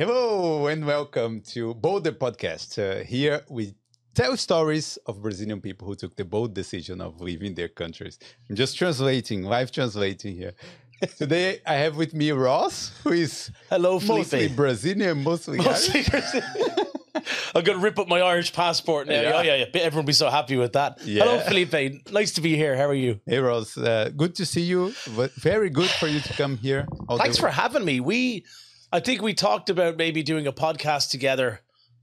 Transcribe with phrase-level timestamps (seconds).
[0.00, 2.78] Hello and welcome to Bolder Podcast.
[2.78, 3.74] Uh, here we
[4.14, 8.18] tell stories of Brazilian people who took the bold decision of leaving their countries.
[8.48, 10.54] I'm just translating, live translating here.
[11.18, 14.56] Today I have with me Ross, who is Hello, mostly Felipe.
[14.56, 16.02] Brazilian, mostly, Mostly.
[16.04, 16.86] Brazilian.
[17.54, 19.20] I'm going to rip up my Irish passport now.
[19.20, 19.32] Yeah.
[19.34, 19.80] Oh, yeah, yeah.
[19.82, 20.98] Everyone be so happy with that.
[21.04, 21.24] Yeah.
[21.24, 22.10] Hello, Felipe.
[22.10, 22.74] Nice to be here.
[22.74, 23.20] How are you?
[23.26, 24.94] Hey Ross, uh, good to see you.
[25.36, 26.86] Very good for you to come here.
[27.18, 28.00] Thanks for having me.
[28.00, 28.46] We,
[28.92, 31.60] I think we talked about maybe doing a podcast together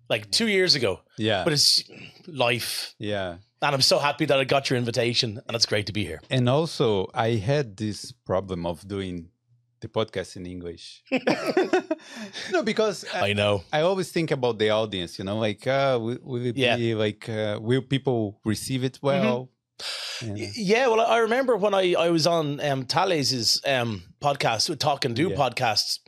[0.09, 1.83] like two years ago, yeah, but it's
[2.27, 2.95] life.
[2.97, 3.37] yeah.
[3.61, 6.21] And I'm so happy that I got your invitation and it's great to be here.
[6.29, 9.29] And also, I had this problem of doing
[9.81, 11.01] the podcast in English.
[12.51, 13.63] no, because I, I know.
[13.73, 16.75] I always think about the audience, you know, like, uh, will, will it Yeah.
[16.77, 19.49] be like, uh, will people receive it well?
[20.21, 24.75] And, Y- Yeah, well, I remember when I, I was on um, Thales's um, podcast
[24.79, 25.35] Talk and Do Yeah.
[25.35, 25.99] podcasts,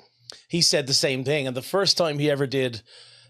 [0.47, 1.47] he said the same thing.
[1.47, 2.81] And the first time he ever did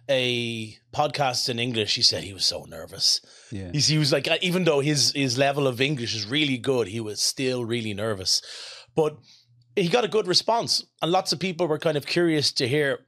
[0.10, 3.22] a podcast in English, he said he was so nervous.
[3.52, 3.70] yeah.
[3.72, 6.88] He's, he was like, uh, even though his his level of English is really good,
[6.88, 8.42] he was still really nervous.
[8.96, 9.18] But
[9.76, 13.00] he got a good response, and lots of people were kind of curious to hear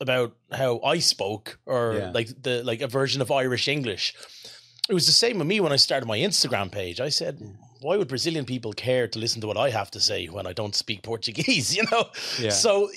[0.00, 2.10] about how I spoke, or Yeah.
[2.10, 4.12] like the like a version of Irish English.
[4.88, 7.00] It was the same with me when I started my Instagram page.
[7.00, 7.38] I said,
[7.82, 10.52] "Why would Brazilian people care to listen to what I have to say when I
[10.52, 12.04] don't speak Portuguese?" You know.
[12.38, 12.50] Yeah.
[12.50, 12.90] So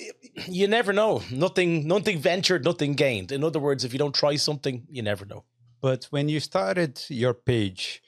[0.46, 1.22] you never know.
[1.30, 3.32] Nothing, nothing ventured, nothing gained.
[3.32, 5.44] In other words, if you don't try something, you never know.
[5.80, 8.02] But when you started your page,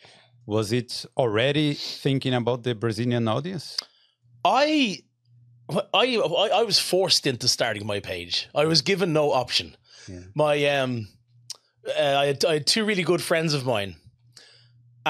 [0.47, 3.77] was it already thinking about the Brazilian audience?
[4.45, 4.99] I,
[5.93, 6.17] I,
[6.61, 8.49] I was forced into starting my page.
[8.55, 9.77] I was given no option.
[10.09, 10.21] Yeah.
[10.35, 11.09] My um,
[11.87, 13.97] uh, I, had, I had two really good friends of mine,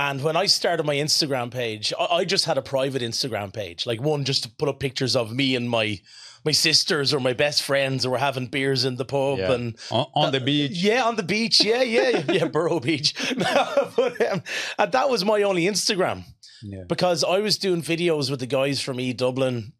[0.06, 3.86] and when I started my Instagram page, I, I just had a private Instagram page,
[3.86, 6.00] like one just to put up pictures of me and my
[6.44, 9.52] my sisters or my best friends, or we're having beers in the pub Yeah.
[9.54, 10.70] and On, on the beach?
[10.72, 11.62] yeah, on the beach.
[11.64, 13.12] Yeah, yeah, yeah, Burrow Beach.
[13.36, 14.42] but, um,
[14.78, 16.22] and that was my only Instagram
[16.62, 16.84] Yeah.
[16.88, 19.72] because I was doing videos with the guys from E Dublin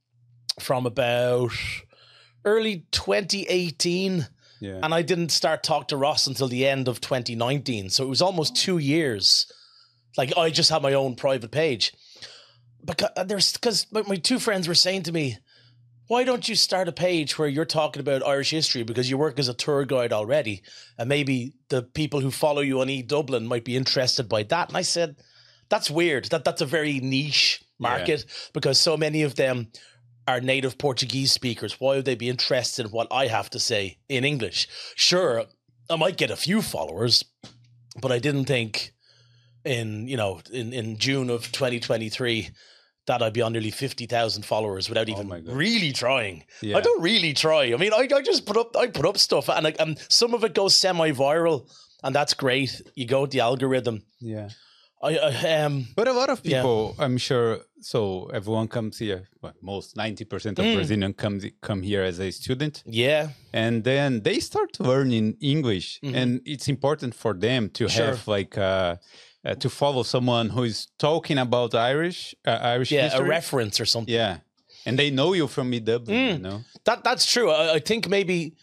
[0.61, 1.53] from about
[2.45, 4.27] early 2018,
[4.61, 4.81] Yeah.
[4.83, 7.91] and I didn't start Talk to Ross until the end of 2019.
[7.91, 9.47] So it was almost two years.
[10.19, 11.95] Like I just had my own private page.
[12.85, 15.39] Because uh, there's because my, my two friends were saying to me,
[16.09, 19.39] why don't you start a page where you're talking about Irish history because you work
[19.39, 20.63] as a tour guide already,
[20.99, 24.69] and maybe the people who follow you on E Dublin might be interested by that.
[24.69, 25.17] And I said,
[25.69, 26.27] that's weird.
[26.27, 29.69] That that's a very niche market because so many of them
[30.27, 31.81] are native Portuguese speakers.
[31.81, 34.69] Why would they be interested in what I have to say in English?
[34.95, 35.45] Sure,
[35.89, 37.25] I might get a few followers,
[38.01, 38.93] but I didn't think
[39.65, 42.51] in you know in in June of 2023
[43.07, 45.57] that I'd be on nearly 50,000 followers without even my God.
[45.57, 46.45] really trying.
[46.61, 46.77] Yeah.
[46.77, 47.63] I don't really try.
[47.73, 50.35] I mean, I, I just put up I put up stuff and, I, and some
[50.35, 51.67] of it goes semi-viral
[52.05, 52.83] and that's great.
[52.95, 54.03] You go with the algorithm.
[54.21, 54.51] yeah.
[55.01, 56.59] I, I um But a lot of Yeah.
[56.61, 57.61] people, I'm sure.
[57.81, 59.29] So everyone comes here.
[59.41, 60.75] Well, most ninety percent of Mm.
[60.75, 66.15] Brazilian comes come here as a student, yeah, and then they start learning English, Mhm.
[66.21, 68.07] and it's important for them to Sure.
[68.07, 68.97] have like uh,
[69.49, 73.25] uh, to follow someone who is talking about Irish uh, Irish yeah, history.
[73.27, 74.15] a reference or something.
[74.15, 74.39] yeah,
[74.87, 75.81] and they know you from EW.
[75.81, 76.41] You Mm.
[76.41, 77.51] know, That that's true.
[77.51, 78.55] I, I think maybe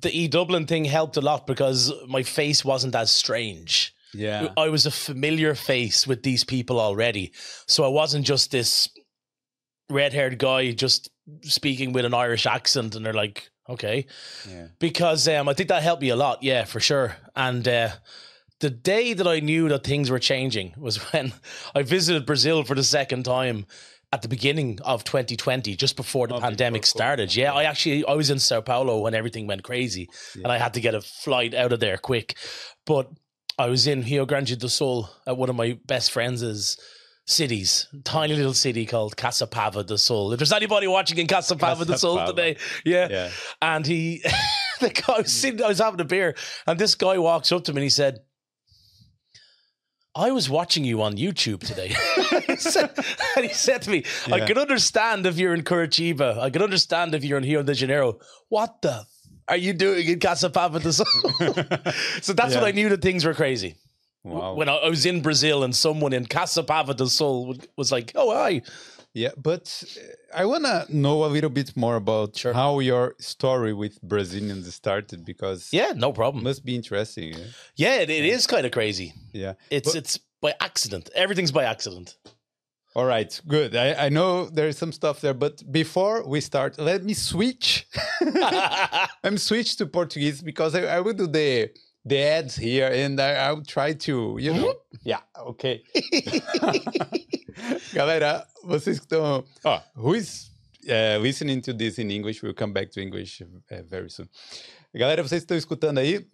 [0.00, 3.92] the E Dublin thing helped a lot because my face wasn't as strange.
[4.14, 7.32] yeah, I was a familiar face with these people already,
[7.66, 8.88] so I wasn't just this
[9.88, 11.10] red-haired guy just
[11.42, 14.06] speaking with an Irish accent, and they're like, okay,
[14.48, 16.42] yeah, because um, I think that helped me a lot.
[16.42, 17.16] Yeah, for sure.
[17.34, 17.90] And uh,
[18.60, 21.32] the day that I knew that things were changing was when
[21.74, 23.66] I visited Brazil for the second time
[24.12, 27.34] at the beginning of 2020, just before the Oh, pandemic before started.
[27.34, 30.74] Yeah, I actually I was in Sao Paulo when everything went crazy, and I had
[30.74, 32.36] to get a flight out of there quick.
[32.86, 33.08] But
[33.58, 36.76] I was in Rio Grande do Sul at one of my best friends'
[37.26, 40.32] cities, tiny little city called Caçapava do Sul.
[40.32, 43.30] If there's anybody watching in Caçapava do Sul today, yeah, yeah.
[43.62, 44.24] and he,
[44.80, 46.34] the guy I was sitting, I was having a beer,
[46.66, 48.18] and this guy walks up to me and he said,
[50.14, 51.94] I was watching you on YouTube today.
[53.36, 56.38] And he said to me, I can understand if you're in Curitiba.
[56.38, 58.18] I can understand if you're in Rio de Janeiro.
[58.48, 59.06] What the f-
[59.48, 60.18] are you doing in
[60.82, 61.06] do Sul?
[62.20, 62.60] so that's Yeah.
[62.60, 63.76] when I knew that things were crazy.
[64.24, 64.54] Wow.
[64.54, 68.12] When I, I was in Brazil and someone in Caçapava do Sul would- was like,
[68.16, 68.62] oh, hi.
[69.14, 72.52] Yeah, but uh, I want to know a little bit more about Sure.
[72.52, 76.44] how your story with Brazilians started because Yeah, no problem.
[76.44, 77.32] must be interesting.
[77.34, 77.44] Yeah.
[77.76, 79.12] Yeah, it, it is kind of crazy.
[79.32, 79.54] yeah.
[79.70, 81.10] It's But- it's by accident.
[81.14, 82.16] Everything's by accident.
[82.96, 83.76] All right, good.
[83.76, 87.86] I, I know there's some stuff there, but before we start, let me switch.
[89.24, 91.70] I'm switch to Portuguese because I, I will do the
[92.04, 94.74] the ads here and I, I'll try to, you know.
[95.04, 95.82] Yeah, okay.
[97.92, 99.44] Galera, vocês que estão.
[99.64, 100.50] Ó, who is
[100.84, 102.42] uh, listening to this in English?
[102.42, 104.28] We'll come back to English uh, very soon.
[104.94, 106.26] Galera, vocês estão escutando aí?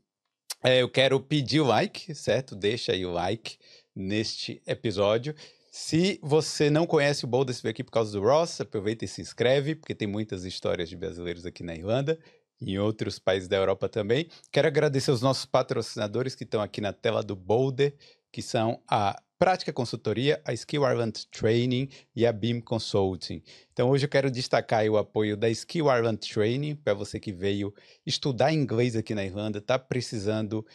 [0.62, 2.56] É, eu quero pedir o like, certo?
[2.56, 3.58] Deixa aí o like
[3.94, 5.34] neste episódio.
[5.70, 9.74] Se você não conhece o veio aqui por causa do Ross, aproveita e se inscreve,
[9.74, 12.18] porque tem muitas histórias de brasileiros aqui na Irlanda
[12.58, 14.28] e em outros países da Europa também.
[14.50, 17.94] Quero agradecer os nossos patrocinadores que estão aqui na tela do Boulder,
[18.32, 23.42] que são a Prática Consultoria, a Skill Ireland Training e a BIM Consulting.
[23.72, 27.74] Então hoje eu quero destacar o apoio da Skill Ireland Training para você que veio
[28.06, 30.66] estudar inglês aqui na Irlanda, está precisando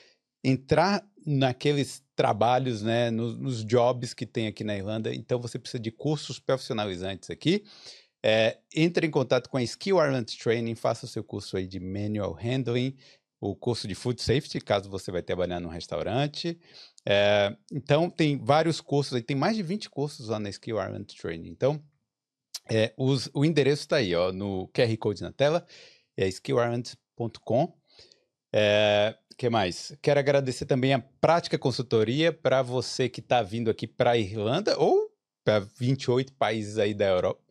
[0.43, 5.13] entrar naqueles trabalhos, né, nos, nos, jobs que tem aqui na Irlanda.
[5.13, 7.63] Então você precisa de cursos profissionalizantes aqui.
[8.23, 11.79] É, entre em contato com a Skill Ireland Training, faça o seu curso aí de
[11.79, 12.95] Manual Handling,
[13.41, 16.59] o curso de Food Safety, caso você vai trabalhar num restaurante.
[17.03, 21.49] É, então, tem vários cursos, tem mais de 20 cursos lá na Skill Ireland Training.
[21.49, 21.83] Então,
[22.69, 25.65] é, os, o endereço está aí, ó, no QR Code na tela,
[26.15, 27.75] é skillireland.com.
[28.53, 29.97] É, que mais?
[30.03, 34.77] Quero agradecer também a Prática Consultoria para você que está vindo aqui para a Irlanda
[34.77, 35.11] ou
[35.44, 37.41] para 28 países aí da Europa.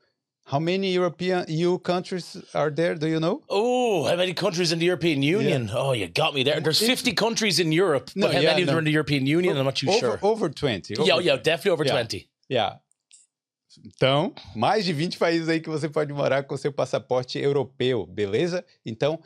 [0.51, 2.97] How many European EU countries are there?
[2.97, 3.41] Do you know?
[3.49, 5.69] Oh, how many countries in the European Union?
[5.69, 5.75] Yeah.
[5.77, 6.61] Oh, you got me there.
[6.61, 8.75] There's 50 countries in Europe, but no, how yeah, many no.
[8.75, 9.57] are in the European Union?
[9.57, 10.19] I'm not too over, sure.
[10.21, 10.97] Over 20.
[10.97, 12.03] Over, yeah, yeah, definitely over yeah.
[12.03, 12.29] 20.
[12.49, 12.81] Yeah.
[13.87, 18.65] Então, mais de 20 países aí que você pode morar com seu passaporte europeu, beleza?
[18.85, 19.21] Então,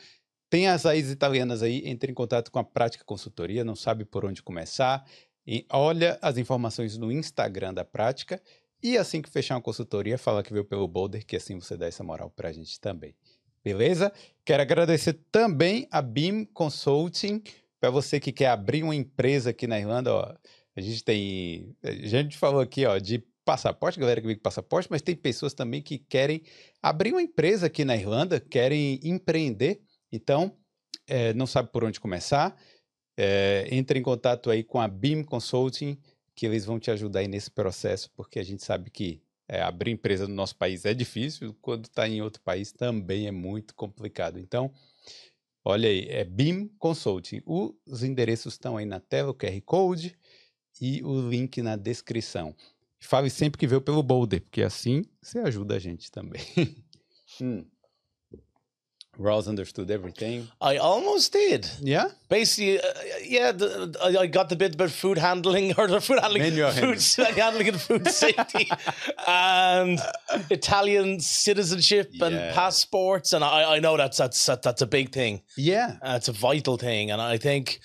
[0.50, 4.27] tem as raízes italianas aí, entre em contato com a Prática Consultoria, não sabe por
[4.27, 5.03] onde começar,
[5.47, 8.43] e olha as informações no Instagram da Prática
[8.84, 11.86] e assim que fechar uma consultoria, fala que veio pelo Boulder, que assim você dá
[11.86, 13.16] essa moral para a gente também.
[13.64, 14.12] Beleza?
[14.44, 17.42] Quero agradecer também a BIM Consulting,
[17.81, 20.12] para você que quer abrir uma empresa aqui na Irlanda.
[20.12, 20.34] Ó,
[20.76, 21.75] a gente tem.
[21.82, 25.54] A gente falou aqui ó, de passaporte, galera que vem com passaporte, mas tem pessoas
[25.54, 26.42] também que querem
[26.82, 29.81] abrir uma empresa aqui na Irlanda, querem empreender.
[30.12, 30.54] Então,
[31.06, 32.54] é, não sabe por onde começar.
[33.16, 35.98] É, entre em contato aí com a BIM Consulting
[36.34, 39.92] que eles vão te ajudar aí nesse processo, porque a gente sabe que é, abrir
[39.92, 44.38] empresa no nosso país é difícil, quando está em outro país também é muito complicado.
[44.38, 44.72] Então,
[45.64, 47.42] olha aí, é BIM Consulting.
[47.46, 50.16] Os endereços estão aí na tela, o QR Code
[50.81, 52.54] e o link na descrição.
[52.98, 56.42] Fale sempre que veio pelo Boulder, porque assim você ajuda a gente também.
[57.40, 57.66] hum.
[59.19, 60.49] Ross understood everything.
[60.61, 61.69] I almost did.
[61.81, 62.08] Yeah.
[62.28, 62.82] Basically, uh,
[63.22, 63.52] yeah.
[63.52, 67.34] The, I got the bit about food handling or the food handling, Menu food handling.
[67.34, 68.70] handling and food safety,
[69.26, 70.00] and
[70.50, 72.26] Italian citizenship yeah.
[72.26, 75.43] and passports, and I, I know that's that's that's a big thing.
[75.56, 77.81] Yeah, uh, it's a vital thing, and I think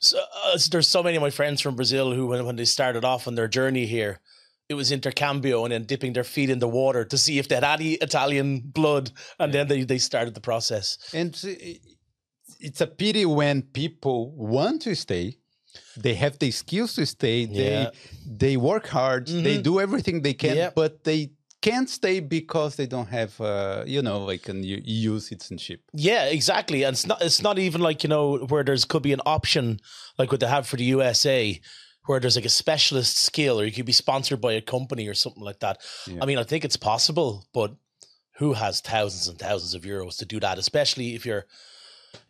[0.00, 3.04] so, uh, there's so many of my friends from Brazil who, when, when they started
[3.04, 4.20] off on their journey here,
[4.68, 7.54] it was intercambio and then dipping their feet in the water to see if they
[7.54, 10.98] had any Italian blood, and then they, they started the process.
[11.14, 11.34] And
[12.60, 15.38] it's a pity when people want to stay,
[15.96, 17.90] they have the skills to stay, they yeah.
[18.26, 19.42] they work hard, mm-hmm.
[19.42, 21.30] they do everything they can, but they
[21.60, 25.80] can't stay because they don't have uh, you know like an EU citizenship.
[25.92, 26.84] Yeah, exactly.
[26.84, 29.80] And it's not it's not even like you know where there's could be an option
[30.18, 31.60] like what they have for the USA
[32.08, 35.14] where there's like a specialist skill or you could be sponsored by a company or
[35.14, 35.78] something like that.
[36.06, 36.18] Yeah.
[36.22, 37.74] I mean, I think it's possible, but
[38.38, 41.44] who has thousands and thousands of euros to do that, especially if you're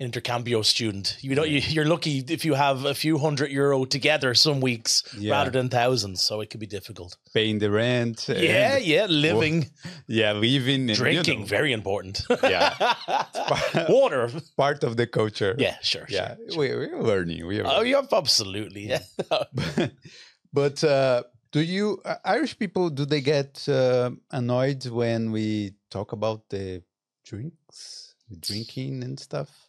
[0.00, 1.16] intercambio student.
[1.20, 5.02] You know, you, are lucky if you have a few hundred euro together some weeks
[5.18, 5.32] yeah.
[5.32, 6.23] rather than thousands.
[6.23, 7.16] So it could be difficult.
[7.35, 8.28] Paying the rent.
[8.28, 9.70] Yeah, yeah, living.
[10.06, 10.87] yeah, living.
[10.87, 11.47] Drinking, you know.
[11.47, 12.23] very important.
[12.42, 12.94] yeah.
[13.88, 14.30] Water.
[14.56, 15.54] Part of the culture.
[15.58, 16.06] Yeah, sure.
[16.08, 17.47] Yeah, sure, We, we're learning.
[17.47, 18.88] We are oh, yeah, absolutely.
[18.88, 19.00] Yeah.
[20.52, 26.12] but uh, do you, uh, Irish people, do they get uh, annoyed when we talk
[26.12, 26.82] about the
[27.25, 29.67] drinks, drinking and stuff?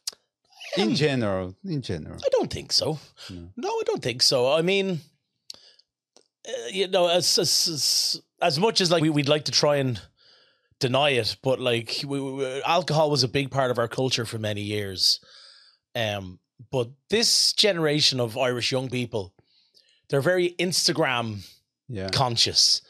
[0.78, 3.00] In general, in general, I don't think so.
[3.30, 4.52] No, no I don't think so.
[4.52, 5.00] I mean,
[6.48, 10.02] uh, you know, as, as as much as like we, would like to try and
[10.80, 14.38] deny it, but like we, we, alcohol was a big part of our culture for
[14.38, 15.20] many years.
[15.96, 16.40] Um,
[16.72, 19.34] but this generation of Irish young people,
[20.10, 21.48] they're very Instagram
[21.88, 22.10] yeah.
[22.10, 22.82] conscious,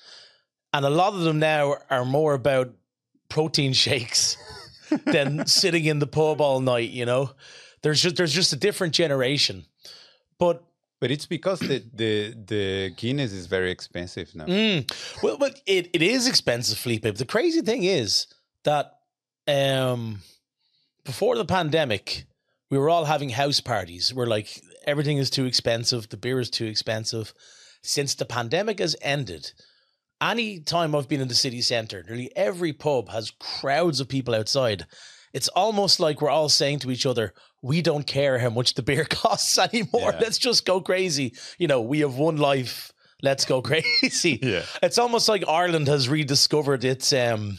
[0.73, 2.73] and a lot of them now are more about
[3.29, 4.37] protein shakes
[5.05, 6.89] than sitting in the pub all night.
[6.89, 7.31] You know,
[7.81, 9.65] there's just there's just a different generation.
[10.37, 10.63] But
[10.99, 14.45] But it's because the the the Guinness is very expensive now.
[14.45, 15.23] Mm.
[15.23, 17.03] Well, but it, it is expensive, Felipe.
[17.03, 18.27] But the crazy thing is
[18.63, 18.99] that
[19.47, 20.21] um,
[21.05, 22.25] before the pandemic,
[22.69, 24.13] we were all having house parties.
[24.13, 26.09] We're like, everything is too expensive.
[26.09, 27.33] The beer is too expensive.
[27.81, 29.53] Since the pandemic has ended,
[30.21, 34.35] any time I've been in the city centre, nearly every pub has crowds of people
[34.35, 34.85] outside.
[35.33, 38.83] It's almost like we're all saying to each other, we don't care how much the
[38.83, 40.11] beer costs anymore.
[40.13, 40.19] Yeah.
[40.21, 41.35] Let's just go crazy.
[41.57, 42.91] You know, we have one life.
[43.21, 44.39] Let's go crazy.
[44.41, 44.63] Yeah.
[44.81, 47.57] It's almost like Ireland has rediscovered its um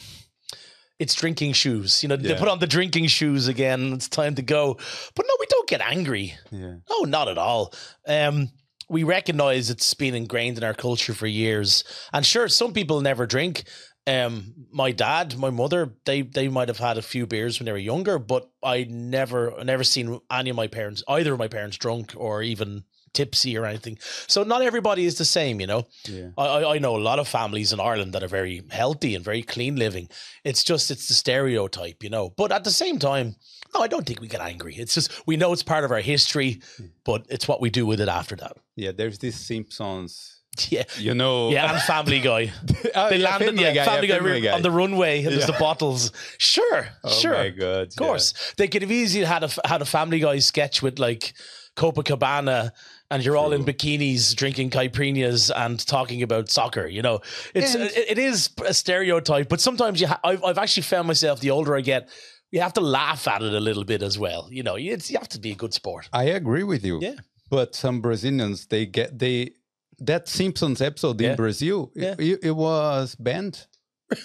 [0.99, 2.03] its drinking shoes.
[2.03, 3.95] You know, they put on the drinking shoes again.
[3.95, 4.75] It's time to go.
[5.15, 6.35] But no, we don't get angry.
[6.51, 6.75] Yeah.
[6.91, 7.73] No, not at all.
[8.07, 8.51] Um,
[8.91, 11.85] we recognize it's been ingrained in our culture for years.
[12.13, 13.65] And sure, some people never drink.
[14.07, 17.73] Um, my dad, my mother, they they might have had a few beers when they
[17.73, 21.77] were younger, but I never never seen any of my parents, either of my parents,
[21.77, 23.99] drunk or even tipsy or anything.
[24.27, 25.87] So not everybody is the same, you know.
[26.05, 26.31] Yeah.
[26.39, 29.25] I, I I know a lot of families in Ireland that are very healthy and
[29.25, 30.09] very clean living.
[30.45, 32.31] It's just it's the stereotype, you know.
[32.31, 33.37] But at the same time,
[33.75, 34.77] no, I don't think we get angry.
[34.77, 36.63] It's just we know it's part of our history,
[37.05, 38.57] but it's what we do with it after that.
[38.77, 38.93] Yeah.
[38.93, 40.40] There's this Simpsons.
[40.69, 40.83] Yeah.
[40.99, 41.51] You know.
[41.51, 42.53] Yeah, and Family Guy.
[42.95, 44.53] Oh, They yeah, landed, Family yeah, Guy, Family yeah, Guy, Family Guy.
[44.53, 46.13] on the runway, and there's the bottles.
[46.39, 47.87] Sure, Oh sure, my god.
[47.89, 48.35] of course.
[48.57, 51.33] They could have easily had a had a Family Guy sketch with like
[51.77, 52.71] Copacabana,
[53.11, 56.87] and you're all in bikinis drinking caipirinhas and talking about soccer.
[56.87, 57.21] You know,
[57.55, 61.07] it's And- it, it is a stereotype, but sometimes you ha- I've I've actually found
[61.09, 62.09] myself the older I get.
[62.51, 64.49] You have to laugh at it a little bit as well.
[64.51, 66.09] You know, it's, you have to be a good sport.
[66.13, 66.99] I agree with you.
[67.01, 67.15] Yeah.
[67.49, 69.53] But some Brazilians, they get they
[70.01, 71.31] that Simpsons episode Yeah.
[71.31, 72.15] in Brazil, Yeah.
[72.19, 73.67] it, it was banned.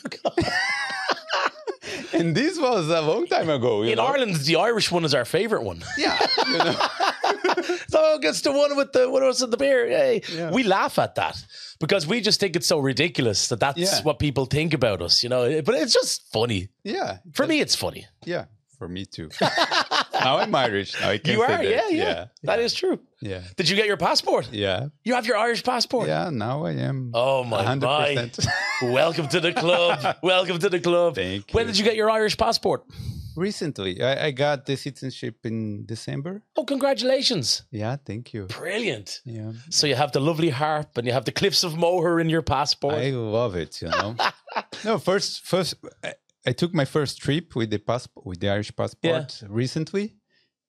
[2.13, 3.84] and this was a long time ago.
[3.84, 4.05] In know?
[4.05, 5.84] Ireland, the Irish one is our favorite one.
[5.98, 6.17] yeah,
[6.48, 6.75] you know.
[7.88, 9.88] so gets the one with the what was in the beer.
[9.88, 10.22] Yay.
[10.34, 10.51] Yeah.
[10.51, 11.38] We laugh at that
[11.79, 14.01] because we just think it's so ridiculous that that's Yeah.
[14.03, 15.62] what people think about us, you know.
[15.62, 16.70] But it's just funny.
[16.84, 18.08] yeah, For me, it's funny.
[18.25, 18.46] yeah,
[18.79, 19.29] for me too.
[20.25, 21.00] Now I'm Irish.
[21.00, 21.63] Now I can You are, that.
[21.63, 23.00] yeah, yeah, yeah, That is true.
[23.22, 24.50] yeah, Did you get your passport?
[24.51, 26.08] yeah, You have your Irish passport.
[26.08, 26.29] yeah.
[26.32, 27.12] Now I am.
[27.13, 28.15] Oh my hundred my!
[28.15, 28.39] percent.
[29.01, 30.17] Welcome to the club.
[30.22, 31.15] Welcome to the club.
[31.15, 31.72] Thank When you.
[31.72, 32.84] did you get your Irish passport?
[33.38, 36.41] Recently, I, I got the citizenship in December.
[36.55, 37.63] Oh, congratulations!
[37.70, 38.46] Yeah, thank you.
[38.46, 39.20] Brilliant.
[39.25, 42.29] Yeah, So you have the lovely harp and you have the cliffs of Moher in
[42.29, 42.96] your passport.
[42.96, 43.82] I love it.
[43.82, 44.15] You know.
[44.86, 45.75] no, first, first,
[46.48, 50.16] I, took my first trip with the passport, with the Irish passport recently,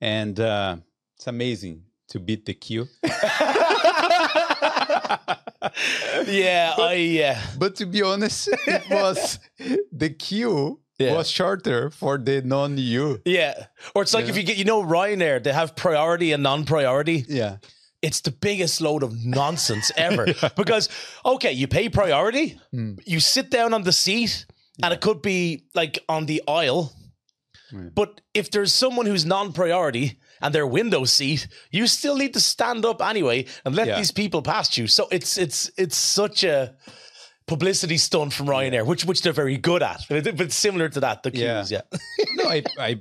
[0.00, 0.76] and uh,
[1.16, 2.86] it's amazing to beat the queue.
[6.26, 7.40] yeah, I yeah.
[7.58, 9.38] But to be honest, it was
[9.92, 11.12] the queue Yeah.
[11.14, 13.18] was shorter for the non-EU.
[13.24, 13.66] Yeah.
[13.94, 14.30] Or it's like Yeah.
[14.30, 17.24] if you get, you know, Ryanair, they have priority and non priority.
[17.28, 17.56] Yeah,
[18.02, 20.26] It's the biggest load of nonsense ever.
[20.56, 20.88] Because,
[21.24, 22.94] okay, you pay priority, Hmm.
[23.04, 24.46] you sit down on the seat,
[24.82, 26.92] and it could be like on the aisle.
[27.72, 27.88] Yeah.
[27.94, 32.40] But if there's someone who's non priority and their window seat, you still need to
[32.40, 33.96] stand up anyway and let Yeah.
[33.96, 34.86] these people past you.
[34.86, 36.74] So it's it's it's such a
[37.46, 40.04] publicity stunt from Ryanair, which which they're very good at.
[40.08, 41.82] But it's similar to that, the queues, yeah.
[42.36, 43.00] no, I, I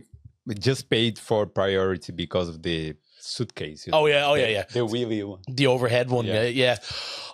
[0.53, 3.87] just paid for priority because of the suitcase.
[3.87, 4.63] you oh, know, Oh yeah, oh yeah, yeah.
[4.71, 5.41] The wheelie one.
[5.47, 6.43] The overhead one, yeah.
[6.43, 6.49] Yeah.
[6.49, 6.77] yeah.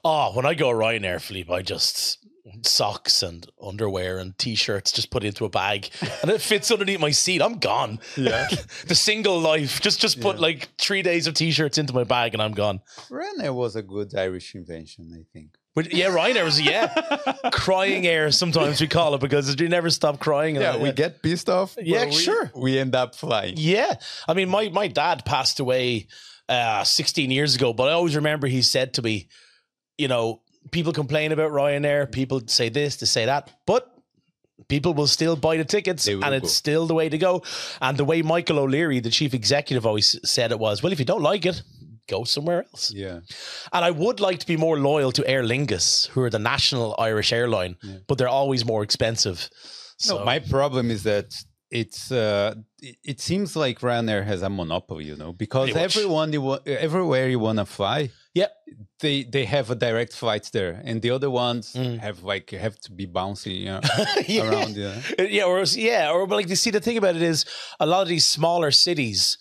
[0.03, 2.17] Oh, when I go Ryanair, Felipe, I just
[2.63, 5.89] socks and underwear and t-shirts just put into a bag
[6.21, 7.41] and it fits underneath my seat.
[7.41, 7.99] I'm gone.
[8.17, 8.47] Yeah.
[8.87, 9.81] the single life.
[9.81, 10.41] Just just put Yeah.
[10.41, 12.81] like three days of t-shirts into my bag and I'm gone.
[13.09, 15.55] Ryanair was a good Irish invention, I think.
[15.73, 16.93] But yeah, Ryanair was yeah.
[17.51, 20.55] crying air sometimes we call it because you never stop crying.
[20.55, 21.77] Yeah, we get pissed off.
[21.81, 22.51] Yeah, we, sure.
[22.55, 23.53] We end up flying.
[23.57, 23.93] Yeah.
[24.27, 26.07] I mean, my, my dad passed away
[26.49, 29.29] uh, 16 years ago, but I always remember he said to me,
[29.97, 33.91] you know, people complain about Ryanair, people say this, to say that, but
[34.67, 36.47] people will still buy the tickets and it's go.
[36.47, 37.43] still the way to go.
[37.81, 41.05] And the way Michael O'Leary, the chief executive, always said it was, well, if you
[41.05, 41.61] don't like it,
[42.07, 42.91] go somewhere else.
[42.93, 43.19] Yeah.
[43.73, 46.95] And I would like to be more loyal to Aer Lingus, who are the national
[46.99, 47.77] Irish airline,
[48.07, 49.49] but they're always more expensive.
[49.97, 51.33] So, No, my problem is that
[51.69, 57.29] it's uh, it, seems like Ryanair has a monopoly, you know, because everyone you everywhere
[57.29, 58.47] you want to fly, yeah,
[58.99, 61.99] they they have a direct flight there, and the other ones Mm.
[61.99, 63.81] have like have to be bouncy you know,
[64.27, 64.49] Yeah.
[64.49, 64.75] around.
[64.75, 64.91] You
[65.37, 67.45] yeah, or yeah, or but like you see the thing about it is
[67.79, 69.37] a lot of these smaller cities.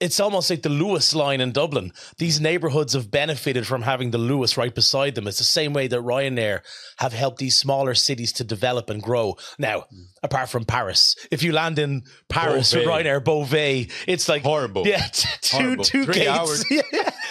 [0.00, 1.92] It's almost like the Luas line in Dublin.
[2.18, 5.26] These neighborhoods have benefited from having the Luas right beside them.
[5.26, 6.60] It's the same way that Ryanair
[6.98, 9.36] have helped these smaller cities to develop and grow.
[9.58, 10.04] Now, mm.
[10.22, 14.86] apart from Paris, if you land in Paris with Ryanair Beauvais, it's like Horrible.
[14.86, 15.84] Yeah, t- two Horrible.
[15.84, 16.28] two Three gates.
[16.28, 16.64] hours.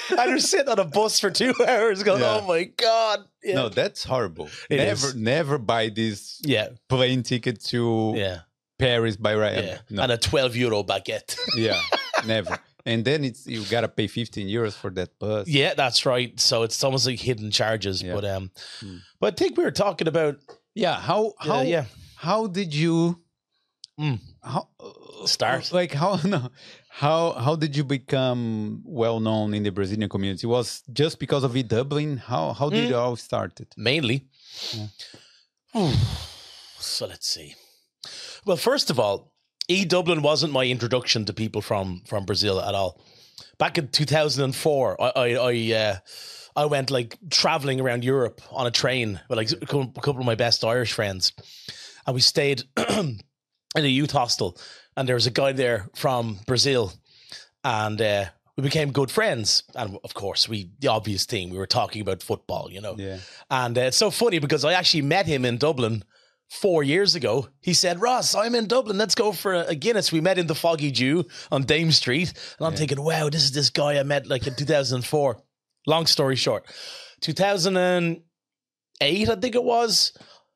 [0.09, 0.19] Yeah.
[0.21, 2.39] and you're sitting on a bus for two hours going, Yeah.
[2.41, 3.19] oh my God.
[3.43, 3.55] Yeah.
[3.55, 4.50] No, that's horrible.
[4.69, 5.15] It never, is.
[5.15, 6.69] never buy this yeah.
[6.89, 8.39] plane ticket to Yeah.
[8.79, 9.63] Paris by Ryanair.
[9.65, 9.77] Yeah.
[9.89, 11.38] No, And a 12 euro baguette.
[11.57, 11.81] yeah,
[12.25, 12.57] never.
[12.86, 15.47] And then it's you gotta pay 15 euros for that bus.
[15.47, 16.39] yeah, that's right.
[16.39, 18.01] So it's almost like hidden charges.
[18.01, 18.13] Yeah.
[18.15, 18.97] But um Hmm.
[19.19, 20.36] but I think we were talking about
[20.74, 21.86] Yeah, how how how yeah.
[22.15, 23.19] how did you
[24.00, 24.19] Mm.
[24.43, 25.71] how uh, Start.
[25.74, 26.50] like how no
[26.89, 30.45] how how did you become well known in the Brazilian community?
[30.47, 32.17] Was just because of it Dublin?
[32.17, 32.89] How how did Mm.
[32.89, 33.67] it all started?
[33.75, 34.27] mainly.
[36.79, 37.55] so let's see.
[38.45, 39.31] Well, first of all,
[39.67, 43.01] E Dublin wasn't my introduction to people from from Brazil at all.
[43.57, 45.95] Back in 2004, I I I, uh,
[46.55, 50.36] I went like traveling around Europe on a train with like a couple of my
[50.36, 51.33] best Irish friends,
[52.05, 53.19] and we stayed in
[53.75, 54.57] a youth hostel.
[54.95, 56.91] And there was a guy there from Brazil,
[57.63, 59.63] and uh, we became good friends.
[59.75, 62.95] And of course, we the obvious thing we were talking about football, you know.
[62.97, 63.19] Yeah.
[63.51, 66.03] And uh, it's so funny because I actually met him in Dublin
[66.50, 67.50] four years ago.
[67.62, 68.98] He said, Ross, I'm in Dublin.
[68.98, 70.12] Let's go for a, Guinness.
[70.12, 72.34] We met in the Foggy Dew on Dame Street.
[72.58, 72.77] And I'm Yeah.
[72.80, 75.42] thinking, wow, this is this guy I met like in 2004.
[75.86, 76.66] Long story short,
[77.22, 78.24] 2008,
[79.30, 80.12] I think it was.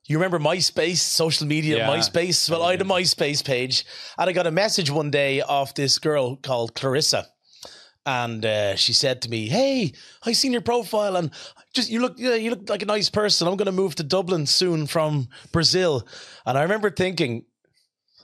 [0.08, 1.88] You remember MySpace, social media, Yeah.
[1.88, 2.50] MySpace?
[2.50, 3.86] Well, I had a MySpace page
[4.18, 7.28] and I got a message one day off this girl called Clarissa.
[8.06, 9.94] And uh, she said to me, "Hey,
[10.24, 11.30] I seen your profile, and
[11.74, 13.48] just you look, you look like a nice person.
[13.48, 16.08] I'm going to move to Dublin soon from Brazil."
[16.46, 17.46] And I remember thinking,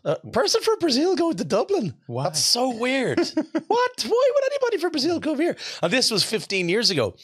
[0.04, 1.94] "A person from Brazil going to Dublin?
[2.08, 2.24] Why?
[2.24, 3.20] That's so weird.
[3.68, 4.06] what?
[4.08, 7.16] Why would anybody from Brazil come here?" And this was 15 years ago.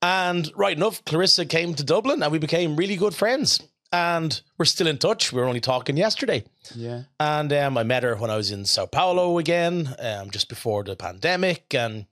[0.00, 3.60] And right enough, Clarissa came to Dublin, and we became really good friends.
[3.92, 5.32] And we're still in touch.
[5.32, 6.44] We were only talking yesterday.
[6.74, 7.02] Yeah.
[7.20, 10.82] And um, I met her when I was in Sao Paulo again, um, just before
[10.82, 11.74] the pandemic.
[11.74, 12.06] And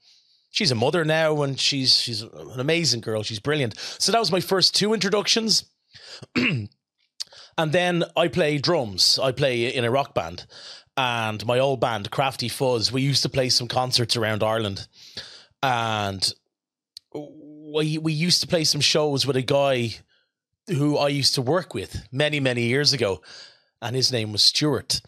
[0.51, 3.23] she's a mother now, and she's she's an amazing girl.
[3.23, 3.79] She's brilliant.
[3.99, 5.65] So that was my first two introductions.
[6.37, 6.69] and
[7.57, 9.19] then I play drums.
[9.19, 10.47] I play in a rock band.
[10.97, 14.87] And my old band, Crafty Fuzz, we used to play some concerts around Ireland.
[15.63, 16.31] And
[17.15, 19.95] we we used to play some shows with a guy
[20.71, 23.21] who I used to work with many, many years ago
[23.83, 25.01] and his name was Stuart.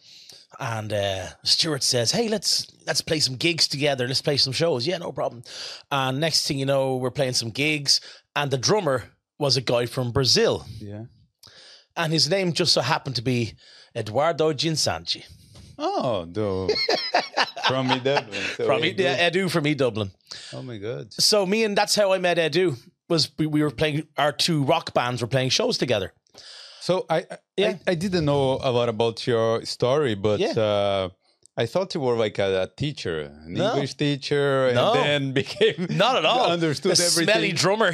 [0.60, 4.06] And uh, Stuart says, "Hey, let's let's play some gigs together.
[4.06, 5.42] Let's play some shows." Yeah, no problem.
[5.90, 8.00] And next thing you know, we're playing some gigs,
[8.36, 9.04] and the drummer
[9.38, 11.04] was a guy from Brazil, Yeah.
[11.96, 13.54] and his name just so happened to be
[13.96, 15.24] Eduardo Ginsanchi
[15.78, 16.76] Oh, the
[17.66, 18.40] from me Dublin.
[18.56, 20.10] So from it yeah, Edu from E Dublin.
[20.52, 21.12] Oh my god.
[21.14, 22.76] So me and that's how I met Edu.
[23.12, 26.08] Was we, we were playing our two rock bands were playing shows together.
[26.80, 27.74] So I I- Yeah.
[27.86, 30.62] I, I didn't know a lot about your story, but Yeah.
[30.68, 31.08] uh,
[31.62, 33.64] I thought you were like a, a teacher, an No.
[33.72, 34.92] English teacher, and No.
[34.94, 36.46] then became Not at all.
[36.56, 37.24] understood a everything.
[37.24, 37.92] smelly drummer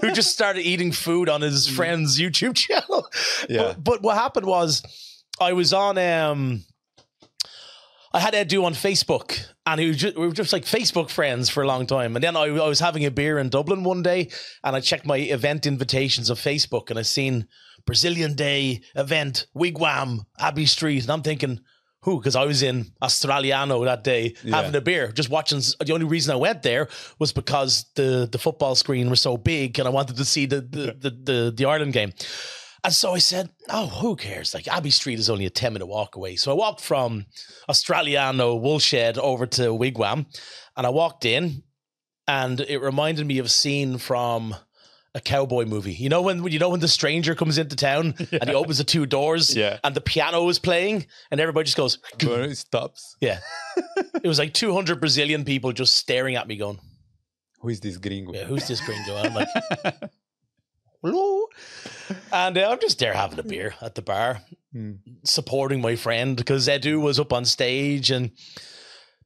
[0.00, 3.00] who just started eating food on his friend's YouTube channel.
[3.48, 3.62] Yeah.
[3.62, 4.82] But, but what happened was
[5.48, 6.64] I was on um
[8.12, 9.28] I had Edu on Facebook
[9.72, 12.16] and he was just, we were just like Facebook friends for a long time.
[12.16, 14.30] And then I, I was having a beer in Dublin one day
[14.64, 17.46] and I checked my event invitations of Facebook and I seen
[17.86, 21.02] Brazilian Day event, Wigwam, Abbey Street.
[21.02, 21.60] And I'm thinking,
[22.02, 22.18] who?
[22.18, 24.56] Because I was in Australiano that day Yeah.
[24.56, 25.60] having a beer, just watching.
[25.84, 29.78] The only reason I went there was because the, the football screen was so big
[29.78, 32.12] and I wanted to see the, the, the, the, the Ireland game.
[32.82, 34.54] And so I said, oh, who cares?
[34.54, 36.36] Like Abbey Street is only a 10 minute walk away.
[36.36, 37.26] So I walked from
[37.68, 40.26] Australiano Woolshed over to Wigwam
[40.76, 41.62] and I walked in
[42.26, 44.54] and it reminded me of a scene from
[45.14, 45.92] a cowboy movie.
[45.92, 48.84] You know when you know when the stranger comes into town and he opens the
[48.84, 49.78] two doors Yeah.
[49.84, 53.16] and the piano is playing and everybody just goes, it stops.
[53.20, 53.40] yeah.
[54.22, 56.78] it was like 200 Brazilian people just staring at me going,
[57.60, 58.32] Who is this gringo?
[58.32, 59.16] yeah, who's this gringo?
[59.16, 59.48] I'm like,
[61.02, 61.46] hello.
[62.32, 64.92] And uh, I'm just there having a beer at the bar, Hmm.
[65.24, 68.30] supporting my friend because Edu was up on stage and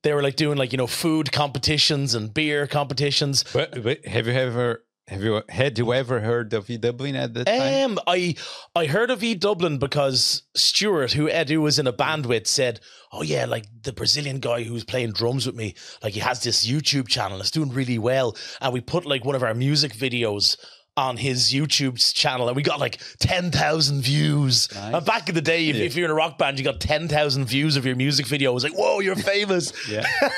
[0.03, 3.45] they were like doing like, you know, food competitions and beer competitions.
[3.53, 7.35] But, but have you ever have you had you ever heard of E Dublin at
[7.35, 7.91] the time?
[7.91, 8.37] Um, I
[8.75, 12.81] I heard of E Dublin because Stuart, who Edu was in a band with, said,
[13.13, 16.67] "Oh yeah, like the Brazilian guy who's playing drums with me, like he has this
[16.67, 20.57] YouTube channel, it's doing really well." And we put like one of our music videos
[20.97, 24.69] on his YouTube channel, and we got like ten thousand views.
[24.75, 24.95] Nice.
[24.95, 25.85] And back in the day, if, Yeah.
[25.85, 28.53] if you're in a rock band, you got ten thousand views of your music video.
[28.53, 30.07] It was like, "Whoa, you're famous!" Yeah.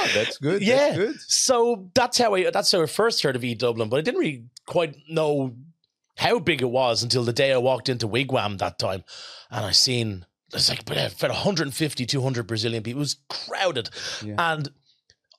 [0.00, 0.62] Oh, that's good.
[0.62, 0.76] Yeah.
[0.76, 1.14] That's good.
[1.26, 4.20] So that's how I that's how I first heard of E Dublin, but I didn't
[4.20, 5.54] really quite know
[6.16, 9.02] how big it was until the day I walked into Wigwam that time,
[9.50, 12.98] and I seen it's like about uh, 150, 200 Brazilian people.
[12.98, 13.90] It was crowded,
[14.24, 14.34] Yeah.
[14.38, 14.68] and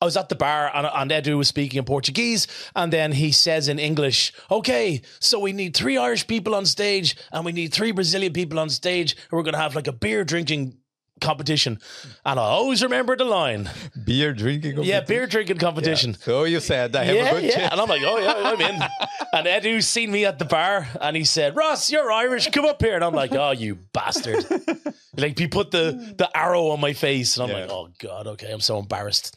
[0.01, 3.31] I was at the bar and, and Edu was speaking in Portuguese, and then he
[3.33, 7.73] says in English, "Okay, so we need three Irish people on stage, and we need
[7.73, 10.77] three Brazilian people on stage, and we're going to have like a beer drinking
[11.19, 11.79] competition."
[12.25, 13.69] And I always remember the line,
[14.05, 14.71] Beer drinking.
[14.83, 15.05] "Yeah, competition?
[15.07, 17.55] beer drinking competition." So you said I have yeah, a good yeah.
[17.55, 17.71] chance.
[17.73, 18.81] And I'm like, oh yeah, I'm in.
[19.33, 22.47] and Edu's seen me at the bar, and he said, "Ross, you're Irish.
[22.51, 24.45] Come up here." And I'm like, "Oh, you bastard!"
[25.17, 27.63] like he put the the arrow on my face, and I'm Yeah.
[27.65, 29.35] like, "Oh God, okay, I'm so embarrassed."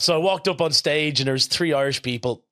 [0.00, 2.44] So I walked up on stage, and there's three Irish people.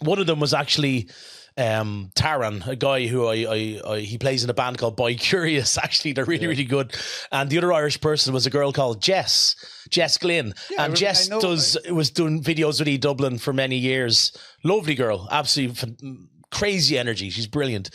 [0.00, 1.08] One of them was actually
[1.56, 5.14] um, Taran, a guy who I, I, I he plays in a band called Boy
[5.18, 5.78] Curious.
[5.78, 6.94] Actually, they're really really good.
[7.32, 9.54] And the other Irish person was a girl called Jess,
[9.90, 14.36] Jess Glynn, Yeah, and Jess does was doing videos with E Dublin for many years.
[14.64, 16.18] Lovely girl, absolutely
[16.50, 17.30] crazy energy.
[17.30, 17.90] She's brilliant,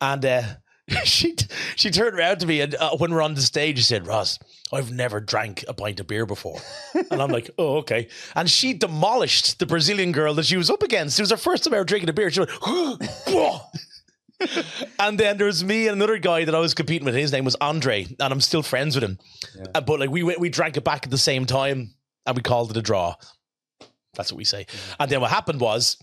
[0.00, 0.24] and.
[0.24, 0.42] uh
[1.04, 1.36] she
[1.76, 4.38] she turned around to me and uh, when we're on the stage, she said, "Ross,
[4.72, 6.60] I've never drank a pint of beer before,"
[7.10, 10.82] and I'm like, "Oh, okay." And she demolished the Brazilian girl that she was up
[10.82, 11.18] against.
[11.18, 12.30] It was her first time ever drinking a beer.
[12.30, 13.60] She went, "Whoa."
[15.00, 17.14] and then there was me and another guy that I was competing with.
[17.14, 19.18] His name was Andre, and I'm still friends with him.
[19.74, 22.42] Uh, but like we went, we drank it back at the same time, and we
[22.42, 23.14] called it a draw.
[24.14, 24.66] That's what we say.
[24.98, 25.96] And then what happened was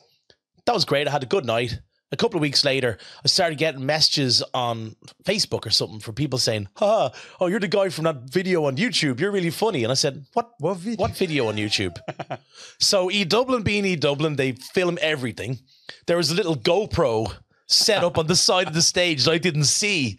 [0.66, 1.08] that was great.
[1.08, 1.80] I had a good night.
[2.16, 6.40] A couple of weeks later, I started getting messages on Facebook or something from people
[6.40, 9.20] saying, "Ha, oh, you're the guy from that video on YouTube.
[9.20, 10.52] You're really funny." And I said, "What?
[10.60, 11.02] What video?
[11.02, 11.98] What video on YouTube?"
[12.80, 15.60] so E Dublin being E Dublin, they film everything.
[16.08, 17.36] There was a little GoPro
[17.68, 20.18] set up on the side of the stage that I didn't see.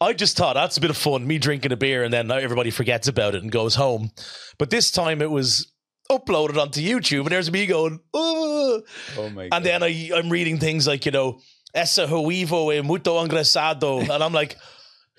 [0.00, 2.70] I just thought that's a bit of fun, me drinking a beer, and then everybody
[2.70, 4.12] forgets about it and goes home.
[4.58, 5.73] But this time it was
[6.10, 8.82] uploaded onto YouTube, and there's me going, "Oh."
[9.18, 9.56] Oh my god.
[9.56, 11.40] And then I, I'm reading things like, you know,
[11.74, 14.00] essa huivo e muito engraçado.
[14.10, 14.56] And I'm like,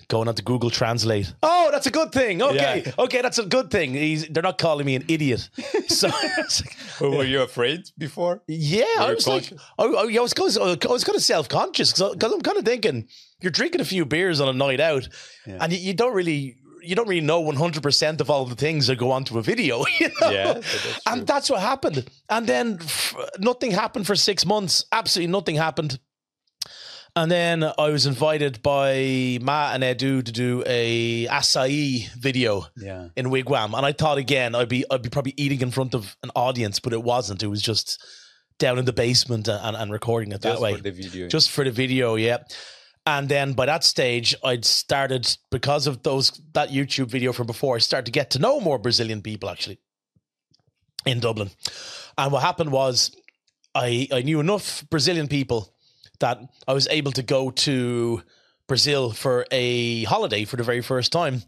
[0.08, 1.32] going on to Google Translate.
[1.42, 2.40] Oh, that's a good thing.
[2.42, 2.82] Okay.
[2.86, 2.92] Yeah.
[2.98, 3.94] Okay, that's a good thing.
[3.94, 5.48] He's, they're not calling me an idiot.
[5.88, 6.62] So, it's
[7.00, 8.42] like, were you afraid before?
[8.48, 11.22] yeah, I You're was like, I, I I was kind of, I was kind of
[11.22, 13.08] self conscious because I'm kind of thinking
[13.40, 15.08] you're drinking a few beers on a night out,
[15.46, 15.58] Yeah.
[15.60, 16.56] and you, you don't really.
[16.86, 19.84] You don't really know 100% of all the things that go onto a video.
[20.00, 20.30] You know?
[20.30, 21.00] Yeah, that's.
[21.06, 22.08] And that's what happened.
[22.28, 24.84] And then f- nothing happened for six months.
[24.92, 25.98] Absolutely nothing happened.
[27.14, 33.08] And then I was invited by Matt and Edu to do a acai video Yeah.
[33.16, 36.14] in Wigwam, and I thought again I'd be I'd be probably eating in front of
[36.22, 37.42] an audience, but it wasn't.
[37.42, 38.04] It was just
[38.58, 41.28] down in the basement and, and recording it that Just way, for the video.
[41.28, 42.16] just for the video.
[42.16, 42.38] Yeah.
[43.06, 47.76] And then by that stage, I'd started because of those that YouTube video from before.
[47.76, 49.78] I started to get to know more Brazilian people actually
[51.04, 51.50] in Dublin.
[52.18, 53.14] And what happened was,
[53.74, 55.72] I I knew enough Brazilian people
[56.18, 58.22] that I was able to go to
[58.66, 61.42] Brazil for a holiday for the very first time.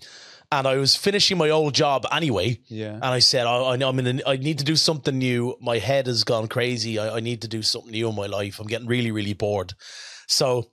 [0.51, 2.61] And I was finishing my old job anyway.
[2.69, 2.95] yeah.
[2.95, 5.57] And I said, I, I, I'm in a, I need to do something new.
[5.61, 6.99] My head has gone crazy.
[6.99, 8.59] I, I need to do something new in my life.
[8.59, 9.75] I'm getting really, really bored.
[10.27, 10.71] So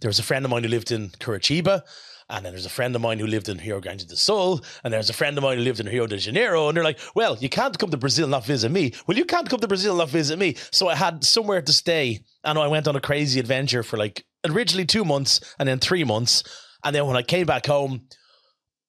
[0.00, 1.82] there was a friend of mine who lived in Curitiba.
[2.28, 4.60] And then there's a friend of mine who lived in Rio Grande do Sul.
[4.84, 6.68] And there's a friend of mine who lived in Rio de Janeiro.
[6.68, 8.92] And they're like, well, you can't come to Brazil and not visit me.
[9.08, 10.54] Well, you can't come to Brazil and not visit me.
[10.70, 12.20] So I had somewhere to stay.
[12.44, 16.04] And I went on a crazy adventure for like originally two months and then three
[16.04, 16.44] months.
[16.84, 18.02] And then when I came back home,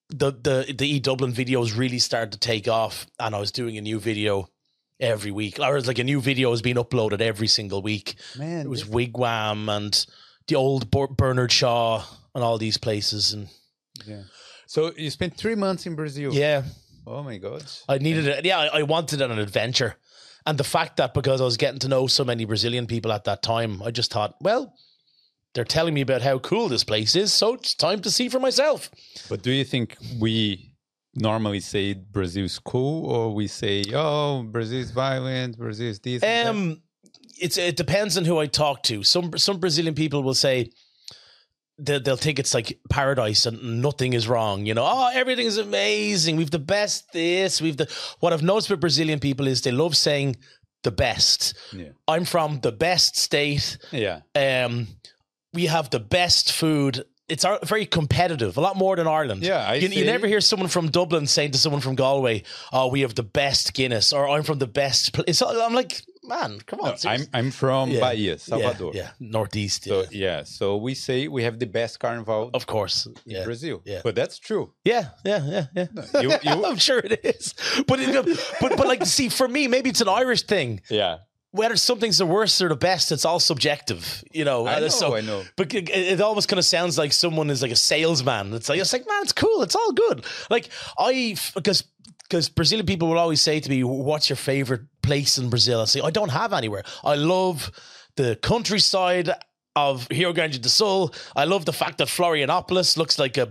[0.10, 3.78] the the the E Dublin videos really started to take off, and I was doing
[3.78, 4.50] a new video
[5.00, 5.58] every week.
[5.60, 8.16] Or it's like a new video was being uploaded every single week.
[8.38, 10.06] Man, It was Wigwam and
[10.52, 12.04] the old Ber- Bernard Shaw
[12.36, 13.48] and all these places, and
[14.06, 14.24] yeah.
[14.68, 16.34] So you spent three months in Brazil.
[16.34, 16.64] yeah,
[17.08, 17.64] Oh my god.
[17.90, 18.46] I needed it.
[18.46, 19.96] Yeah, I, I wanted an adventure,
[20.46, 23.24] and the fact that because I was getting to know so many Brazilian people at
[23.24, 24.74] that time, I just thought, well.
[25.54, 28.40] They're telling me about how cool this place is, so it's time to see for
[28.40, 28.90] myself.
[29.28, 30.72] But do you think we
[31.14, 36.24] normally say Brazil's cool, or we say, "Oh, Brazil's violent, Brazil's this"?
[36.24, 36.50] and that"?
[36.52, 36.82] Um,
[37.41, 39.04] it's it depends on who I talk to.
[39.04, 40.71] Some some Brazilian people will say
[41.77, 44.65] they'll, they'll think it's like paradise and nothing is wrong.
[44.65, 46.36] You know, oh everything is amazing.
[46.36, 47.62] We've the best this.
[47.62, 50.38] We've the what I've noticed with Brazilian people is they love saying
[50.84, 51.54] the best.
[51.73, 51.89] Yeah.
[52.08, 53.77] I'm from the best state.
[53.91, 54.88] yeah, Um,
[55.54, 57.06] we have the best food.
[57.32, 59.41] It's very competitive, a lot more than Ireland.
[59.44, 62.88] Yeah, I you, you never hear someone from Dublin saying to someone from Galway, "Oh,
[62.88, 65.26] we have the best Guinness," or "I'm from the best." Pl-.
[65.28, 66.96] It's, I'm like, man, come on.
[67.04, 67.22] No, I'm.
[67.34, 68.00] I'm from Yeah.
[68.00, 68.91] Bahia, Salvador.
[68.94, 69.10] Yeah, yeah.
[69.32, 69.84] northeast.
[69.86, 70.08] So yeah.
[70.12, 73.06] yeah, so we say we have the best carnival of course.
[73.08, 73.82] in Yeah, Brazil.
[73.86, 74.02] yeah.
[74.04, 74.74] But that's true.
[74.84, 76.22] yeah, yeah, yeah, yeah.
[76.22, 77.54] You, you, I'm sure it is,
[77.88, 78.12] but it,
[78.62, 80.82] but but like, see, for me, maybe it's an Irish thing.
[80.89, 81.17] yeah,
[81.54, 84.66] Whether something's the worst or the best, it's all subjective, you know.
[84.68, 85.44] I Uh, know, so- I know.
[85.58, 88.54] But it, it almost kind of sounds like someone is like a salesman.
[88.54, 90.26] It's like it's like man, it's cool, it's all good.
[90.50, 91.84] Like I because
[92.24, 95.86] because Brazilian people will always say to me, "What's your favorite place in Brazil?" I
[95.86, 96.84] say, "I don't have anywhere.
[97.04, 97.70] I love
[98.16, 99.30] the countryside
[99.76, 101.14] of Rio Grande do Sul.
[101.36, 103.50] I love the fact that Florianopolis looks like a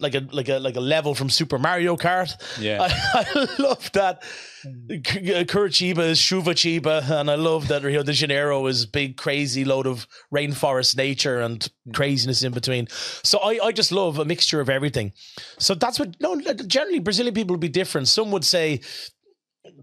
[0.00, 2.32] like a like a like a level from Super Mario Kart.
[2.58, 2.78] Yeah.
[3.14, 4.22] I, I love that
[4.62, 9.64] Cu- uh, Curitiba is Chuvachiba, and I love that Rio de Janeiro is big, crazy
[9.64, 11.92] load of rainforest nature and hmm.
[11.92, 12.88] craziness in between.
[13.22, 15.12] So I, I just love a mixture of everything.
[15.58, 18.08] So that's what no generally Brazilian people would be different.
[18.08, 18.80] Some would say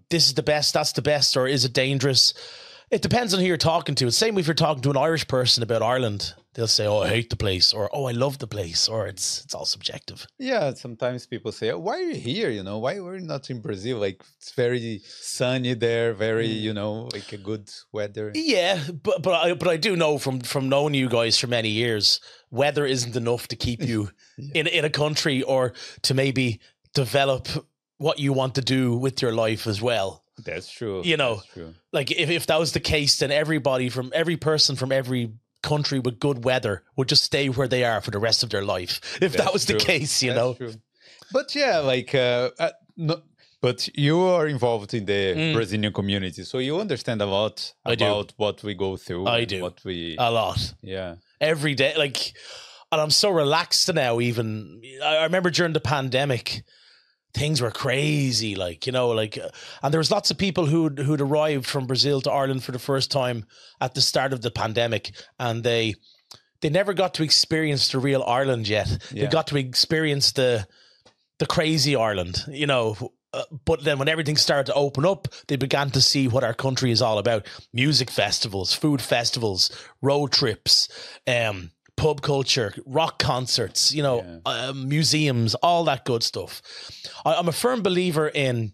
[0.10, 2.34] this is the best, that's the best, or is it dangerous?
[2.90, 4.10] It depends on who you're talking to.
[4.12, 7.30] Same if you're talking to an Irish person about Ireland, they'll say, "Oh, I hate
[7.30, 10.26] the place," or "Oh, I love the place," or it's it's all subjective.
[10.40, 12.50] Yeah, sometimes people say, "Why are you here?
[12.50, 13.98] You know, why we're not in Brazil?
[14.00, 16.62] Like it's very sunny there, very Mm.
[16.62, 20.40] you know, like a good weather." Yeah, but but I but I do know from
[20.40, 22.22] from knowing you guys for many years,
[22.52, 24.12] weather isn't enough to keep you
[24.56, 25.74] in in a country or
[26.04, 26.62] to maybe
[26.94, 27.50] develop
[27.98, 30.24] what you want to do with your life as well.
[30.46, 31.02] That's true.
[31.04, 31.74] You know, true.
[31.92, 35.32] Like if if that was the case, then everybody from every person from every
[35.64, 38.64] country with good weather would just stay where they are for the rest of their
[38.64, 39.00] life.
[39.22, 40.54] If that That's was the case, you That's know.
[40.54, 40.74] true.
[41.34, 43.22] But yeah, like uh, uh, no,
[43.62, 45.54] but you are involved in the Mm.
[45.54, 49.26] Brazilian community, so you understand a lot about what we go through.
[49.28, 49.62] I do.
[49.62, 50.74] What we A lot.
[50.82, 51.16] yeah.
[51.42, 51.94] every day.
[51.98, 52.34] Like,
[52.92, 54.20] and I'm so relaxed now.
[54.22, 56.64] Even I remember during the pandemic,
[57.38, 58.56] things were crazy.
[58.56, 59.50] Like you know, like, uh,
[59.82, 62.80] and there was lots of people who'd who'd arrived from Brazil to Ireland for the
[62.80, 63.46] first time
[63.80, 65.96] at the start of the pandemic, and they
[66.62, 68.88] they never got to experience the real Ireland yet.
[69.12, 70.68] They got to experience the
[71.40, 72.44] the crazy Ireland.
[72.50, 73.12] You know.
[73.34, 76.54] Uh, but then when everything started to open up, they began to see what our
[76.54, 77.46] country is all about.
[77.74, 79.70] Music festivals, food festivals,
[80.02, 80.88] road trips,
[81.28, 86.62] um, pub culture, rock concerts, you know, uh, museums, all that good stuff.
[87.26, 88.72] I, I'm a firm believer in,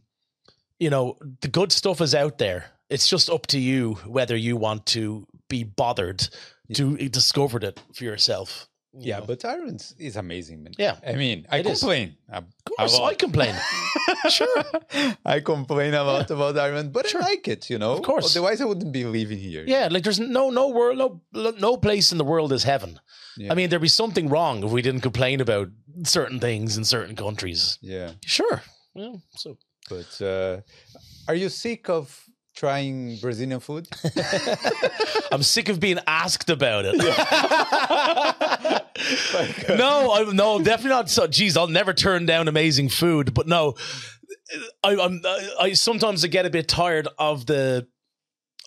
[0.79, 2.65] you know, the good stuff is out there.
[2.89, 6.27] It's just up to you whether you want to be bothered
[6.73, 8.67] to discover it for yourself.
[8.95, 9.25] Yeah, know.
[9.25, 10.73] but Ireland is amazing, man.
[10.77, 10.97] Yeah.
[11.05, 12.15] I mean, I complain.
[12.31, 13.11] of course, a lot.
[13.11, 13.55] I complain.
[14.29, 14.63] sure.
[15.25, 17.21] I complain a lot about Ireland, but Sure.
[17.21, 17.93] I like it, you know.
[17.93, 18.35] Of course.
[18.35, 19.63] Otherwise, I wouldn't be living here.
[19.67, 21.21] Yeah, like there's no no world, no
[21.59, 22.99] no place in the world is heaven.
[23.37, 23.51] Yeah.
[23.51, 25.69] I mean, there'd be something wrong if we didn't complain about
[26.03, 27.79] certain things in certain countries.
[27.81, 28.11] Yeah.
[28.25, 28.61] Sure.
[28.95, 29.57] Yeah, so
[29.89, 30.61] But uh,
[31.27, 32.22] are you sick of
[32.55, 33.87] trying Brazilian food?
[35.31, 36.97] I'm sick of being asked about it.
[39.77, 41.09] no, I'm no, definitely not.
[41.09, 43.33] So, geez, I'll never turn down amazing food.
[43.33, 43.75] But no,
[44.83, 45.21] I, I'm.
[45.25, 47.87] I, I sometimes I get a bit tired of the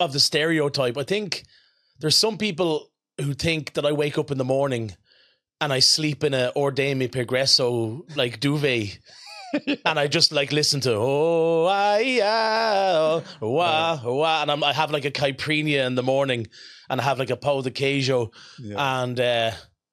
[0.00, 0.96] of the stereotype.
[0.96, 1.44] I think
[2.00, 4.94] there's some people who think that I wake up in the morning
[5.60, 8.98] and I sleep in a Ordemi Progresso like duvet.
[9.84, 14.72] and I just like listen to oh ah, yeah, oh, wah, wah, and I'm, I
[14.72, 16.46] have like a caipirinha in the morning,
[16.90, 18.32] and I have like a pão de queijo,
[18.76, 19.50] and uh,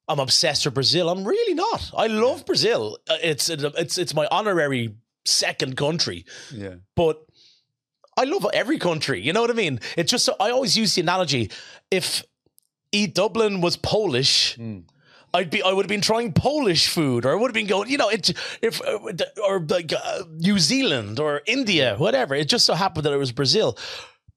[0.08, 1.10] I'm obsessed with Brazil.
[1.10, 1.92] I'm really not.
[1.96, 2.98] I love Brazil.
[3.10, 6.76] Uh, It's it's it's my honorary second country, yeah.
[6.96, 7.24] but
[8.18, 9.22] I love every country.
[9.22, 9.80] You know what I mean?
[9.98, 11.52] It's just I always use the analogy:
[11.92, 12.24] if
[12.92, 14.58] E Dublin was Polish.
[14.58, 14.84] Mm.
[15.34, 15.64] I'd be.
[15.64, 17.90] I would have been trying Polish food, or I would have been going.
[17.90, 18.82] You know, it if
[19.44, 22.36] or like uh, New Zealand or India, whatever.
[22.36, 23.78] It just so happened that it was Brazil,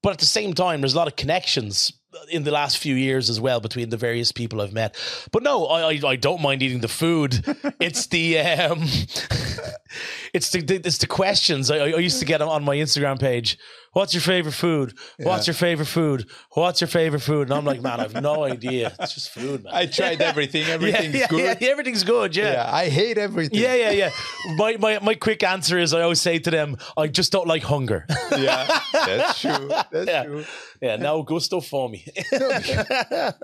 [0.02, 1.92] but at the same time, there's a lot of connections
[2.30, 4.96] in the last few years as well between the various people I've met.
[5.32, 7.44] But no, I I, I don't mind eating the food.
[7.80, 8.80] it's the um,
[10.32, 11.70] it's the, the it's the questions.
[11.70, 13.58] I, I used to get on my Instagram page.
[13.96, 14.92] What's your favorite food?
[15.16, 15.52] What's Yeah.
[15.52, 16.28] your favorite food?
[16.50, 17.48] What's your favorite food?
[17.48, 18.92] And I'm like, man, I've no idea.
[19.00, 19.72] It's just food, man.
[19.74, 20.64] I tried everything.
[20.76, 21.58] Everything's yeah, yeah, good.
[21.62, 22.36] Yeah, everything's good.
[22.36, 22.52] Yeah.
[22.52, 23.58] Yeah, I hate everything.
[23.58, 24.10] Yeah, yeah, yeah.
[24.56, 27.62] My, my my quick answer is I always say to them, I just don't like
[27.62, 28.04] hunger.
[28.36, 29.68] Yeah, that's true.
[29.90, 30.24] That's Yeah.
[30.24, 30.44] true.
[30.82, 32.04] yeah, no gusto for me.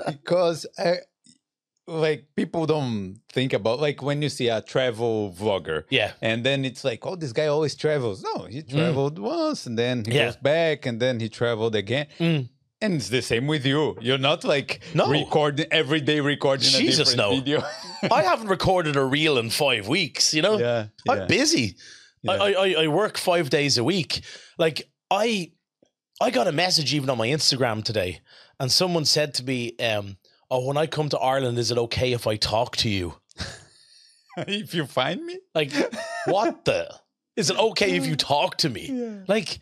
[0.07, 0.97] Because I,
[1.87, 5.85] like people don't think about like when you see a travel vlogger.
[5.91, 6.13] yeah.
[6.23, 8.23] And then it's like, oh, this guy always travels.
[8.23, 10.15] No, he traveled once and then he Mm.
[10.15, 10.25] Yeah.
[10.27, 12.07] goes back and then he traveled again.
[12.21, 12.49] Mm.
[12.81, 13.97] And it's the same with you.
[14.01, 15.09] You're not like No.
[15.09, 17.37] recording every day recording Jesus, a different no.
[17.41, 17.63] video.
[18.11, 20.59] I haven't recorded a reel in five weeks, you know?
[20.59, 21.27] yeah, I'm yeah.
[21.27, 21.77] busy.
[22.23, 22.33] Yeah.
[22.33, 24.23] I I- I work five days a week.
[24.59, 25.53] Like I
[26.21, 28.21] I got a message even on my Instagram today,
[28.61, 30.17] and someone said to me, um,
[30.53, 33.15] "Oh, when I come to Ireland, is it okay if I talk to you?"
[34.37, 35.73] if you find me, Like,
[36.27, 36.89] what the?
[37.37, 39.23] Is it okay if you talk to me?
[39.27, 39.59] Like,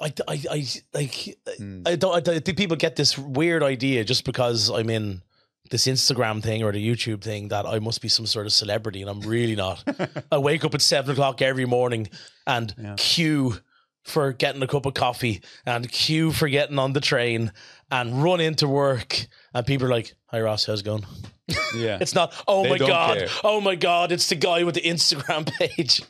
[0.00, 1.36] I, I, I like.
[1.58, 1.88] Mm.
[1.88, 2.28] I don't.
[2.28, 5.22] I, think people get this weird idea just because I'm in
[5.70, 9.00] this Instagram thing or the YouTube thing that I must be some sort of celebrity,
[9.00, 9.82] and I'm really not.
[10.32, 12.08] I wake up at seven o'clock every morning
[12.46, 12.94] and Yeah.
[12.98, 13.58] queue
[14.04, 17.52] for getting a cup of coffee and queue for getting on the train
[17.90, 21.04] and run into work, and people are like, "Hi Ross, how's it going?"
[21.76, 21.98] Yeah.
[22.00, 23.28] It's not, oh They my god, care.
[23.42, 26.00] oh my god, it's the guy with the Instagram page.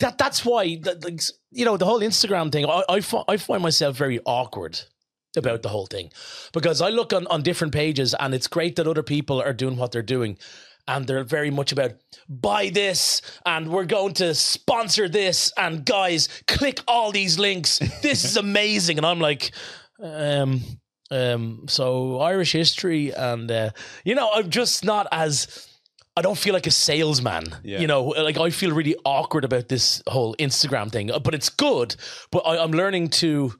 [0.00, 1.20] That that's why, that, like,
[1.50, 2.66] you know, the whole Instagram thing.
[2.66, 4.78] I I, I find myself very awkward
[5.36, 6.10] about the whole thing
[6.52, 9.76] because I look on on different pages and it's great that other people are doing
[9.76, 10.36] what they're doing.
[10.88, 11.92] And they're very much about
[12.28, 17.80] buy this and we're going to sponsor this and guys click all these links.
[18.02, 18.98] This is amazing.
[18.98, 19.50] And I'm like,
[20.00, 20.62] um,
[21.10, 23.70] um, so Irish history, and uh,
[24.04, 25.68] you know, I'm just not as
[26.16, 27.44] I don't feel like a salesman.
[27.62, 27.80] Yeah.
[27.80, 31.94] You know, like I feel really awkward about this whole Instagram thing, but it's good.
[32.30, 33.52] But I, I'm learning to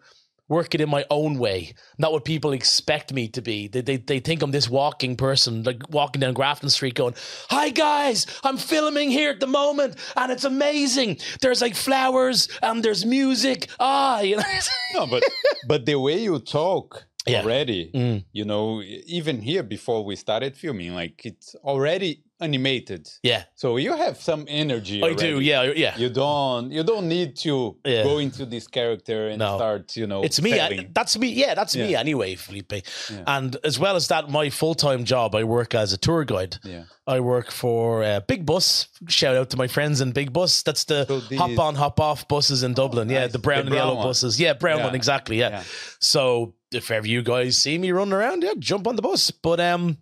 [0.48, 3.68] work it in my own way, not what people expect me to be.
[3.68, 7.14] They, they they think I'm this walking person, like walking down Grafton Street, going,
[7.50, 11.18] "Hi guys, I'm filming here at the moment, and it's amazing.
[11.40, 13.68] There's like flowers and there's music.
[13.80, 14.42] Ah, you know."
[14.94, 15.22] no, but
[15.68, 17.42] but the way you talk Yeah.
[17.42, 18.24] already, Mm.
[18.32, 23.09] you know, even here before we started filming, like it's already animated.
[23.22, 25.03] yeah, So you have some energy.
[25.03, 25.40] I do.
[25.40, 25.96] Yeah, yeah.
[25.96, 28.03] You don't you don't need to Yeah.
[28.05, 29.57] go into this character and No.
[29.57, 30.61] start, you know, It's me.
[30.61, 31.29] I, that's me.
[31.29, 32.72] Yeah, that's me anyway, Felipe.
[32.72, 33.25] Yeah.
[33.27, 36.57] And as well as that, my full time job, I work as a tour guide.
[36.64, 36.85] yeah.
[37.09, 38.88] I work for uh, Big Bus.
[39.09, 40.62] Shout out to my friends in Big Bus.
[40.64, 43.09] That's the So these- hop on, hop off buses in Dublin.
[43.09, 43.33] yeah, nice.
[43.33, 44.07] the brown The and yellow one.
[44.09, 44.40] buses.
[44.40, 44.85] Yeah, brown Yeah.
[44.87, 45.38] one exactly.
[45.38, 45.51] Yeah.
[45.51, 45.62] Yeah.
[46.01, 49.31] So if ever you guys see me running around, yeah, jump on the bus.
[49.31, 49.99] But um,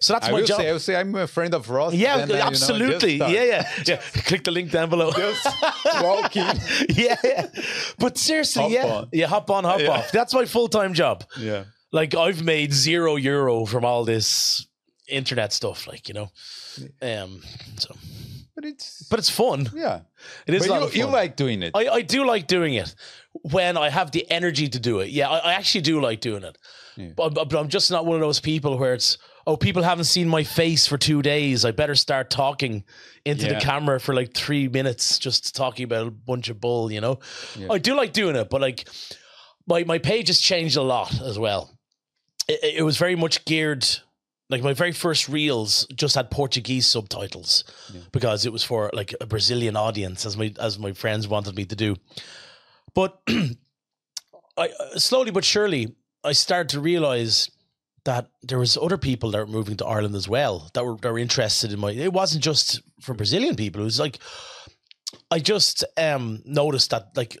[0.00, 0.58] so that's I my will job.
[0.60, 1.94] say, I will say I'm a friend of Ross.
[1.94, 3.14] yeah, then, uh, you know, absolutely.
[3.16, 3.96] yeah, yeah, yeah.
[4.26, 5.10] Click the link down below.
[5.12, 5.46] Just
[6.02, 6.44] walking.
[6.90, 7.46] yeah, yeah.
[7.98, 9.08] But seriously, Hop yeah, on.
[9.12, 9.90] yeah, hop on, hop Yeah.
[9.90, 10.12] off.
[10.12, 11.24] That's my full time job.
[11.38, 11.64] Yeah.
[11.92, 14.66] Like I've made zero euro from all this
[15.08, 15.86] internet stuff.
[15.86, 16.30] Like you know,
[17.02, 17.40] um.
[17.78, 17.94] So,
[18.54, 19.68] But it's but it's fun.
[19.74, 20.00] yeah.
[20.46, 21.72] It is but you, you like doing it.
[21.74, 22.94] I, I do like doing it
[23.42, 25.10] when I have the energy to do it.
[25.10, 26.56] Yeah, I, I actually do like doing it.
[26.96, 27.10] Yeah.
[27.14, 30.28] But, but I'm just not one of those people where it's, oh, people haven't seen
[30.28, 31.64] my face for two days.
[31.64, 32.84] I better start talking
[33.24, 33.54] into Yeah.
[33.54, 37.20] the camera for like three minutes, just talking about a bunch of bull, you know?
[37.56, 37.68] Yeah.
[37.70, 38.88] I do like doing it, but like
[39.68, 41.70] my, my page has changed a lot as well.
[42.48, 43.86] It, it was very much geared.
[44.48, 48.00] Like my very first reels just had Portuguese subtitles Yeah.
[48.12, 51.64] because it was for like a Brazilian audience, as my as my friends wanted me
[51.66, 51.96] to do.
[52.94, 57.50] But I uh, slowly but surely I started to realize
[58.06, 61.12] that there was other people that were moving to Ireland as well that were that
[61.12, 61.90] were interested in my.
[61.92, 63.82] It wasn't just for Brazilian people.
[63.82, 64.18] It was like
[65.30, 67.36] I just um noticed that like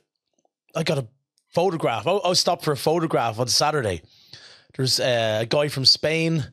[0.74, 1.06] I got a
[1.54, 2.06] photograph.
[2.06, 4.02] I, I stopped for a photograph on Saturday.
[4.76, 6.44] There's uh, a guy from Spain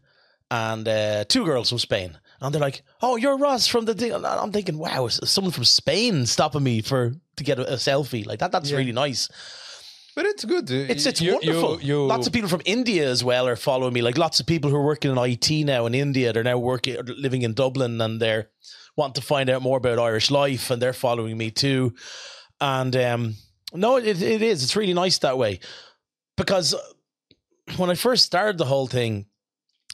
[0.49, 2.17] and uh, two girls from Spain.
[2.39, 5.65] And they're like, "Oh, you're Ross from the thing." And I'm thinking, "Wow, someone from
[5.65, 8.52] Spain stopping me for to get a, a selfie like that?
[8.52, 8.78] That's Yeah.
[8.78, 9.30] really nice."
[10.15, 10.69] But it's good.
[10.69, 11.82] It's it's You- you- wonderful.
[11.82, 14.02] You, lots of people from India as well are following me.
[14.02, 16.32] Like lots of people who are working in IT now in India.
[16.34, 18.49] They're now working, living in Dublin, and they're
[18.95, 21.93] wanting to find out more about Irish life, and they're following me too.
[22.62, 23.36] And um,
[23.73, 24.63] no, it, it is.
[24.63, 25.60] It's really nice that way
[26.38, 26.76] because
[27.78, 29.26] when I first started the whole thing,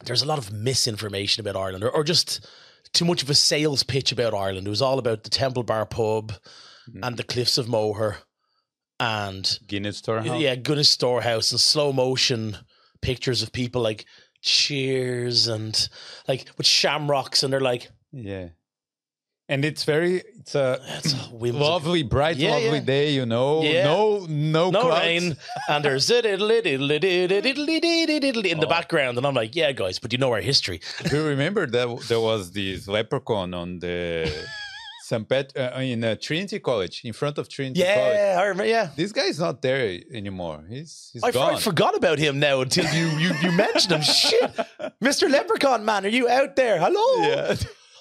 [0.04, 2.48] there's a lot of misinformation about Ireland, or, or just
[2.94, 4.66] too much of a sales pitch about Ireland.
[4.68, 6.34] It was all about the Temple Bar pub
[6.90, 7.06] Mhm.
[7.06, 8.18] and the Cliffs of Moher
[9.00, 10.40] and Guinness Storehouse.
[10.42, 12.58] yeah, Guinness Storehouse and slow motion
[13.02, 14.06] pictures of people like
[14.42, 15.90] cheers and
[16.28, 18.50] like with shamrocks and they're like Yeah.
[19.52, 22.84] And it's very it's a it's a lovely, bright, Yeah, lovely yeah.
[22.96, 23.64] day, you know.
[23.64, 23.84] Yeah.
[23.86, 25.02] No no, no clouds.
[25.06, 25.38] rain
[25.70, 26.08] and there's
[28.52, 28.70] in the Oh.
[28.70, 31.88] background and I'm like yeah guys but you know our history Do you remember that
[32.10, 34.30] there was this leprechaun on the
[35.10, 35.28] St.
[35.30, 38.16] Pet uh, in uh, Trinity College, in front of Trinity College?
[38.20, 39.82] yeah I remember yeah This guy is not there
[40.20, 40.60] anymore.
[40.74, 41.56] He's he's I, gone.
[41.56, 44.52] I forgot about him now until you you, you mentioned him shit
[45.10, 45.26] Mr.
[45.36, 47.56] Leprechaun man are you out there hello yeah.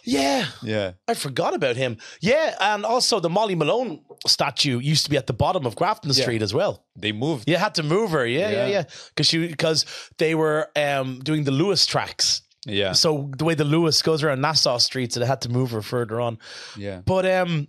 [0.04, 0.44] yeah
[0.74, 0.88] yeah.
[1.12, 1.92] I forgot about him.
[2.30, 6.10] Yeah, and also the Molly Malone statue used to be at the bottom of Grafton
[6.12, 6.22] Yeah.
[6.24, 6.72] Street as well.
[6.96, 7.42] They moved.
[7.50, 8.24] You had to move her.
[8.26, 8.66] Yeah, yeah, Yeah.
[8.76, 8.84] yeah.
[9.10, 9.84] Because she because
[10.22, 12.42] they were um, doing the Luas tracks.
[12.68, 12.92] Yeah.
[12.92, 15.82] So the way the Luas goes around Nassau Street, so they had to move her
[15.82, 16.38] further on.
[16.76, 17.00] Yeah.
[17.04, 17.68] But um,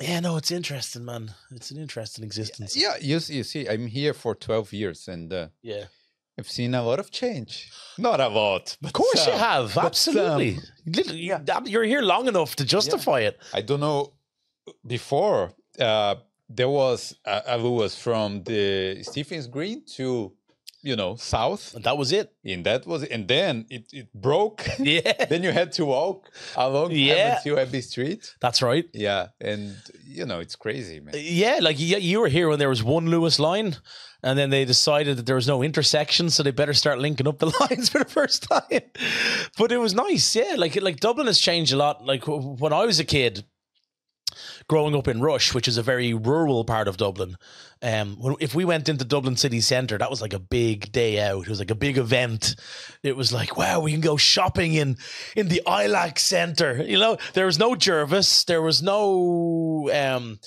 [0.00, 1.32] yeah, no, it's interesting, man.
[1.50, 2.76] It's an interesting existence.
[2.76, 5.84] Yeah, you, you see, I'm here for 12 years and uh, Yeah.
[6.38, 7.70] I've seen a lot of change.
[7.98, 8.76] Not a lot.
[8.82, 9.74] Of course you have.
[9.74, 10.54] but Absolutely.
[10.54, 10.64] some.
[10.86, 13.38] Literally, you- You're here long enough to justify it.
[13.52, 14.14] I don't know.
[14.86, 16.14] Before, uh,
[16.48, 20.32] there was a, a Luas from the Stephens Green to
[20.82, 22.32] you know, south, And that was it.
[22.44, 23.10] and that was, it.
[23.10, 24.66] and then it, it broke.
[24.78, 27.36] Yeah, then you had to walk along long Yeah.
[27.36, 28.34] until Abbey Street.
[28.40, 28.86] that's right.
[28.94, 29.76] Yeah, and
[30.06, 31.14] you know, it's crazy, man.
[31.14, 33.76] Uh, yeah, like you, you were here when there was one Luas line,
[34.22, 37.38] and then they decided that there was no intersection, so they better start linking up
[37.38, 38.80] the lines for the first time.
[39.58, 40.54] But it was nice, yeah.
[40.56, 42.04] Like like Dublin has changed a lot.
[42.04, 43.44] Like when I was a kid,
[44.70, 47.36] growing up in Rush, which is a very rural part of Dublin,
[47.82, 51.42] um, if we went into Dublin city centre, that was like a big day out.
[51.42, 52.54] It was like a big event.
[53.02, 54.96] It was like, wow, we can go shopping in
[55.34, 56.84] in the ILAC centre.
[56.84, 59.90] You know, there was no Jervis, there was no.
[59.92, 60.38] Um,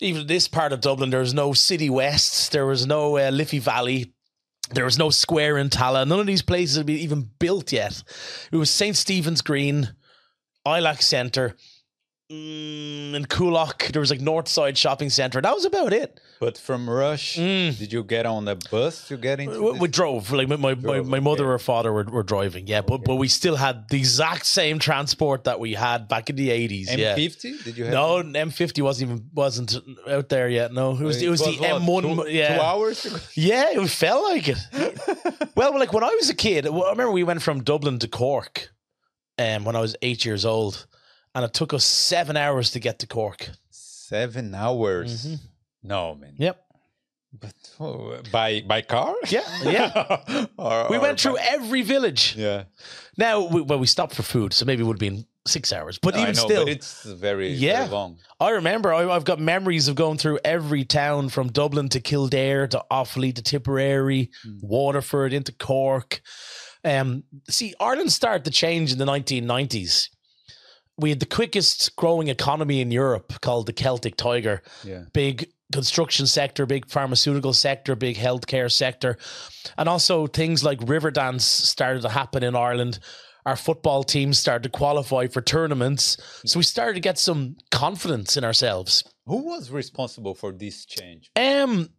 [0.00, 3.60] even this part of Dublin, there was no City West, there was no uh, Liffey
[3.60, 4.12] Valley,
[4.72, 6.08] there was no Square in Tallaght.
[6.08, 8.02] None of these places had been even built yet.
[8.50, 8.96] It was St.
[8.96, 9.94] Stephen's Green,
[10.66, 11.54] Ilac Centre,
[12.30, 13.92] mm, and Coolock.
[13.92, 15.40] There was like Northside Shopping Centre.
[15.40, 16.20] That was about it.
[16.38, 17.78] But from Rush, Mm.
[17.78, 19.72] did you get on the bus to get into?
[19.72, 20.30] We, we drove.
[20.32, 21.52] Like my my, my, Drove, my mother okay.
[21.54, 22.66] or father were, were driving.
[22.66, 26.36] Yeah, but but we still had the exact same transport that we had back in
[26.36, 26.90] the eighties.
[26.90, 27.64] M50?
[27.64, 27.92] Did you have?
[27.94, 29.76] No, M fifty wasn't even wasn't
[30.08, 30.72] out there yet.
[30.74, 32.24] No, it was it was, the M one.
[32.28, 33.06] Yeah, two hours.
[33.34, 34.58] Yeah, it felt like it.
[35.56, 38.70] well, like when I was a kid, I remember we went from Dublin to Cork
[39.38, 40.86] um, when I was eight years old,
[41.36, 43.50] and it took us seven hours to get to Cork.
[43.70, 45.26] Seven hours.
[45.26, 45.38] Mhm.
[45.82, 46.34] No, man.
[46.38, 46.62] Yep.
[47.38, 49.14] But oh, by by car?
[49.28, 50.46] Yeah, yeah.
[50.58, 52.34] Or- We or went through every village.
[52.36, 52.64] Yeah,
[53.18, 55.98] Now, we, well, we stopped for food, so maybe it would have been six hours.
[55.98, 57.80] But I even know, still, but it's very, Yeah.
[57.80, 58.18] very long.
[58.40, 62.66] I remember I, I've got memories of going through every town from Dublin to Kildare
[62.68, 64.62] to Offaly to Tipperary, Mm.
[64.62, 66.22] Waterford into Cork.
[66.84, 70.08] Um, see, Ireland started to change in the 1990s.
[70.98, 74.62] We had the quickest growing economy in Europe called the Celtic Tiger.
[74.82, 75.04] Yeah.
[75.12, 79.18] Big construction sector, big pharmaceutical sector, big healthcare sector.
[79.76, 82.98] And also things like Riverdance started to happen in Ireland.
[83.44, 86.16] Our football teams started to qualify for tournaments.
[86.46, 89.04] So we started to get some confidence in ourselves.
[89.26, 91.90] Who was responsible for this change, Um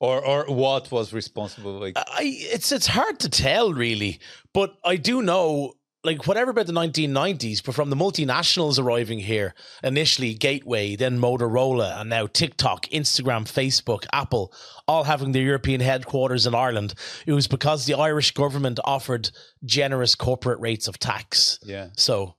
[0.00, 1.72] or or what was responsible?
[1.72, 4.20] Like, I it's it's hard to tell really,
[4.54, 5.74] but I do know
[6.08, 9.54] like whatever about the 1990s, but from the multinationals arriving here,
[9.84, 14.52] initially Gateway, then Motorola, and now TikTok, Instagram, Facebook, Apple,
[14.86, 16.94] all having their European headquarters in Ireland,
[17.26, 19.30] it was because the Irish government offered
[19.66, 21.58] generous corporate rates of tax.
[21.62, 22.36] yeah, So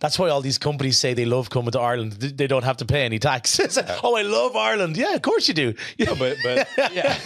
[0.00, 2.14] that's why all these companies say they love coming to Ireland.
[2.14, 3.60] They don't have to pay any tax.
[3.60, 4.96] It's like, oh, I love Ireland.
[4.96, 5.74] Yeah, of course you do.
[6.00, 7.16] No, but but yeah.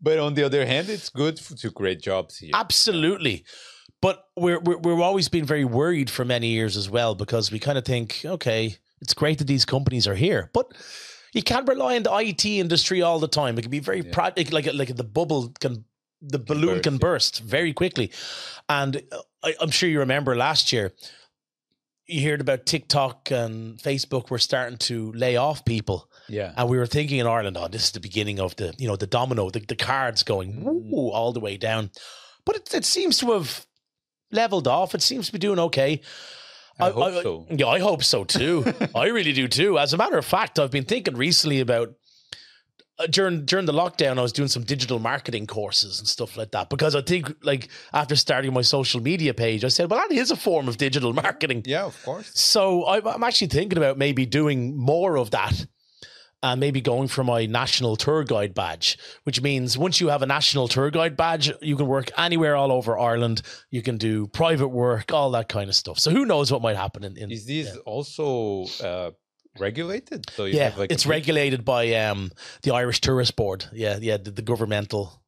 [0.00, 2.52] but on the other hand, it's good to create jobs here.
[2.54, 3.44] Absolutely.
[4.04, 7.58] But we're, we're we've always been very worried for many years as well because we
[7.58, 10.66] kind of think, okay, it's great that these companies are here, but
[11.32, 13.56] you can't rely on the IT industry all the time.
[13.56, 14.12] It can be very Yeah.
[14.12, 15.86] practical, like like the bubble can,
[16.20, 16.98] the balloon burst, can yeah.
[16.98, 18.10] burst very quickly.
[18.68, 20.92] And uh, I, I'm sure you remember last year,
[22.06, 26.10] you heard about TikTok and Facebook were starting to lay off people.
[26.28, 28.86] Yeah, And we were thinking in Ireland, oh, this is the beginning of the, you
[28.86, 31.90] know, the domino, the, the cards going woo, all the way down.
[32.44, 33.66] But it, it seems to have
[34.34, 34.94] leveled off.
[34.94, 36.00] It seems to be doing okay.
[36.80, 37.46] I hope so.
[37.50, 38.64] Yeah, I hope so too.
[38.94, 39.78] I really do too.
[39.78, 41.94] As a matter of fact, I've been thinking recently about
[42.98, 46.50] uh, during during the lockdown, I was doing some digital marketing courses and stuff like
[46.52, 50.14] that because I think like after starting my social media page, I said, well, that
[50.14, 51.62] is a form of digital marketing.
[51.66, 52.30] yeah, of course.
[52.34, 55.66] So I- I'm actually thinking about maybe doing more of that.
[56.44, 60.26] And maybe going for my national tour guide badge, which means once you have a
[60.26, 63.40] national tour guide badge, you can work anywhere all over Ireland.
[63.70, 65.98] You can do private work, all that kind of stuff.
[65.98, 69.10] So who knows what might happen in, in Is this also uh,
[69.58, 70.20] regulated?
[70.36, 72.30] So you yeah, have like it's regulated by um
[72.62, 73.64] the Irish Tourist Board.
[73.72, 75.22] Yeah, yeah, the, the governmental.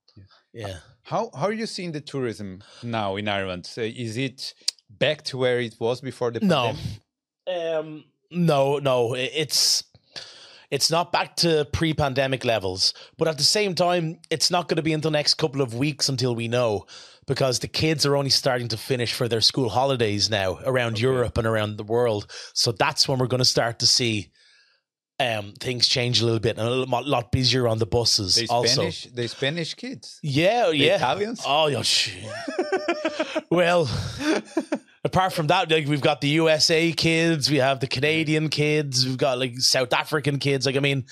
[0.53, 0.77] Yeah.
[1.03, 3.65] How how are you seeing the tourism now in Ireland?
[3.67, 4.55] So is it
[4.91, 6.75] back to where it was before the No.
[7.47, 7.79] pandemic?
[7.79, 9.85] Um no, no, it's
[10.71, 14.83] it's not back to pre-pandemic levels, but at the same time, it's not going to
[14.83, 16.87] be until next couple of weeks until we know
[17.27, 21.39] because the kids are only starting to finish for their school holidays now around Europe
[21.39, 22.27] and around the world.
[22.55, 24.31] So that's when we're going to start to see
[25.19, 28.49] um things change a little bit and a mo- lot busier on the buses The
[28.49, 28.91] also.
[28.91, 30.21] Spanish, the Spanish kids.
[30.23, 30.97] Yeah, yeah.
[30.97, 31.43] Italians?
[31.47, 31.83] Oh, yeah.
[33.51, 33.89] well,
[35.07, 39.17] apart from that, like we've got the USA kids, we have the Canadian kids, we've
[39.17, 40.67] got like South African kids.
[40.67, 41.05] Like, I mean,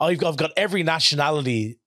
[0.00, 1.78] I've I've got every nationality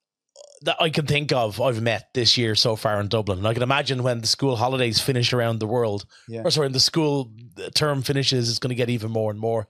[0.64, 1.62] that I can think of.
[1.62, 3.38] I've met this year so far in Dublin.
[3.40, 6.42] And I can imagine when the school holidays finish around the world, Yeah.
[6.44, 7.32] or sorry, when the school
[7.76, 9.68] term finishes, it's going to get even more and more.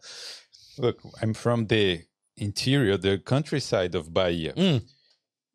[0.80, 2.02] Look, I'm from the
[2.38, 4.54] interior, the countryside of Bahia.
[4.54, 4.82] Mm.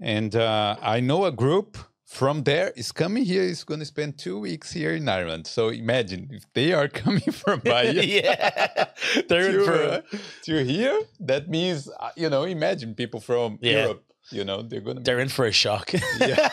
[0.00, 4.18] And uh, I know a group from there is coming here, is going to spend
[4.18, 5.46] two weeks here in Ireland.
[5.46, 8.84] So imagine if they are coming from Bahia yeah,
[9.28, 9.72] they're in to, for.
[10.16, 13.82] uh, to here, that means, uh, you know, imagine people from Yeah.
[13.84, 15.92] Europe, you know, they're going to they're in for a shock.
[16.20, 16.48] Yeah.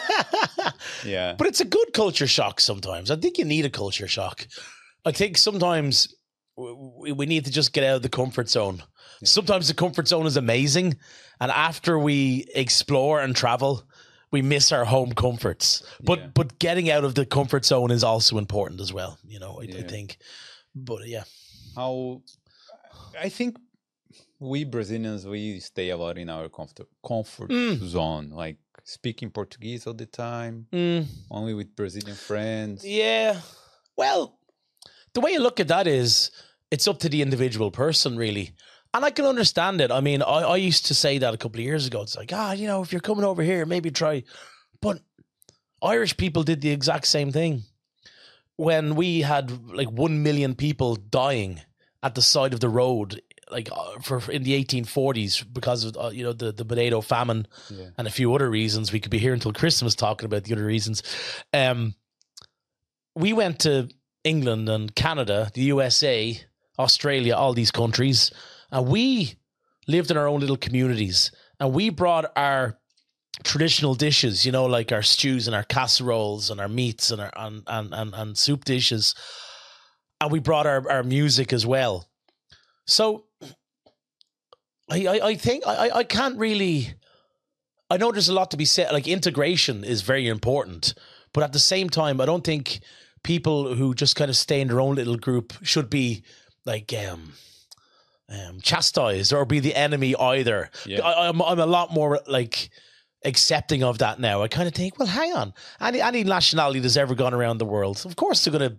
[1.05, 1.35] Yeah.
[1.37, 3.11] But it's a good culture shock sometimes.
[3.11, 4.47] I think you need a culture shock.
[5.05, 6.13] I think sometimes
[6.57, 8.83] we, we need to just get out of the comfort zone.
[9.23, 10.97] Sometimes the comfort zone is amazing.
[11.39, 13.83] And after we explore and travel,
[14.32, 15.84] we miss our home comforts.
[16.03, 16.27] But Yeah.
[16.34, 19.65] but getting out of the comfort zone is also important as well, you know, I,
[19.79, 20.17] I think.
[20.73, 21.23] But yeah.
[21.75, 22.21] how
[23.19, 23.57] I think
[24.39, 27.77] we Brazilians we stay a lot in our comfort comfort Mm.
[27.88, 31.05] zone, like speaking Portuguese all the time, Mm.
[31.29, 32.84] only with Brazilian friends.
[32.86, 33.41] Yeah.
[33.97, 34.39] Well,
[35.13, 36.32] the way you look at that is
[36.71, 38.51] it's up to the individual person, really.
[38.93, 39.89] And I can understand it.
[39.91, 42.01] I mean, I, I used to say that a couple of years ago.
[42.01, 44.23] It's like, ah, you know, if you're coming over here, maybe try.
[44.81, 44.99] But
[45.81, 47.63] Irish people did the exact same thing.
[48.57, 51.61] When we had like 1 million people dying
[52.03, 56.09] at the side of the road, like uh, for in the 1840s, because of, uh,
[56.09, 57.87] you know, the, the potato famine Yeah.
[57.97, 58.91] and a few other reasons.
[58.91, 61.01] We could be here until Christmas talking about the other reasons.
[61.53, 61.95] Um,
[63.15, 63.89] we went to
[64.23, 66.39] England and Canada, the USA,
[66.77, 68.31] Australia, all these countries,
[68.72, 69.36] and we
[69.88, 71.32] lived in our own little communities.
[71.59, 72.78] And we brought our
[73.43, 77.32] traditional dishes, you know, like our stews and our casseroles and our meats and our
[77.36, 79.13] and and, and, and soup dishes.
[80.19, 82.07] And we brought our, our music as well.
[82.86, 83.26] So
[84.89, 86.93] I, I, I think I, I- can't really
[87.89, 88.91] I know there's a lot to be said.
[88.93, 90.93] Like integration is very important,
[91.34, 92.80] but at the same time, I don't think
[93.24, 96.24] people who just kind of stay in their own little group should be
[96.65, 97.34] like um,
[98.32, 100.69] um chastised or be the enemy either.
[100.86, 101.01] Yeah.
[101.01, 102.69] I, I'm I'm a lot more like
[103.25, 104.41] accepting of that now.
[104.41, 107.65] I kind of think, well, hang on, any any nationality that's ever gone around the
[107.65, 108.77] world, of course they're gonna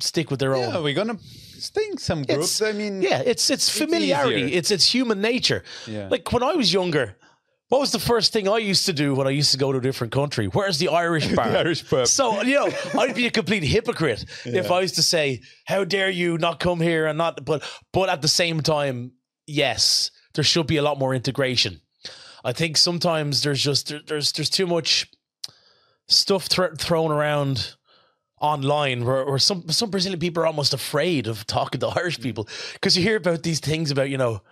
[0.00, 0.72] stick with their own.
[0.74, 1.18] Yeah, we're gonna
[1.58, 2.60] stay in some groups.
[2.62, 4.42] I mean, Yeah, it's it's familiarity.
[4.42, 4.58] easier.
[4.58, 5.62] It's it's human nature.
[5.86, 6.08] Yeah.
[6.10, 7.16] Like when I was younger,
[7.68, 9.78] what was the first thing I used to do when I used to go to
[9.78, 10.46] a different country?
[10.46, 11.50] Where's the Irish bar?
[11.50, 12.06] the Irish pub.
[12.06, 16.10] So you know, I'd be a complete hypocrite if I was to say, "How dare
[16.10, 19.12] you not come here and not?" But but at the same time,
[19.46, 21.80] yes, there should be a lot more integration.
[22.44, 25.10] I think sometimes there's just there, there's there's too much
[26.06, 27.74] stuff thro- thrown around
[28.40, 32.48] online where, where some some Brazilian people are almost afraid of talking to Irish people
[32.74, 34.42] because you hear about these things about you know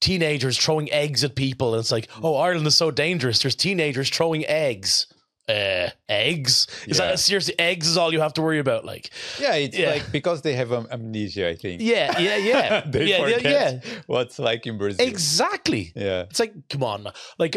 [0.00, 4.08] teenagers throwing eggs at people and it's like oh Ireland is so dangerous there's teenagers
[4.10, 5.06] throwing eggs
[5.48, 7.06] uh eggs is Yeah.
[7.06, 9.90] that seriously eggs is all you have to worry about like yeah, it's Yeah.
[9.90, 11.48] like because they have um, amnesia.
[11.48, 11.80] I think.
[11.80, 15.06] yeah yeah yeah they yeah, yeah forget yeah what's like in Brazil.
[15.06, 16.22] exactly Yeah.
[16.22, 17.12] it's like come on man.
[17.38, 17.56] like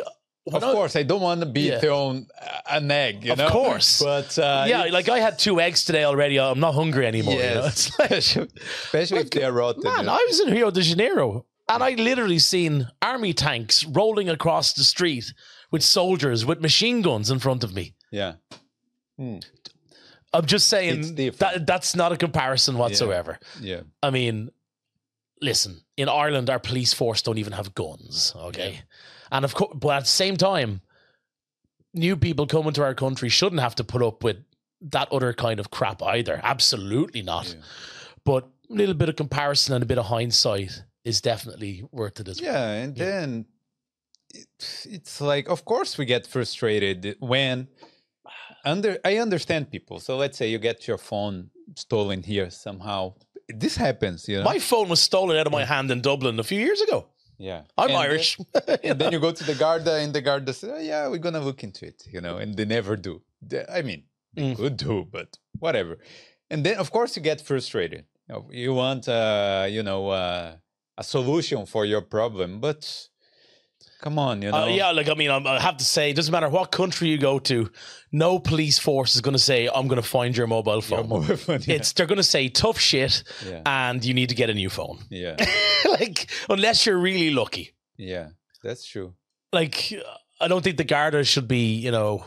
[0.51, 1.79] Of course, I don't want to be Yeah.
[1.79, 3.23] thrown uh, an egg.
[3.25, 3.49] You Of know?
[3.49, 4.01] course.
[4.01, 7.39] but uh, yeah like I had two eggs today already I'm not hungry anymore you
[7.57, 7.63] know?
[7.65, 7.91] Yes.
[7.99, 8.49] it's like
[8.85, 9.83] especially if they're rotten.
[9.83, 10.13] Man, you know?
[10.13, 14.83] I was in Rio de Janeiro and I literally seen army tanks rolling across the
[14.83, 15.33] street
[15.71, 17.93] with soldiers with machine guns in front of me.
[18.11, 18.33] yeah,
[19.17, 19.37] hmm.
[20.31, 23.39] I'm just saying that that's not a comparison whatsoever.
[23.59, 24.51] yeah, I mean,
[25.41, 28.33] listen, in Ireland, our police force don't even have guns.
[28.35, 28.81] Okay,
[29.31, 30.81] and of course, but at the same time,
[31.93, 34.37] new people coming to our country shouldn't have to put up with
[34.81, 36.39] that other kind of crap either.
[36.43, 37.47] Absolutely not.
[37.47, 37.61] Yeah.
[38.23, 42.27] But a little bit of comparison and a bit of hindsight is definitely worth it
[42.27, 42.51] as well.
[42.53, 43.45] yeah, and then
[44.33, 44.47] it,
[44.85, 47.67] it's like, of course, we get frustrated when
[48.65, 48.97] under.
[49.05, 49.99] I understand people.
[49.99, 53.13] So let's say you get your phone stolen here somehow.
[53.47, 54.43] This happens, you know.
[54.43, 57.07] My phone was stolen out of my hand in Dublin a few years ago.
[57.39, 58.37] yeah, I'm And then- Irish.
[58.83, 61.39] and then you go to the Garda, and the Garda says, oh, "Yeah, we're gonna
[61.49, 63.21] look into it," you know, and they never do.
[63.41, 64.03] They- I mean,
[64.35, 64.55] they Mm.
[64.57, 65.97] could do, but whatever.
[66.51, 68.05] And then, of course, you get frustrated.
[68.27, 70.57] You, know, you want, uh, you know, uh,
[70.99, 72.81] a solution for your problem, but
[74.01, 76.15] come on, you know, Uh, yeah, like I mean, I'm- I have to say, it
[76.15, 77.69] doesn't matter what country you go to,
[78.11, 81.09] no police force is going to say, "I'm going to find your mobile your phone."
[81.09, 81.75] mobile phone, yeah.
[81.75, 84.69] It's they're going to say tough shit, yeah, and you need to get a new
[84.69, 84.97] phone.
[85.09, 85.35] yeah,
[85.99, 87.65] like unless you're really lucky.
[87.97, 88.27] yeah,
[88.63, 89.13] that's true.
[89.51, 89.75] Like
[90.41, 92.25] I don't think the Garda should be, you know,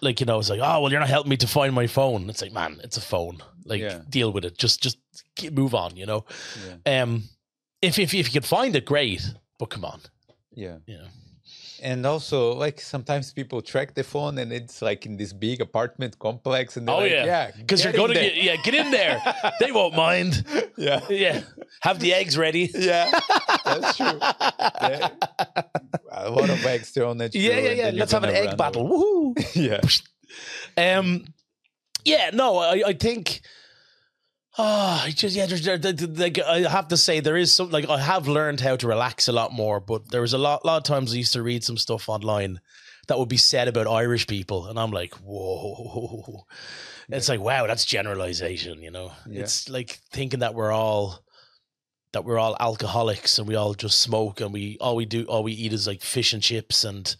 [0.00, 2.28] like you know, it's like, oh well, you're not helping me to find my phone.
[2.30, 3.38] It's like, man, it's a phone.
[3.64, 4.00] Like Yeah.
[4.08, 4.58] deal with it.
[4.58, 4.98] Just just
[5.52, 5.96] move on.
[5.96, 6.24] You know.
[6.84, 7.24] Yeah, Um,
[7.82, 9.22] if if if you could find it, great.
[9.58, 10.00] But come on,
[10.54, 10.76] yeah.
[10.86, 11.08] you know.
[11.82, 16.18] And also, like sometimes people track the phone, and it's like in this big apartment
[16.18, 18.90] complex, and they're Oh like, yeah, yeah, because you're going to get yeah, get in
[18.90, 19.20] there.
[19.60, 20.44] they won't mind.
[20.76, 21.40] yeah, Yeah,
[21.80, 22.70] have the eggs ready.
[22.74, 23.10] Yeah,
[23.64, 24.18] that's true.
[24.20, 25.08] Yeah,
[26.12, 27.42] a lot of eggs thrown at you.
[27.50, 27.90] Yeah, yeah, yeah.
[27.94, 28.86] Let's have an egg battle.
[28.86, 29.34] Woohoo!
[30.76, 31.24] Yeah, Um,
[32.04, 33.40] yeah, no, I, I think.
[34.62, 37.88] Ah, I just yeah, there's, there, like I have to say there is some like
[37.88, 40.76] I have learned how to relax a lot more, but there was a lot, lot
[40.76, 42.60] of times I used to read some stuff online
[43.08, 46.44] that would be said about Irish people, and I'm like, whoa,
[47.08, 49.12] it's like wow, that's generalization, you know.
[49.26, 49.42] Yeah.
[49.42, 51.24] It's like thinking that we're all
[52.12, 55.42] that we're all alcoholics and we all just smoke and we all we do all
[55.42, 57.16] we eat is like fish and chips and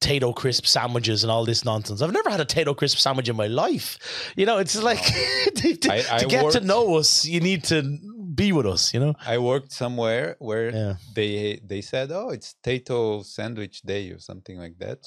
[0.00, 2.02] Tayto crisp sandwiches and all this nonsense.
[2.02, 3.98] I've never had a Tayto crisp sandwich in my life.
[4.36, 5.00] You know, it's like
[5.56, 7.98] to, to- I- I to get to know us, you need to
[8.34, 8.92] be with us.
[8.92, 10.94] You know, I worked somewhere where yeah.
[11.14, 14.98] they they said, "Oh, it's Tayto Sandwich Day" or something like that,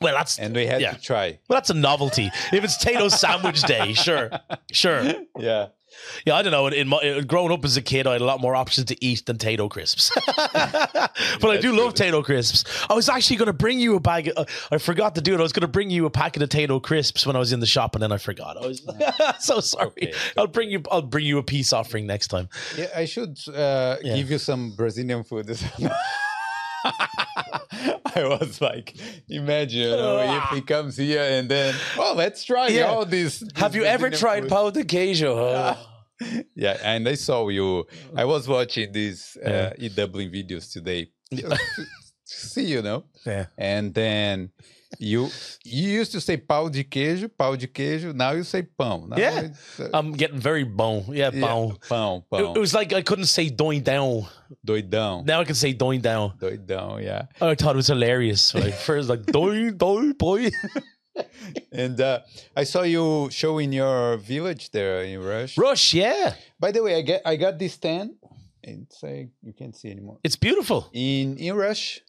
[0.00, 0.92] Well, that's and we had Yeah.
[0.92, 1.38] to try.
[1.48, 2.30] well, that's a novelty.
[2.52, 4.30] If it's Tayto sandwich day, sure,
[4.70, 5.02] sure.
[5.38, 5.66] Yeah,
[6.24, 6.66] Yeah, I don't know.
[6.68, 9.26] In my growing up as a kid, I had a lot more options to eat
[9.26, 10.10] than Tayto crisps.
[10.26, 12.64] but I do love Tayto crisps.
[12.88, 14.30] I was actually going to bring you a bag.
[14.36, 15.40] uh, I forgot to do it.
[15.40, 17.60] I was going to bring you a packet of Tato crisps when I was in
[17.60, 18.56] the shop, and then I forgot.
[18.56, 18.82] I was
[19.40, 19.86] so sorry.
[19.90, 20.82] Okay, I'll bring you.
[20.90, 22.48] I'll bring you a peace offering next time.
[22.76, 22.86] yeah.
[22.94, 24.16] I should uh, Yeah.
[24.16, 25.46] give you some Brazilian food.
[28.16, 28.94] I was like,
[29.28, 30.18] imagine you know,
[30.50, 32.84] if he comes here and then, oh, let's try Yeah.
[32.90, 33.42] all these.
[33.56, 35.34] Have you ever tried food." pão de queijo?
[35.36, 35.76] Oh.
[36.54, 37.84] Yeah, and I saw you.
[38.16, 39.72] I was watching these uh, Yeah.
[39.76, 41.10] e Dublin videos today.
[42.24, 43.46] See, you know, Yeah.
[43.58, 44.50] and then
[44.98, 45.28] you
[45.64, 48.14] you used to say pau de queijo, pau de queijo.
[48.14, 49.08] Now you say pão.
[49.08, 49.48] Now Yeah.
[49.78, 51.04] uh, I'm getting very bon.
[51.08, 51.76] Yeah, yeah, bon.
[51.88, 52.56] pão, It, pão.
[52.56, 54.26] it was like I couldn't say doing down.
[54.64, 56.32] Doidão, Now I can say doing down.
[56.38, 57.02] doidão.
[57.02, 58.54] Yeah, I thought it was hilarious.
[58.54, 60.50] Like first, like doing doing boy.
[61.72, 62.20] and uh,
[62.56, 65.56] I saw you show in your village there in Rush.
[65.58, 68.12] Rush, yeah, By the way, I get I got this tent.
[68.62, 70.90] It's like you can't see anymore it's beautiful.
[70.92, 72.00] in in Rush.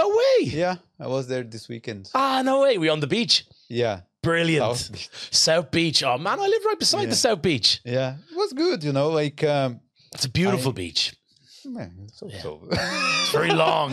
[0.00, 0.36] No way.
[0.62, 2.10] Yeah, I was there this weekend.
[2.14, 2.78] Ah, no way.
[2.78, 3.46] We on the beach.
[3.68, 4.76] Yeah, Brilliant.
[4.76, 5.08] South Beach.
[5.30, 6.02] South Beach.
[6.02, 7.10] Oh man, I live right beside Yeah.
[7.14, 7.80] the South Beach.
[7.84, 8.82] Yeah, it was good.
[8.82, 9.80] You know, like um,
[10.14, 11.14] It's a beautiful I- beach.
[11.64, 12.42] man, so Yeah.
[12.42, 12.50] so.
[12.70, 13.90] It's very long.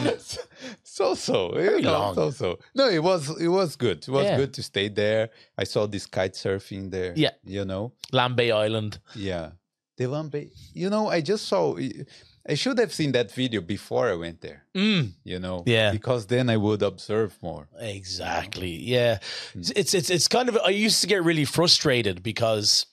[0.84, 1.38] so so.
[1.54, 2.16] Very know, long.
[2.16, 2.60] So so.
[2.76, 3.99] No, it was it was good.
[4.08, 4.38] It was Yeah.
[4.38, 5.30] good to stay there.
[5.58, 7.14] I saw this kite surfing there.
[7.16, 7.34] Yeah.
[7.45, 7.93] You know.
[8.12, 8.99] Lambay Island.
[9.16, 9.52] Yeah.
[9.97, 10.49] The Lambay.
[10.74, 11.78] You know, I just saw.
[12.50, 14.66] I should have seen that video before I went there.
[14.76, 15.64] Mm, You know.
[15.66, 15.92] Yeah.
[15.92, 17.68] Because then I would observe more.
[17.80, 18.72] exactly.
[18.72, 19.20] Yeah.
[19.54, 19.62] Hmm.
[19.76, 20.58] It's it's it's kind of.
[20.66, 22.86] I used to get really frustrated because.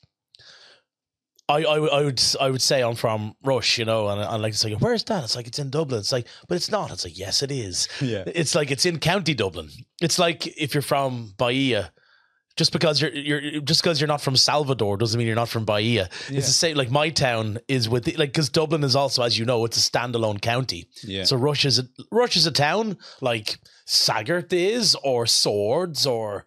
[1.51, 4.42] I, I, would- I would I would say I'm from Rush, you know, and I'm
[4.42, 5.24] like, it's like, where's that?
[5.24, 5.99] It's like it's in Dublin.
[6.01, 6.90] It's like, but it's not.
[6.90, 7.88] It's like, yes, it is.
[8.03, 8.24] Yeah.
[8.26, 9.70] It's like it's in County Dublin.
[10.03, 11.90] It's like if you're from Bahia,
[12.59, 15.64] just because you're you're just because you're not from Salvador doesn't mean you're not from
[15.64, 16.09] Bahia.
[16.28, 16.38] Yeah.
[16.38, 16.76] It's the same.
[16.76, 19.78] Like my town is with the, like because Dublin is also, as you know, it's
[19.78, 20.88] a standalone county.
[21.02, 21.24] Yeah.
[21.24, 26.44] So Rush is a Rush is a town like Sagart is, or Swords, or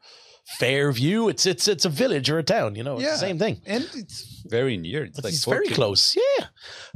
[0.59, 1.29] Fairview.
[1.29, 2.75] It's it's it's a village or a town.
[2.75, 3.11] You know, it's Yeah.
[3.13, 3.61] the same thing.
[3.65, 5.05] and it's very near.
[5.05, 6.47] It's, It's, like very close, yeah.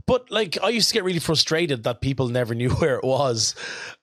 [0.07, 3.55] But like, I used to get really frustrated that people never knew where it was,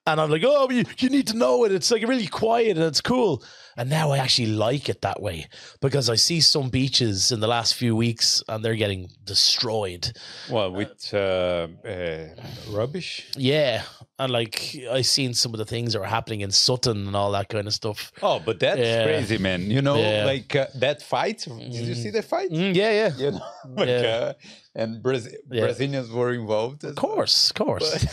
[0.06, 1.72] and I'm like, oh, you, you need to know it.
[1.72, 3.44] It's like really quiet and it's cool.
[3.76, 5.46] And now I actually like it that way
[5.80, 10.12] because I see some beaches in the last few weeks and they're getting destroyed.
[10.50, 12.28] Well, with uh, uh,
[12.70, 13.26] rubbish.
[13.36, 13.82] Yeah,
[14.18, 17.32] and like I've seen some of the things that are happening in Sutton and all
[17.32, 18.12] that kind of stuff.
[18.22, 19.04] Oh, but that's Yeah.
[19.04, 19.70] crazy, man.
[19.70, 20.24] You know, Yeah.
[20.26, 21.46] like uh, that fight.
[21.48, 22.50] Did you see the fight?
[22.50, 23.46] Mm, yeah, yeah, You know,
[23.76, 24.06] like, Yeah.
[24.16, 24.32] uh,
[24.74, 25.34] and Braz-.
[25.48, 26.84] Brazilians were involved.
[26.84, 28.06] of course, of course.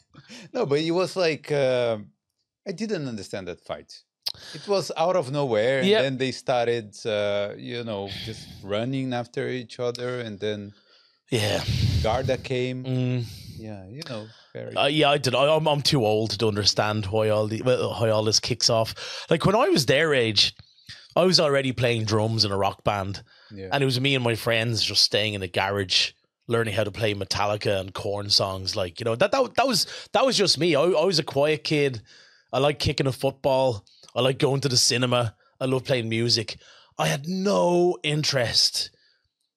[0.52, 1.98] no, but it was like uh,
[2.68, 3.92] I didn't understand that fight.
[4.54, 6.02] It was out of nowhere, and Yeah.
[6.02, 10.72] then they started, uh, you know, just running after each other, and then
[11.30, 11.64] yeah,
[12.02, 12.84] Garda came.
[12.84, 13.24] mm.
[13.58, 14.74] Yeah, you know, very.
[14.76, 15.34] Uh, yeah, I did.
[15.34, 18.94] I, I'm I'm too old to understand why all the why all this kicks off.
[19.30, 20.54] Like when I was their age,
[21.16, 23.68] I was already playing drums in a rock band, yeah.
[23.72, 26.12] and it was me and my friends just staying in the garage,
[26.46, 28.76] learning how to play Metallica and Korn songs.
[28.76, 30.74] Like you know that that that was that was just me.
[30.76, 32.02] I, I was a quiet kid.
[32.52, 33.84] I like kicking a football.
[34.16, 35.36] I like going to the cinema.
[35.60, 36.56] I love playing music.
[36.98, 38.90] I had no interest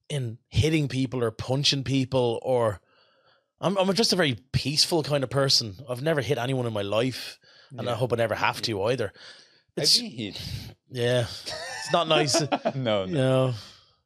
[0.10, 2.82] in hitting people or punching people or
[3.62, 5.76] I'm I'm just a very peaceful kind of person.
[5.90, 7.40] I've never hit anyone in my life,
[7.78, 9.12] and I hope I never have to either.
[9.78, 10.42] I've It's been hit.
[10.90, 12.40] yeah, it's not nice.
[12.76, 13.48] no, you no.
[13.48, 13.54] know.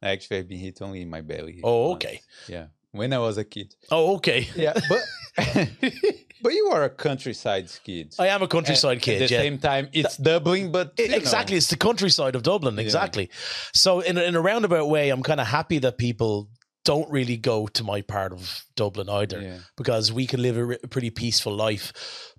[0.02, 1.60] Actually, I've been hit only in my belly.
[1.62, 2.04] Oh, once.
[2.04, 2.20] okay.
[2.48, 3.74] Yeah, when I was a kid.
[3.92, 4.48] Oh, okay.
[4.56, 5.02] Yeah, but
[6.44, 8.14] but you are a countryside kid.
[8.18, 9.22] I am a countryside At- kid.
[9.22, 9.40] At the yeah.
[9.40, 11.16] same time, it's Dublin, but I- you know.
[11.16, 12.78] exactly, it's the countryside of Dublin.
[12.78, 13.30] Exactly.
[13.72, 16.48] So, in a, in a roundabout way, I'm kind of happy that people
[16.84, 19.58] don't really go to my part of Dublin either, Yeah.
[19.78, 21.94] because we can live a, re- pretty peaceful life.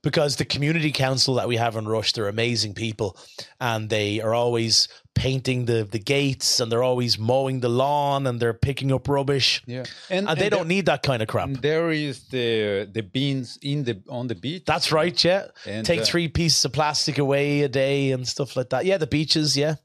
[0.05, 3.17] Because the community council that we have in Rush, they're amazing people,
[3.59, 8.39] and they are always painting the the gates, and they're always mowing the lawn, and
[8.39, 11.49] they're picking up rubbish, Yeah, and, they don't need that kind of crap.
[11.71, 14.63] There is the the beans in the on the beach.
[14.65, 15.47] That's right, yeah.
[15.65, 18.85] And, Take uh, three pieces of plastic away a day and stuff like that.
[18.85, 19.75] Yeah, the beaches, yeah.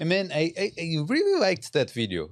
[0.00, 2.22] I mean, I, I I really liked that video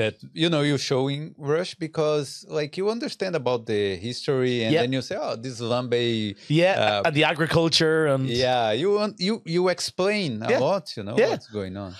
[0.00, 2.28] that you know you're showing Rush because
[2.58, 4.82] like you understand about the history and Yeah.
[4.82, 6.34] then you say, oh, this Lambay.
[6.48, 10.58] Yeah, Uh, and the agriculture and Yeah, you you you explain a Yeah.
[10.66, 11.30] lot, you know Yeah.
[11.30, 11.92] what's going on.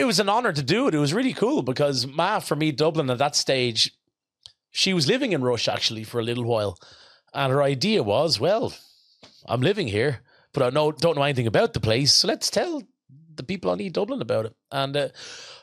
[0.00, 0.94] it was an honor to do it.
[0.94, 3.80] It was really cool because Ma, for me, Dublin at that stage,
[4.70, 6.72] she was living in Rush actually for a little while,
[7.34, 8.72] and her idea was, well,
[9.52, 10.12] I'm living here,
[10.52, 12.82] but I know don't know anything about the place, so let's tell
[13.36, 14.54] the people on E Dublin about it.
[14.70, 15.00] And uh,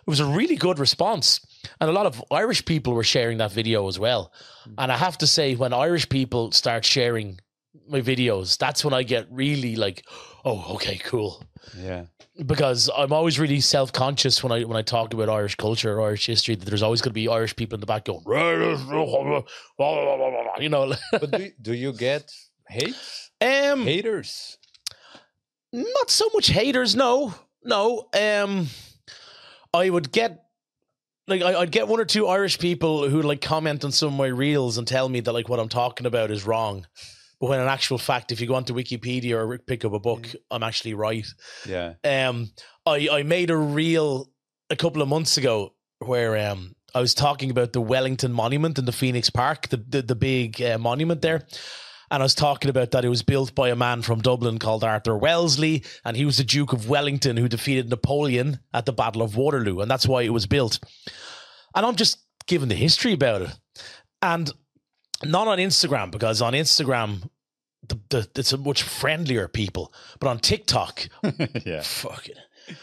[0.06, 1.40] it was a really good response,
[1.80, 4.32] and a lot of Irish people were sharing that video as well.
[4.78, 7.40] And I have to say, when Irish people start sharing
[7.90, 10.06] my videos, that's when I get really like,
[10.46, 11.44] oh, okay, cool
[11.78, 12.06] Yeah,
[12.46, 16.08] because I'm always really self conscious when I when I talk about Irish culture or
[16.08, 18.24] Irish history that there's always going to be Irish people in the back going,
[20.62, 22.32] you know, but do, do you get
[22.68, 22.96] hate
[23.42, 24.58] um, haters?
[25.72, 27.34] not so much haters, no,
[27.64, 28.08] no.
[28.14, 28.68] Um,
[29.74, 30.44] I would get
[31.28, 34.16] like I, I'd get one or two Irish people who like comment on some of
[34.16, 36.88] my reels and tell me that like what I'm talking about is wrong.
[37.40, 40.28] But when in actual fact, if you go onto Wikipedia or pick up a book,
[40.50, 41.26] I'm actually right.
[41.68, 42.52] Yeah, um
[42.86, 44.32] I I made a reel
[44.70, 48.86] a couple of months ago where um I was talking about the Wellington Monument in
[48.86, 51.46] the Phoenix Park, the the, the big uh, monument there.
[52.10, 54.84] And I was talking about that it was built by a man from Dublin called
[54.84, 59.22] Arthur Wellesley, and he was the Duke of Wellington who defeated Napoleon at the Battle
[59.22, 60.80] of Waterloo, and that's why it was built.
[61.76, 63.50] And I'm just giving the history about it.
[64.22, 64.50] And
[65.24, 67.30] not on Instagram, because on Instagram,
[67.88, 69.94] the, the, it's a much friendlier people.
[70.20, 71.08] But on TikTok,
[71.66, 71.82] yeah.
[71.82, 72.38] fuck it.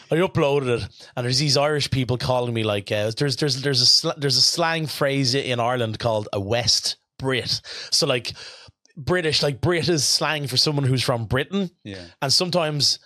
[0.09, 3.81] I uploaded it, and there's these Irish people calling me like uh, there's there's there's
[3.81, 7.61] a sl- there's a slang phrase in Ireland called a West Brit.
[7.91, 8.33] So like
[8.97, 12.97] British, like Brit is slang for someone who's from Britain, Yeah, and sometimes.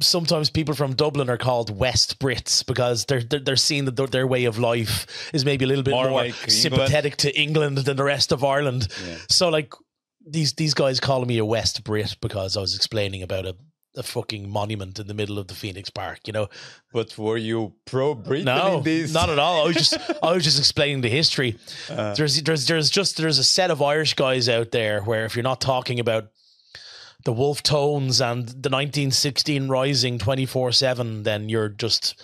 [0.00, 4.06] Sometimes people from Dublin are called West Brits because they're they're, they're seeing that their,
[4.06, 6.52] their way of life is maybe a little bit More more, like England.
[6.52, 8.88] sympathetic to England than the rest of Ireland.
[9.06, 9.16] yeah.
[9.28, 9.72] So like
[10.28, 13.54] these these guys calling me a West Brit because I was explaining about a,
[13.96, 16.48] a fucking monument in the middle of the Phoenix Park, you know.
[16.92, 19.12] But were you pro Britain No, in this?
[19.14, 19.62] not at all.
[19.62, 21.56] I was just I was just explaining the history.
[21.88, 25.34] Uh, There's there's there's just there's a set of Irish guys out there where if
[25.36, 26.28] you're not talking about
[27.26, 32.14] the Wolfe Tones and the 1916 Rising 24/7 then you're just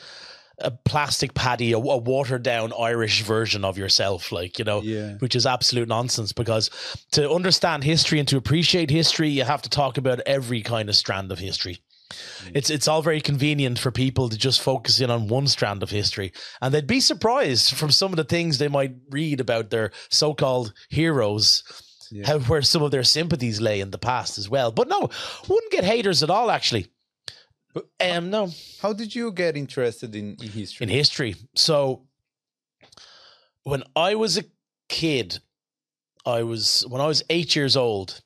[0.59, 5.15] a plastic paddy, a, a watered down Irish version of yourself, like you know, Yeah.
[5.19, 6.33] which is absolute nonsense.
[6.33, 6.71] Because
[7.13, 10.95] to understand history and to appreciate history, you have to talk about every kind of
[10.95, 11.79] strand of history.
[12.45, 12.53] Mm.
[12.55, 15.91] It's it's all very convenient for people to just focus in on one strand of
[15.91, 19.91] history, and they'd be surprised from some of the things they might read about their
[20.11, 21.65] so-called heroes,
[22.13, 22.27] Yeah.
[22.27, 24.71] how where some of their sympathies lay in the past as well.
[24.71, 25.09] But no,
[25.49, 26.51] wouldn't get haters at all.
[26.51, 26.87] Actually,
[27.75, 28.51] But- um, no
[28.83, 30.85] How did you get interested in, history?
[30.85, 31.35] in history.
[31.57, 32.03] So
[33.65, 34.45] when I was a
[34.89, 35.39] kid,
[36.27, 38.21] I was when I was eight years old,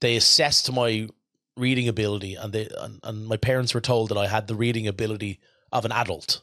[0.00, 1.08] they assessed my
[1.56, 4.86] reading ability, and they and, and my parents were told that I had the reading
[4.86, 5.40] ability
[5.70, 6.42] of an adult.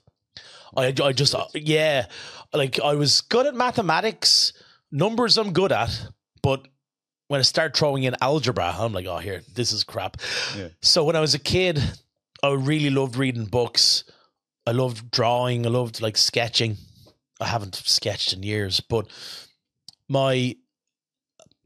[0.78, 2.06] I I just yeah,
[2.54, 4.54] like I was good at mathematics,
[4.92, 6.08] numbers I'm good at,
[6.42, 6.68] but
[7.28, 10.18] when I start throwing in algebra, I'm like, oh, here, this is crap.
[10.58, 10.70] Yeah.
[10.82, 11.82] So when I was a kid,
[12.42, 14.04] I really loved reading books.
[14.66, 15.66] I loved drawing.
[15.66, 16.78] I loved like sketching.
[17.40, 19.08] I haven't sketched in years, but
[20.08, 20.56] my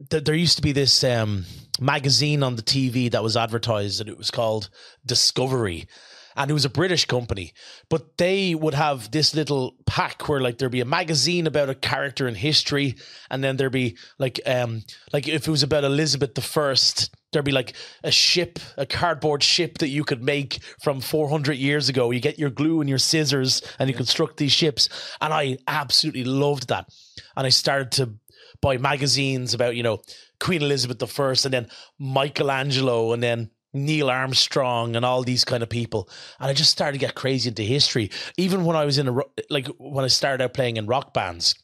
[0.10, 1.46] th- there used to be this um,
[1.80, 4.70] magazine on the TV that was advertised, and it was called
[5.06, 5.88] Discovery,
[6.36, 7.54] and it was a British company.
[7.90, 11.76] But they would have this little pack where like there'd be a magazine about a
[11.76, 12.96] character in history,
[13.30, 17.16] and then there'd be like um like if it was about Elizabeth the First.
[17.32, 17.74] There'd be like
[18.04, 22.12] a ship, a cardboard ship that you could make from 400 years ago.
[22.12, 24.88] You get your glue and your scissors and you construct these ships.
[25.20, 26.90] And I absolutely loved that.
[27.36, 28.14] And I started to
[28.62, 30.04] buy magazines about, you know,
[30.40, 35.64] Queen Elizabeth the First and then Michelangelo and then Neil Armstrong and all these kind
[35.64, 36.10] of people.
[36.40, 38.12] And I just started to get crazy into history.
[38.38, 39.16] Even when I was in a,
[39.50, 41.56] like when I started out playing in rock bands,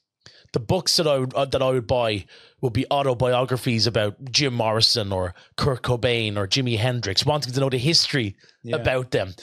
[0.54, 2.26] the books that I would uh, that I would buy
[2.62, 7.70] would be autobiographies about Jim Morrison or Kurt Cobain or Jimi Hendrix, wanting to know
[7.70, 8.78] the history Yeah.
[8.78, 9.34] about them.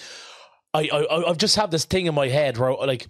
[0.75, 3.07] I, I I've just have this thing in my head where like,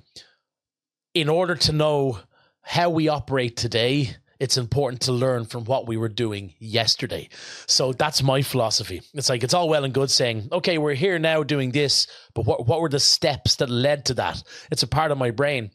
[1.14, 2.20] in order to know
[2.60, 7.28] how we operate today, it's important to learn from what we were doing yesterday.
[7.66, 9.02] So that's my philosophy.
[9.14, 12.46] It's like it's all well and good saying, okay, we're here now doing this, but
[12.46, 14.42] what what were the steps that led to that?
[14.70, 15.70] It's a part of my brain.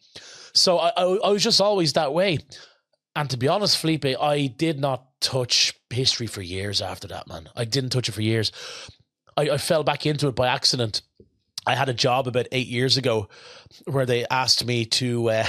[0.53, 2.39] So I, I, I was just always that way.
[3.15, 7.49] And to be honest, Felipe, I did not touch history for years after that, man.
[7.55, 8.51] I didn't touch it for years.
[9.35, 11.01] I, I fell back into it by accident.
[11.65, 13.29] I had a job about eight years ago
[13.85, 15.45] where they asked me to uh,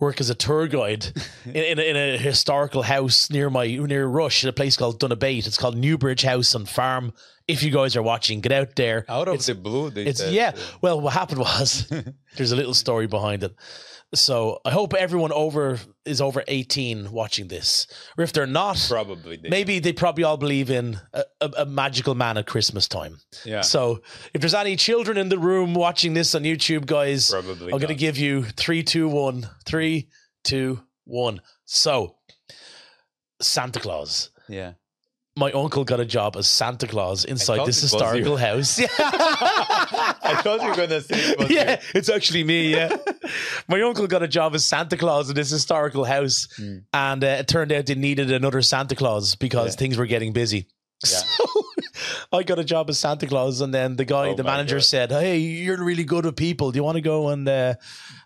[0.00, 1.06] work as a tour guide
[1.44, 4.98] in, in, a, in a historical house near my near Rush, in a place called
[4.98, 5.46] Donabate.
[5.46, 7.12] It's called Newbridge House and Farm.
[7.46, 9.04] If you guys are watching, get out there.
[9.08, 10.52] Out of It's- the blue, It's said, yeah.
[10.80, 11.86] Well, what happened was
[12.36, 13.54] there's a little story behind it.
[14.12, 17.86] So I hope everyone over is over 18 watching this,
[18.18, 19.36] or if they're not, Probably.
[19.36, 23.18] They, maybe they probably all believe in a, a, a magical man at Christmas time.
[23.44, 23.60] Yeah.
[23.60, 24.02] So
[24.34, 27.72] if there's any children in the room watching this on YouTube, guys, Probably.
[27.72, 30.08] I'm going to give you three, two, one, three,
[30.42, 31.40] two, one.
[31.66, 32.16] So
[33.40, 34.30] Santa Claus.
[34.48, 34.72] Yeah.
[35.36, 38.78] My uncle got a job as Santa Claus inside this historical house.
[38.80, 38.88] Yeah.
[38.98, 41.76] I thought you were gonna say it yeah, you.
[41.94, 42.72] it's actually me.
[42.74, 42.96] Yeah,
[43.68, 46.82] my uncle got a job as Santa Claus in this historical house, Mm.
[46.92, 49.78] and uh, it turned out they needed another Santa Claus because Yeah.
[49.78, 50.66] things were getting busy.
[51.08, 51.20] Yeah.
[52.32, 54.76] So I got a job as Santa Claus, and then the guy, Oh the manager,
[54.76, 54.84] God.
[54.84, 56.70] said, "Hey, you're really good with people.
[56.70, 57.74] Do you want to go and uh,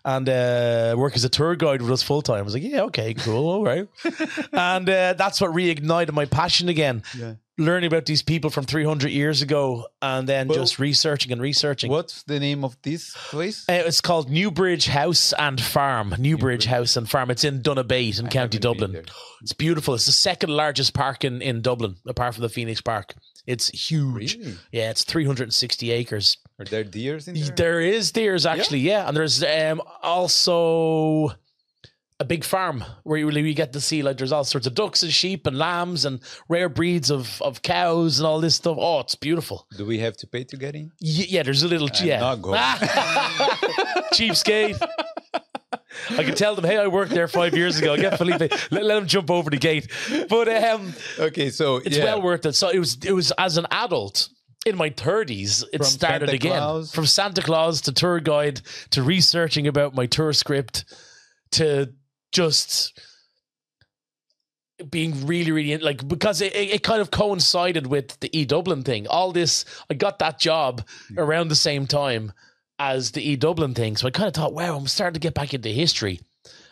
[0.05, 2.83] and uh, work as a tour guide with us full time?" I was like, "Yeah,
[2.83, 3.87] okay, cool, all right."
[4.53, 7.03] and uh, that's what reignited my passion again.
[7.17, 7.33] Yeah.
[7.57, 11.89] Learning about these people from 300 years ago, and then Well, just researching and researching.
[11.89, 13.63] What's the name of this place?
[13.69, 16.13] Uh, it's called Newbridge House and Farm.
[16.19, 17.31] Newbridge House and Farm.
[17.31, 19.05] It's in Donabate in I County Dublin.
[19.41, 19.93] It's beautiful.
[19.93, 23.13] It's the second largest park in, in Dublin, apart from the Phoenix Park.
[23.47, 24.37] It's huge.
[24.37, 24.55] Really?
[24.71, 26.37] Yeah, it's 360 acres.
[26.59, 27.55] Are there deers in there?
[27.55, 31.31] There is deers actually, yeah, and there's um, also
[32.19, 35.03] a big farm where you really get to see like there's all sorts of ducks
[35.03, 38.77] and sheep and lambs and rare breeds of of cows and all this stuff.
[38.79, 39.67] Oh, it's beautiful.
[39.77, 40.91] Do we have to pay to get in?
[41.01, 42.19] Y- yeah, there's a little I'm yeah.
[42.21, 42.57] not going.
[44.13, 44.79] Cheapskate.
[46.11, 47.93] I can tell them, hey, I worked there five years ago.
[47.93, 48.39] I get Felipe,
[48.71, 49.89] let, let him jump over the gate.
[50.29, 52.03] But um, Okay, so it's yeah.
[52.03, 52.53] well worth it.
[52.53, 54.29] So it was, it was as an adult
[54.65, 56.91] in my thirties, it From started Santa again Claus?
[56.93, 58.61] from Santa Claus to tour guide
[58.91, 60.85] to researching about my tour script
[61.51, 61.93] to
[62.35, 62.99] just
[64.89, 69.07] being really, really like because it, it kind of coincided with the E Dublin thing.
[69.07, 70.85] All this, I got that job
[71.17, 72.33] around the same time
[72.77, 75.33] as the E Dublin thing, so I kind of thought, wow, I'm starting to get
[75.33, 76.19] back into history,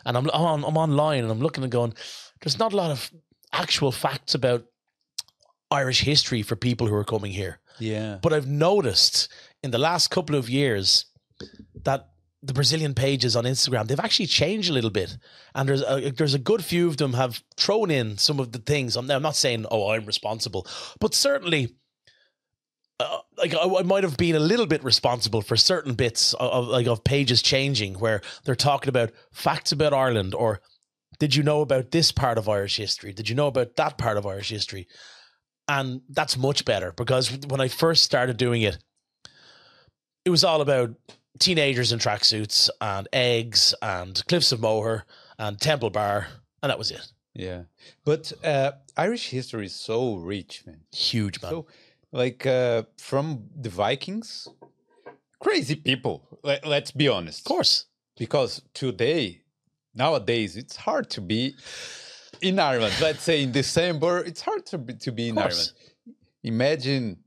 [0.04, 1.94] and I'm I'm, on, I'm online and I'm looking and going,
[2.42, 3.10] there's not a lot of
[3.52, 4.66] actual facts about
[5.70, 7.58] Irish history for people who are coming here.
[7.78, 8.18] Yeah.
[8.20, 11.06] But I've noticed in the last couple of years
[11.84, 12.10] that
[12.44, 15.16] the Brazilian pages on Instagram they've actually changed a little bit,
[15.54, 18.58] and there's a, there's a good few of them have thrown in some of the
[18.58, 18.96] things.
[18.96, 20.66] I'm, I'm not saying oh I'm responsible,
[21.00, 21.76] but certainly.
[23.00, 26.48] Uh, like I, I might have been a little bit responsible for certain bits of,
[26.48, 30.60] of like of pages changing where they're talking about facts about Ireland or
[31.18, 33.12] did you know about this part of Irish history?
[33.12, 34.86] Did you know about that part of Irish history?
[35.68, 38.78] And that's much better because when I first started doing it,
[40.24, 40.90] it was all about
[41.38, 45.04] teenagers in tracksuits and eggs and Cliffs of Moher
[45.38, 46.28] and Temple Bar,
[46.62, 47.06] and that was it.
[47.34, 47.62] Yeah.
[48.04, 50.80] But uh, Irish history is so rich, man.
[50.92, 51.50] Huge man.
[51.50, 51.66] So,
[52.12, 54.46] like, uh, from the Vikings,
[55.40, 56.38] crazy people.
[56.44, 57.40] Let, let's be honest.
[57.40, 57.86] of course.
[58.16, 59.42] Because today,
[59.94, 61.56] nowadays, it's hard to be
[62.40, 62.94] in Ireland.
[63.00, 65.38] Let's say in December, it's hard to be, to be in.
[65.38, 65.72] Ireland.
[66.44, 67.18] Imagine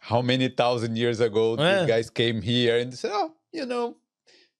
[0.00, 1.78] how many thousand years ago Yeah.
[1.80, 3.96] these guys came here and said, oh, you know,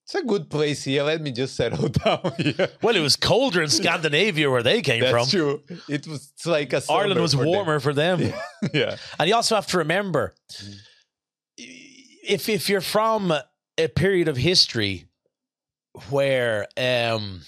[0.05, 1.05] it's a good place here.
[1.05, 2.69] Let me just settle down here.
[2.83, 5.29] Well, it was colder in Scandinavia where they came That's from.
[5.29, 5.63] true.
[5.89, 7.47] It was like a Ireland was for them.
[7.47, 8.21] warmer for them.
[8.75, 8.97] yeah.
[9.19, 10.35] And you also have to remember
[11.57, 13.33] if if you're from
[13.79, 15.07] a period of history
[16.11, 17.43] where um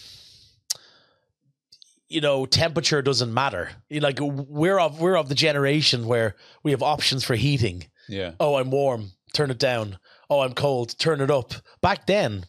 [2.09, 3.71] you know temperature doesn't matter.
[3.89, 7.87] You like we're of we're of the generation where we have options for heating.
[8.09, 8.33] Yeah.
[8.39, 9.99] Oh, I'm warm, turn it down.
[10.35, 11.55] Oh, I'm cold, turn it up.
[11.81, 12.45] Back then,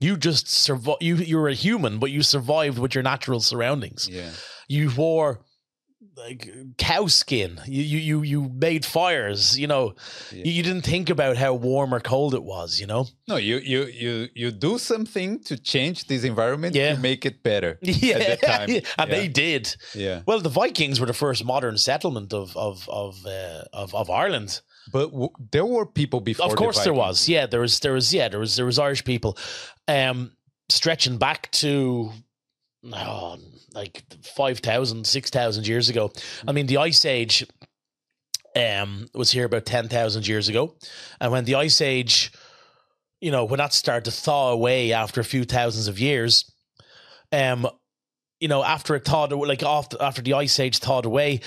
[0.00, 4.08] you just survive you you were a human, but you survived with your natural surroundings
[4.10, 4.30] Yeah.
[4.68, 5.40] you wore
[6.16, 7.60] like cow skin.
[7.66, 9.58] You you you, you made fires.
[9.58, 9.94] You know,
[10.32, 10.44] Yeah.
[10.44, 12.80] you, you didn't think about how warm or cold it was.
[12.80, 16.94] You know, No, you you you you do something to change this environment Yeah.
[16.94, 17.78] to make it better.
[17.82, 18.68] yeah, At the time.
[18.98, 19.76] and they did.
[19.94, 20.22] Yeah.
[20.26, 24.60] Well, the Vikings were the first modern settlement of of of uh, of, of Ireland.
[24.92, 26.46] But w- there were people before.
[26.46, 27.28] of the course, there was.
[27.28, 27.80] Yeah, there was.
[27.80, 28.12] There was.
[28.12, 28.56] Yeah, there was.
[28.56, 29.36] There was Irish people,
[29.88, 30.32] um,
[30.68, 32.12] stretching back to
[32.92, 33.38] oh,
[33.74, 36.12] like 5,000, 6,000 years ago.
[36.46, 37.46] I mean, the Ice Age
[38.56, 40.74] um, was here about 10,000 years ago.
[41.20, 42.32] And when the Ice Age,
[43.20, 46.50] you know, when that started to thaw away after a few thousands of years,
[47.32, 47.68] um,
[48.40, 51.40] you know, after it thawed, like after, after the Ice Age thawed away,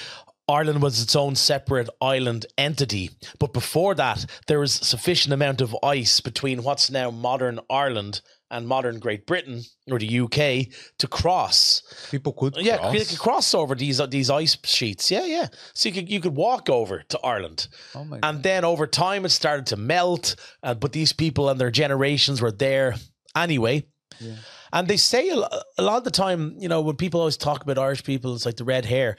[0.47, 3.11] Ireland was its own separate island entity.
[3.39, 8.21] But before that, there was sufficient amount of ice between what's now modern Ireland
[8.51, 10.67] and modern Great Britain or the UK
[10.99, 11.81] to cross.
[12.11, 12.93] People could Yeah, cross.
[12.93, 15.09] you could cross over these these ice sheets.
[15.09, 15.47] Yeah, yeah.
[15.73, 19.25] So you could you could walk over to Ireland, Oh my and then over time
[19.25, 20.35] it started to melt.
[20.61, 22.95] Uh, but these people and their generations were there
[23.35, 23.85] anyway.
[24.19, 24.35] Yeah.
[24.71, 25.35] And they say a
[25.81, 28.57] lot of the time, you know, when people always talk about Irish people, it's like
[28.57, 29.17] the red hair.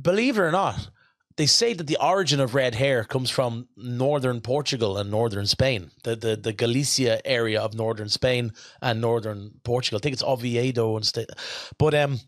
[0.00, 0.90] Believe it or not,
[1.36, 5.90] they say that the origin of red hair comes from northern Portugal and northern Spain,
[6.04, 9.98] the the, the Galicia area of northern Spain and northern Portugal.
[9.98, 11.30] I think it's Oviedo and state,
[11.78, 12.20] but um,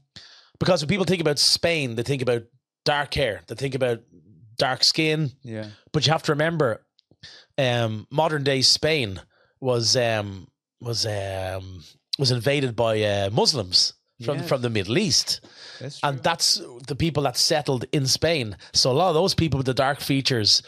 [0.59, 2.43] because when people think about Spain, they think about
[2.85, 4.01] dark hair, they think about
[4.59, 5.67] dark skin, Yeah.
[5.93, 6.85] but you have to remember,
[7.59, 9.21] um, modern day Spain
[9.61, 10.49] was um
[10.81, 11.83] was um
[12.19, 13.93] was invaded by uh, Muslims
[14.25, 14.49] from Yes.
[14.49, 15.41] from the Middle East,
[15.81, 18.57] That's and that's the people that settled in Spain.
[18.73, 20.63] So a lot of those people with the dark features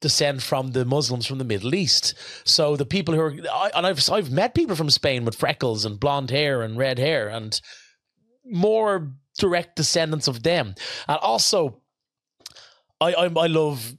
[0.00, 2.14] descend from the Muslims from the Middle East.
[2.44, 5.84] So the people who are, I, and I've I've met people from Spain with freckles
[5.84, 7.60] and blonde hair and red hair and
[8.44, 10.74] more direct descendants of them,
[11.08, 11.80] and also
[13.00, 13.94] I I, I love.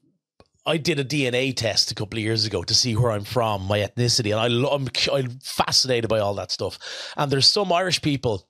[0.67, 3.67] I did a DNA test a couple of years ago to see where I'm from,
[3.67, 4.71] my ethnicity, and I lo-
[5.13, 6.79] I'm fascinated by all that stuff.
[7.15, 8.47] And there's some Irish people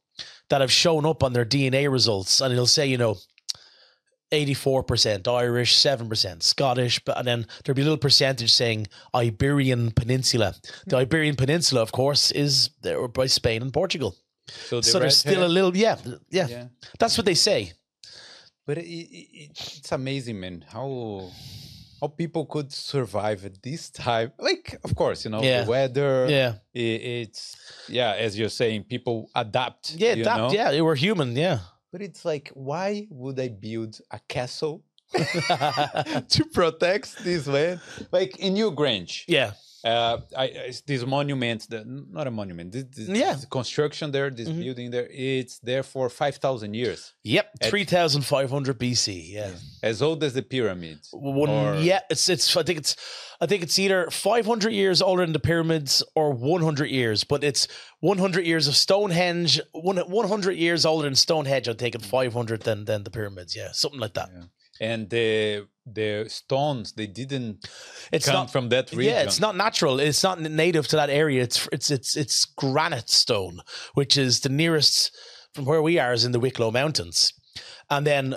[0.49, 3.17] that have shown up on their DNA results, and it'll say, you know,
[4.31, 10.55] 84% Irish, 7% Scottish, but and then there'll be a little percentage saying Iberian Peninsula.
[10.87, 11.01] The hmm.
[11.01, 14.15] Iberian Peninsula, of course, is there by Spain and Portugal.
[14.47, 15.97] so, the so there's red still hair- a little, yeah,
[16.29, 16.67] yeah, Yeah.
[16.99, 17.73] That's what they say.
[18.65, 20.65] But it, it, it, it's amazing, man.
[20.67, 21.29] How
[22.01, 24.31] how people could survive at this time?
[24.39, 25.63] Like, of course, you know, Yeah.
[25.63, 26.27] the weather.
[26.29, 27.55] Yeah, i- it's
[27.89, 29.95] yeah, as you're saying, people adapt.
[29.95, 30.51] yeah, that, know?
[30.51, 30.71] yeah.
[30.71, 31.35] They were human.
[31.35, 31.59] Yeah.
[31.91, 34.83] But it's like, why would I build a castle
[35.13, 37.79] to protect this land?
[38.11, 39.51] Like in Newgrange, yeah.
[39.85, 43.33] Uh, I, I this monument, the, not a monument, this, this, Yeah.
[43.33, 44.59] this construction there, this Mhm.
[44.63, 49.07] building there, it's there for five thousand years, Yep, At- three thousand five hundred BC.
[49.33, 49.51] Yeah,
[49.83, 51.09] as old as the pyramids.
[51.13, 52.01] One, Or- yeah.
[52.09, 52.47] It's it's.
[52.57, 52.95] I think it's.
[53.43, 57.23] I think it's either five hundred years older than the pyramids or one hundred years.
[57.23, 57.67] But it's
[57.99, 59.59] one hundred years of Stonehenge.
[59.73, 61.67] One one hundred years older than Stonehenge.
[61.67, 63.55] I'm taking five hundred than than the pyramids.
[63.55, 64.29] Yeah, something like that.
[64.81, 67.67] and the the stones they didn't
[68.11, 68.51] It's come not.
[68.51, 69.13] from that region.
[69.13, 69.99] Yeah, it's not natural.
[69.99, 71.43] It's not native to that area.
[71.43, 73.61] It's it's it's it's granite stone,
[73.93, 75.11] which is the nearest
[75.53, 77.33] from where we are is in the Wicklow Mountains,
[77.89, 78.35] and then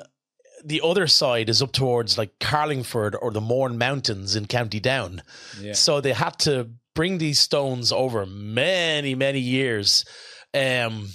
[0.65, 5.23] the other side is up towards like Carlingford or the Mourne Mountains in County Down.
[5.61, 5.73] Yeah.
[5.73, 10.05] So they had to bring these stones over many many years,
[10.53, 11.09] um,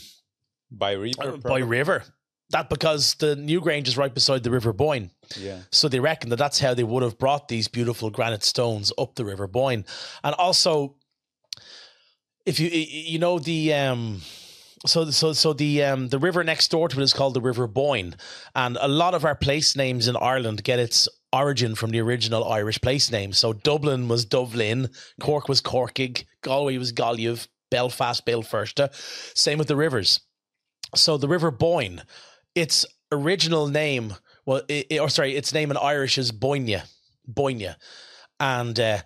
[0.72, 1.38] by river.
[1.38, 2.04] by river.
[2.54, 5.10] That because the Newgrange is right beside the River Boyne.
[5.36, 5.62] Yeah.
[5.72, 9.16] So they reckon that that's how they would have brought these beautiful granite stones up
[9.16, 9.86] the River Boyne.
[10.24, 10.96] And also,
[12.46, 14.22] if you you know the um,
[14.86, 17.66] so so so the um the river next door to it is called the River
[17.66, 18.16] Boyne,
[18.54, 22.48] and a lot of our place names in Ireland get its origin from the original
[22.48, 23.34] Irish place name.
[23.34, 24.90] So Dublin was Dublin,
[25.20, 27.36] Cork was Corkig, Galway was Galway,
[27.72, 28.94] Belfast Belfirsta.
[29.36, 30.20] Same with the rivers.
[30.96, 32.04] So the River Boyne,
[32.56, 34.14] its original name
[34.46, 36.82] well, it, or sorry, its name in Irish is Boyne,
[37.26, 37.76] Boyne,
[38.40, 38.98] and uh,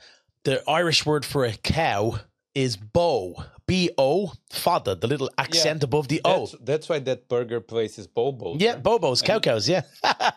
[0.44, 2.20] the Irish word for a cow
[2.56, 3.36] is bow,
[3.68, 6.48] B O, father, the little accent above the O.
[6.48, 8.56] That's, that's why that burger place is Bobo.
[8.58, 9.82] Yeah, bobos, cow cows, yeah,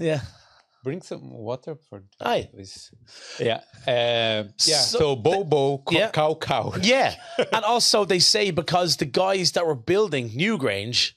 [0.00, 0.20] yeah.
[0.82, 2.48] bring some water for Aye.
[2.50, 2.90] please.
[3.38, 3.60] Yeah.
[3.86, 4.80] Uh, yeah.
[4.80, 6.10] So So, Bobo, co- yeah.
[6.10, 6.72] cow, cow.
[6.80, 7.14] Yeah.
[7.52, 11.12] and also they say because the guys that were building Newgrange,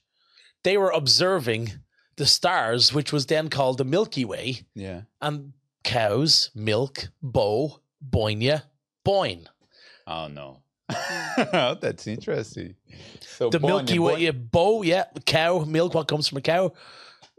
[0.63, 1.71] they were observing
[2.17, 5.01] the stars, which was then called the Milky Way, Yeah.
[5.21, 5.53] and
[5.83, 8.63] cows, milk, bow, boinia,
[9.03, 9.47] boyne.
[10.07, 10.61] Oh no.
[10.91, 12.75] That's interesting.
[13.21, 16.73] So The Milky Way, yeah, bow, yeah, cow, milk, what comes from a cow.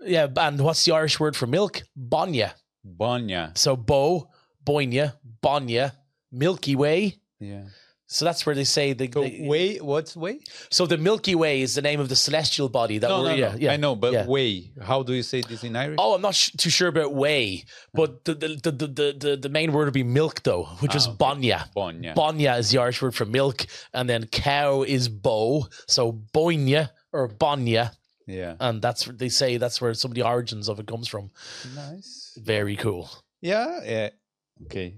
[0.04, 1.82] Yeah, and what's the Irish word for milk?
[1.96, 2.52] Bonya.
[2.84, 3.56] Bonya.
[3.56, 4.28] So bow,
[4.64, 5.92] boinia, bonya,
[6.32, 7.18] Milky Way.
[7.38, 7.64] Yeah.
[8.12, 10.40] So that's where they say the, So the- way, what's way?
[10.70, 13.34] so the Milky Way is the name of the celestial body that No, we're no,
[13.34, 13.56] yeah, no.
[13.58, 13.72] yeah.
[13.72, 14.26] I know, but yeah.
[14.26, 14.70] way.
[14.80, 15.96] How do you say this in Irish?
[15.98, 19.48] Oh, I'm not sh- too sure about way, but the the, the, the, the, the,
[19.48, 21.18] main word would be milk, though, which is Ah, okay.
[21.24, 21.58] bonya.
[21.74, 22.14] Bonya.
[22.14, 25.66] Bonya is the Irish word for milk, and then cow is bow.
[25.88, 27.92] So boinya, or Bonya,
[28.26, 28.56] Yeah.
[28.60, 31.30] and that's what they say that's where some of the origins of it comes from.
[31.74, 32.38] Nice.
[32.42, 33.08] Very cool.
[33.40, 33.80] Yeah.
[33.84, 34.10] Yeah.
[34.66, 34.94] Okay.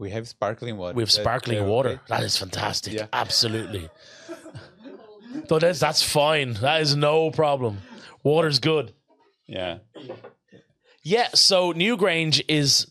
[0.00, 0.94] We have sparkling water.
[0.96, 2.00] We have That- sparkling uh, water.
[2.08, 2.94] That is fantastic.
[2.94, 3.06] Yeah.
[3.12, 3.90] Absolutely.
[5.48, 6.54] so that's that's fine.
[6.54, 7.78] That is no problem.
[8.22, 8.94] Water's good.
[9.46, 9.78] Yeah.
[11.02, 11.28] Yeah.
[11.34, 12.86] So Newgrange is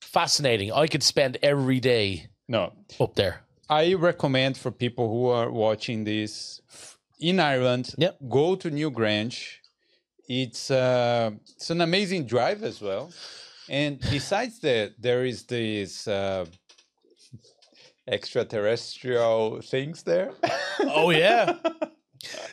[0.00, 0.72] fascinating.
[0.72, 2.72] I could spend every day No.
[2.98, 3.42] up there.
[3.68, 6.60] I recommend for people who are watching this
[7.20, 8.16] in Ireland, Yep.
[8.28, 9.36] go to Newgrange.
[10.28, 13.12] It's uh, it's an amazing drive as well.
[13.68, 16.46] And besides that, there is this uh,
[18.08, 20.32] extraterrestrial things there.
[20.80, 21.56] Oh yeah.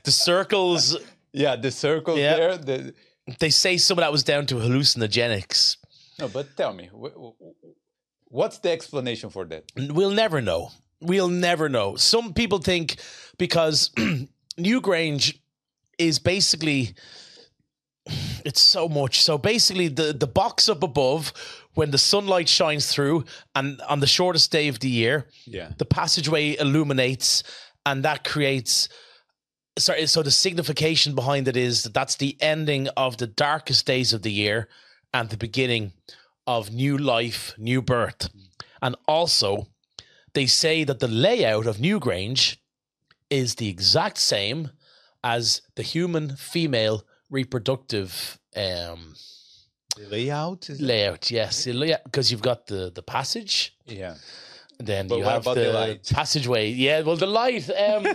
[0.04, 0.98] the circles.
[1.34, 2.36] yeah, the circles Yeah.
[2.36, 2.58] there.
[2.58, 2.94] The,
[3.40, 5.78] They say some of that was down to hallucinogenics.
[6.20, 9.64] no, but tell me, wh- wh- what's the explanation for that?
[9.76, 10.70] We'll never know.
[11.02, 11.96] We'll never know.
[11.96, 12.98] Some people think
[13.38, 13.90] because
[14.60, 15.40] Newgrange
[15.98, 16.94] is basically
[18.46, 19.22] it's so much.
[19.22, 21.34] So basically the the box up above
[21.74, 23.24] when the sunlight shines through
[23.56, 25.72] and on the shortest day of the year, Yeah.
[25.78, 27.44] the passageway illuminates
[27.86, 28.90] and that creates
[29.78, 34.14] sorry so the signification behind it is that that's the ending of the darkest days
[34.14, 34.68] of the year
[35.14, 35.94] and the beginning
[36.46, 38.30] of new life new birth
[38.82, 39.68] and also
[40.34, 42.58] they say that the layout of newgrange
[43.30, 44.70] is the exact same
[45.24, 49.14] as the human female reproductive um
[50.10, 54.16] layout is layout yes because you've got the the passage yeah.
[54.80, 56.10] then But you have the, the light?
[56.14, 56.70] passageway.
[56.70, 57.70] Yeah, well, the light.
[57.70, 58.08] Um,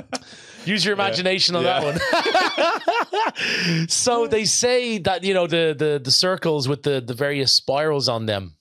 [0.66, 3.88] use your imagination on that one.
[3.88, 8.08] so they say that you know the the the circles with the the various spirals
[8.08, 8.56] on them.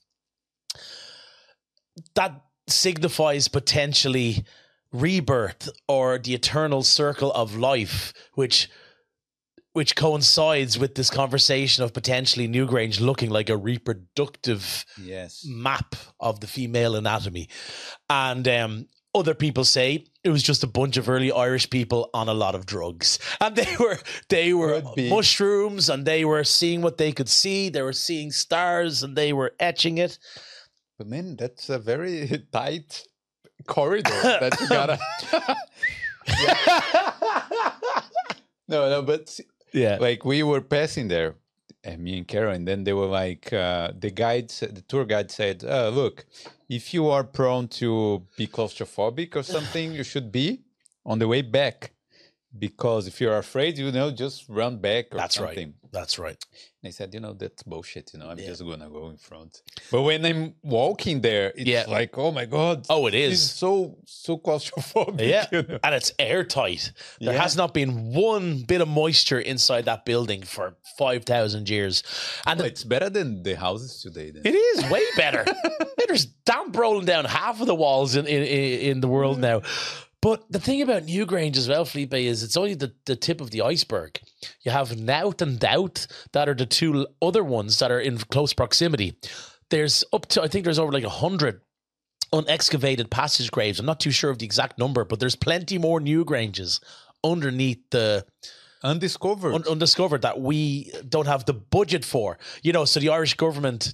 [2.15, 4.45] That signifies potentially
[4.93, 8.69] rebirth or the eternal circle of life, which
[9.73, 15.43] which coincides with this conversation of potentially Newgrange looking like a reproductive Yes.
[15.45, 17.49] map of the female anatomy.
[18.09, 22.29] And um, other people say it was just a bunch of early Irish people on
[22.29, 23.19] a lot of drugs.
[23.41, 23.97] And they were
[24.29, 27.69] they were mushrooms and they were seeing what they could see.
[27.69, 30.17] They were seeing stars and they were etching it.
[30.97, 33.03] But man, that's a very tight
[33.67, 34.99] corridor that you gotta.
[38.67, 39.39] no, no, but
[39.73, 39.97] Yeah.
[39.99, 41.35] like we were passing there,
[41.83, 45.31] and me and Carol, and then they were like, uh, the guide, the tour guide
[45.31, 46.25] said, uh, "Look,
[46.69, 50.61] if you are prone to be claustrophobic or something, you should be
[51.05, 51.91] on the way back."
[52.57, 55.73] Because if you're afraid, you know, just run back or That's right.
[55.91, 56.37] That's right.
[56.83, 58.11] And I said, you know, that's bullshit.
[58.13, 58.47] You know, I'm Yeah.
[58.47, 59.61] just gonna go in front.
[59.89, 61.85] But when I'm walking there, it's Yeah.
[61.87, 65.21] like, oh my god, Oh, it's so so claustrophobic.
[65.25, 65.45] Yeah.
[65.53, 65.79] you know?
[65.81, 66.91] And it's airtight.
[67.21, 67.41] There Yeah.
[67.41, 72.03] has not been one bit of moisture inside that building for 5,000 years.
[72.45, 74.31] And Well, it's better than the houses today.
[74.31, 74.41] Then.
[74.45, 75.45] It is way better.
[76.05, 78.43] There's damp rolling down half of the walls in, in
[78.89, 79.61] in the world now.
[80.23, 83.51] But the thing about Newgrange as well, Felipe, is it's only the, the tip of
[83.51, 84.21] the iceberg.
[84.61, 88.53] You have Knowth and Dowth that are the two other ones that are in close
[88.53, 89.17] proximity.
[89.69, 91.59] There's up to, I think there's over like a hundred
[92.33, 93.81] unexcavated passage graves.
[93.81, 96.79] I'm not too sure of the exact number, but there's plenty more Newgranges
[97.21, 98.25] underneath the
[98.81, 99.53] Undiscovered.
[99.53, 102.37] un- undiscovered that we don't have the budget for.
[102.61, 103.93] You know, so the Irish government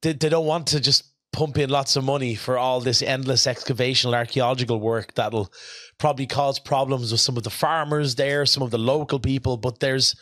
[0.00, 3.46] they, they don't want to just pump in lots of money for all this endless
[3.46, 5.52] excavational archaeological work that'll
[5.98, 9.80] probably cause problems with some of the farmers there, some of the local people, but
[9.80, 10.14] there's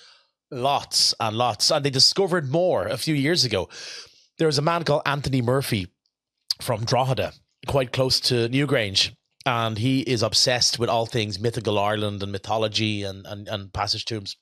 [0.51, 1.71] lots and lots.
[1.71, 3.69] And they discovered more a few years ago.
[4.39, 5.87] There was a man called Anthony Murphy
[6.63, 7.33] from Drogheda,
[7.67, 9.14] quite close to Newgrange.
[9.45, 14.07] And he is obsessed with all things mythical Ireland and mythology and, and, and passage
[14.07, 14.37] tombs.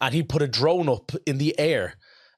[0.00, 1.96] And he put a drone up in the air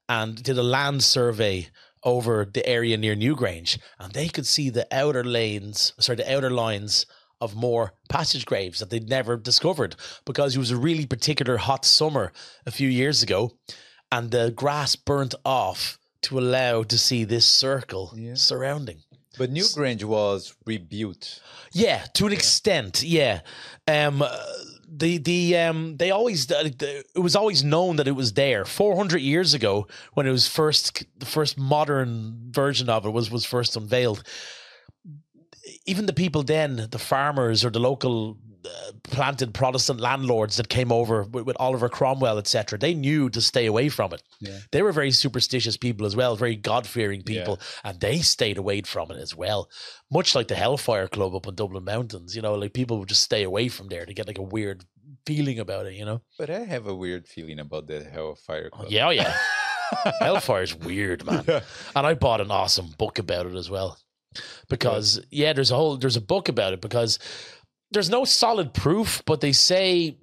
[0.09, 1.69] and did a land survey
[2.05, 3.78] over the area near Newgrange.
[3.98, 7.06] And they could see the outer lanes, sorry, the outer lines
[7.40, 11.85] of more passage graves that they'd never discovered because it was a really particular hot
[11.85, 12.32] summer
[12.66, 13.52] a few years ago.
[14.12, 18.35] And the grass burnt off to allow to see this circle Yeah.
[18.35, 19.02] surrounding.
[19.36, 21.40] but Newgrange was rebuilt.
[21.72, 23.40] Yeah, to an extent, yeah.
[23.89, 24.22] Um,
[24.97, 28.65] the the um they always it was always known that it was there.
[28.65, 33.45] 400 years ago when it was first the first modern version of it was was
[33.45, 34.23] first unveiled
[35.87, 40.91] even the people then the farmers or the local uh, planted Protestant landlords that came
[40.91, 42.78] over with, with Oliver Cromwell, etc.
[42.78, 44.23] They knew to stay away from it.
[44.41, 44.59] Yeah.
[44.73, 48.82] They were very superstitious people as well, very God fearing people, and they stayed away
[48.82, 49.69] from it as well.
[50.11, 53.23] Much like the Hellfire Club up in Dublin Mountains, you know, like people would just
[53.23, 54.85] stay away from there to get like a weird
[55.27, 56.23] feeling about it, you know.
[56.39, 58.89] But I have a weird feeling about the Hellfire Club.
[58.91, 59.36] Yeah, oh, yeah.
[60.20, 61.45] Hellfire's weird, man.
[61.47, 61.61] Yeah.
[61.95, 63.99] And I bought an awesome book about it as well.
[64.69, 67.20] Because yeah, there's a whole there's a book about it because
[67.90, 70.19] there's no solid proof, but they say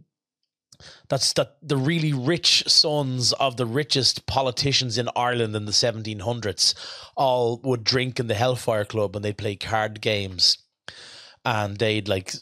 [1.09, 6.73] that's that the really rich sons of the richest politicians in Ireland in the 1700s
[7.15, 10.57] all would drink in the Hellfire Club and they'd play card games.
[11.43, 12.33] And they'd like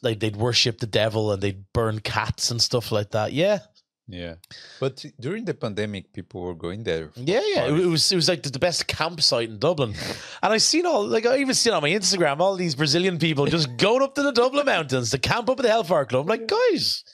[0.00, 3.32] they'd worship the devil and they'd burn cats and stuff like that.
[3.32, 3.58] Yeah,
[4.06, 4.34] Yeah.
[4.80, 7.10] But during the pandemic, people were going there.
[7.16, 7.66] Yeah, yeah.
[7.66, 9.94] It, was it was like the, the best campsite in Dublin,
[10.42, 13.46] and I seen all like I even seen on my Instagram all these Brazilian people
[13.46, 16.22] just going up to the Dublin mountains to camp up at the Hellfire Club.
[16.22, 17.04] I'm like, guys,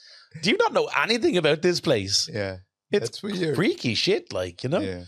[0.41, 2.29] do you not know anything about this place?
[2.31, 2.57] Yeah.
[2.91, 4.81] It's freaky shit, like you know.
[4.81, 5.03] Yeah.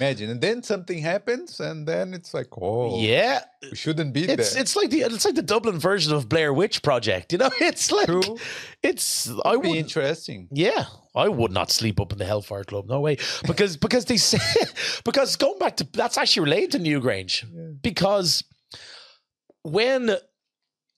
[0.00, 0.30] Imagine.
[0.30, 4.62] And then something happens, and then it's like, oh, Yeah, we shouldn't be it's there.
[4.62, 7.32] it's like the it's like the Dublin version of Blair Witch Project.
[7.32, 8.36] You know, it's like True.
[8.82, 10.48] it's I Be would interesting.
[10.52, 12.88] Yeah, I would not sleep up in the Hellfire Club.
[12.88, 13.16] No way,
[13.46, 14.38] because because they say
[15.04, 17.44] because going back to that's actually related to Newgrange
[17.82, 18.42] because
[19.62, 20.10] when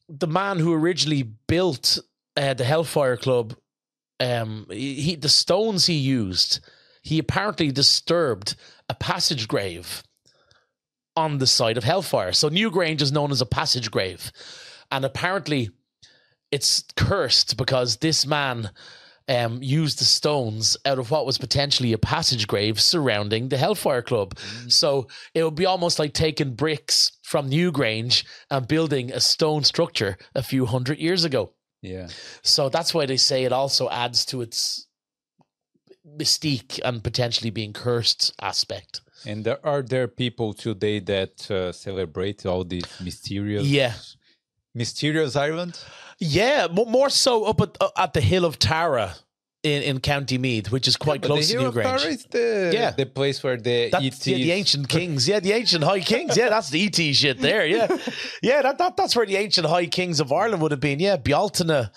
[0.09, 1.99] the man who originally built
[2.37, 3.55] uh, the Hellfire Club,
[4.21, 6.61] um, he the stones he used,
[7.05, 8.57] he apparently disturbed
[8.89, 10.03] a passage grave
[11.15, 12.33] on the site of Hellfire.
[12.33, 14.33] So Newgrange is known as a passage grave,
[14.91, 15.71] and apparently
[16.51, 18.71] it's cursed because this man
[19.29, 24.03] um, used the stones out of what was potentially a passage grave surrounding the Hellfire
[24.03, 24.37] Club.
[24.69, 30.17] So it would be almost like taking bricks from Newgrange and building a stone structure
[30.35, 31.53] a few hundred years ago.
[31.81, 32.09] Yeah.
[32.43, 34.87] So that's why they say it also adds to its
[36.19, 39.01] mystique and potentially being cursed aspect.
[39.27, 43.95] And there are there people today that uh, celebrate all these mysterious, Yeah.
[44.75, 45.79] mysterious Ireland.
[46.19, 49.15] Yeah, mo- more so up at, uh, at the Hill of Tara
[49.63, 51.83] in, in County Meath, which is quite But close the to Newgrange.
[51.83, 52.91] Tara is the Yeah.
[52.91, 55.27] the place where the That's ETs yeah, the ancient kings.
[55.27, 56.37] Yeah, the ancient high kings.
[56.37, 57.67] Yeah, that's the ET shit there.
[57.67, 57.89] Yeah.
[58.43, 61.01] Yeah, that, that that's where the ancient high kings of Ireland would have been.
[61.01, 61.89] Yeah, Bealtaine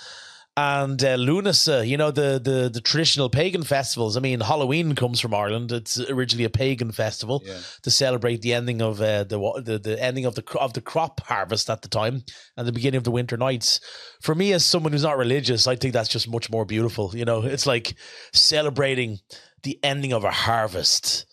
[0.58, 4.18] and uh, Lunasa, you know, the, the the traditional pagan festivals.
[4.18, 5.72] I mean, Halloween comes from Ireland.
[5.72, 7.60] It's originally a pagan festival Yeah.
[7.84, 11.22] to celebrate the ending of uh, the, the the ending of the of the crop
[11.22, 12.24] harvest at the time
[12.58, 13.80] and the beginning of the winter nights.
[14.22, 17.16] For me, as someone who's not religious, I think that's just much more beautiful.
[17.16, 17.96] You know, it's like
[18.34, 19.20] celebrating
[19.64, 21.26] the ending of a harvest.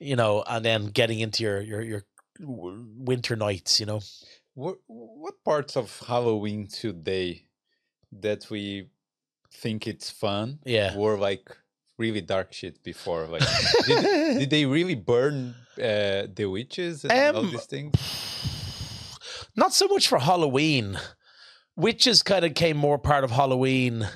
[0.00, 2.02] You know, and then getting into your your your
[2.40, 3.78] winter nights.
[3.80, 4.00] You know,
[4.54, 7.44] What, what parts of Halloween today
[8.20, 8.88] that we
[9.52, 10.96] think it's fun Yeah.
[10.96, 11.48] were like
[11.98, 13.26] really dark shit before?
[13.26, 13.42] Like,
[13.86, 17.94] did, did they really burn uh, the witches and all Um, these things?
[19.56, 20.98] not so much for Halloween.
[21.76, 24.06] Witches kind of came more part of Halloween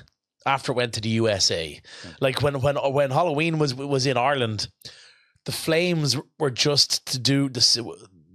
[0.45, 1.79] after it went to the USA.
[2.21, 4.67] Like when when when Halloween was was in Ireland,
[5.45, 7.61] the flames were just to do the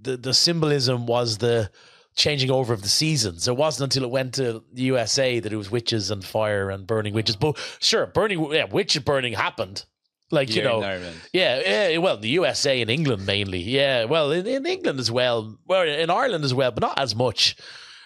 [0.01, 1.69] the, the symbolism was the
[2.15, 3.47] changing over of the seasons.
[3.47, 6.85] It wasn't until it went to the USA that it was witches and fire and
[6.87, 7.35] burning witches.
[7.35, 9.85] But sure, burning yeah, witch burning happened.
[10.31, 10.79] Like you Here know,
[11.31, 13.59] yeah, yeah, well, the USA and England mainly.
[13.59, 15.59] Yeah, well, in, in England as well.
[15.67, 17.55] Well, in Ireland as well, but not as much.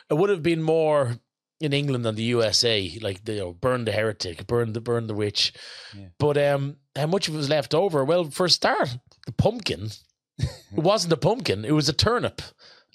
[0.10, 1.20] It would have been more
[1.62, 2.98] in England than the USA.
[3.02, 5.54] Like the, you know, burn the heretic, burn the burn the witch.
[5.96, 6.08] Yeah.
[6.20, 8.04] But um, how much of it was left over?
[8.04, 9.92] Well, for a start, the pumpkin.
[10.38, 12.42] it wasn't a pumpkin; it was a turnip.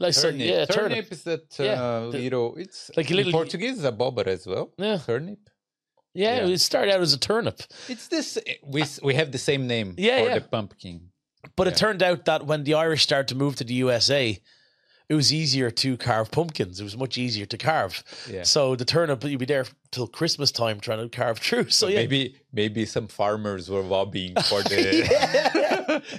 [0.03, 0.47] Like so, Turnip.
[0.49, 0.91] yeah, turnip.
[0.91, 1.13] turnip.
[1.13, 2.49] is that uh, Yeah, the- little.
[2.65, 4.67] It's like a in little- Portuguese is a bobber as well.
[4.79, 5.39] Yeah, Turnip.
[6.15, 6.53] yeah, Yeah.
[6.55, 7.59] It started out as a turnip,
[7.89, 8.29] It's this.
[8.75, 10.39] We we have the same name Yeah, for yeah.
[10.41, 10.97] the pumpkin.
[11.57, 11.73] but Yeah.
[11.73, 14.25] it turned out that when the Irish started to move to the USA,
[15.09, 16.81] it was easier to carve pumpkins.
[16.81, 17.95] It was much easier to carve.
[18.31, 18.45] Yeah.
[18.45, 21.67] So the turnip, you'd be there till Christmas time trying to carve through.
[21.81, 22.21] So yeah, Maybe
[22.61, 24.83] maybe some farmers were lobbying for the.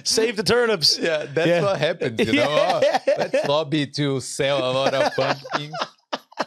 [0.04, 0.98] Save the turnips.
[0.98, 1.62] Yeah, that's Yeah.
[1.62, 2.18] what happens.
[2.20, 3.14] You know, Oh, Yeah.
[3.18, 5.74] let's lobby to sell a lot of pumpkins.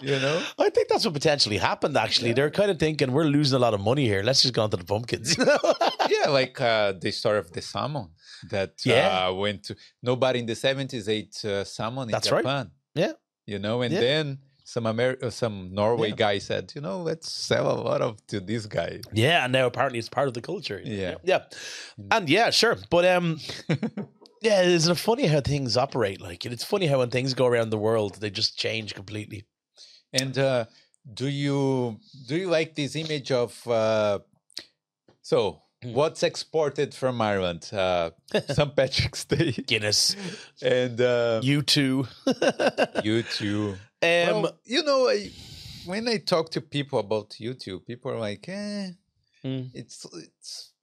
[0.02, 1.95] You know, I think that's what potentially happened.
[1.98, 4.22] Actually, they're kind of thinking we're losing a lot of money here.
[4.22, 5.38] Let's just go on to the pumpkins.
[5.38, 5.58] You know?
[6.10, 8.10] yeah, like uh, the story of the salmon
[8.52, 9.28] that Yeah.
[9.30, 12.44] uh, went to nobody in the seventies ate uh, salmon in That's right.
[12.44, 12.72] Japan.
[12.95, 13.14] Yeah.
[13.45, 14.02] you know, and Yeah.
[14.02, 14.40] then
[14.73, 16.15] some Amer- uh, some Norway Yeah.
[16.26, 18.99] guy said, you know, let's sell a lot of to this guy.
[19.14, 20.81] yeah, and now apparently it's part of the culture.
[20.84, 21.15] Yeah.
[21.23, 21.44] yeah,
[22.11, 23.39] and yeah, sure, but um.
[24.39, 26.22] Yeah, isn't it funny how things operate?
[26.22, 29.45] Like, it's funny how when things go around the world, they just change completely.
[30.14, 30.65] And uh,
[31.11, 34.19] do you do you like this image of uh,
[35.22, 35.94] so Hmm.
[35.94, 37.69] what's exported from Ireland?
[37.73, 38.76] Uh, St.
[38.80, 40.15] Patrick's Day Guinness,
[40.61, 43.03] and uh, U2.
[43.03, 43.76] you too.
[44.02, 45.32] Um, well, you know, I,
[45.86, 48.90] when I talk to people about U2, people are like, eh,
[49.44, 49.69] Mm.
[49.74, 50.74] it's it's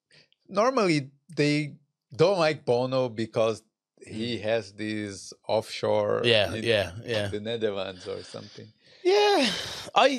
[0.49, 1.75] normally they
[2.15, 3.63] don't like Bono because
[4.07, 7.27] he has this offshore yeah, in yeah, yeah.
[7.29, 8.69] the Netherlands or something.
[9.03, 9.51] Yeah,
[9.95, 10.19] I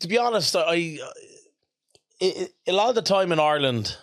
[0.00, 0.98] to be honest, I,
[2.20, 3.96] I a lot of the time in Ireland,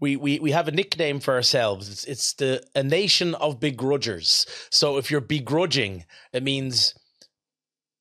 [0.00, 1.88] we, we we have a nickname for ourselves.
[1.90, 4.46] It's it's the a nation of begrudgers.
[4.70, 6.94] So if you're begrudging, it means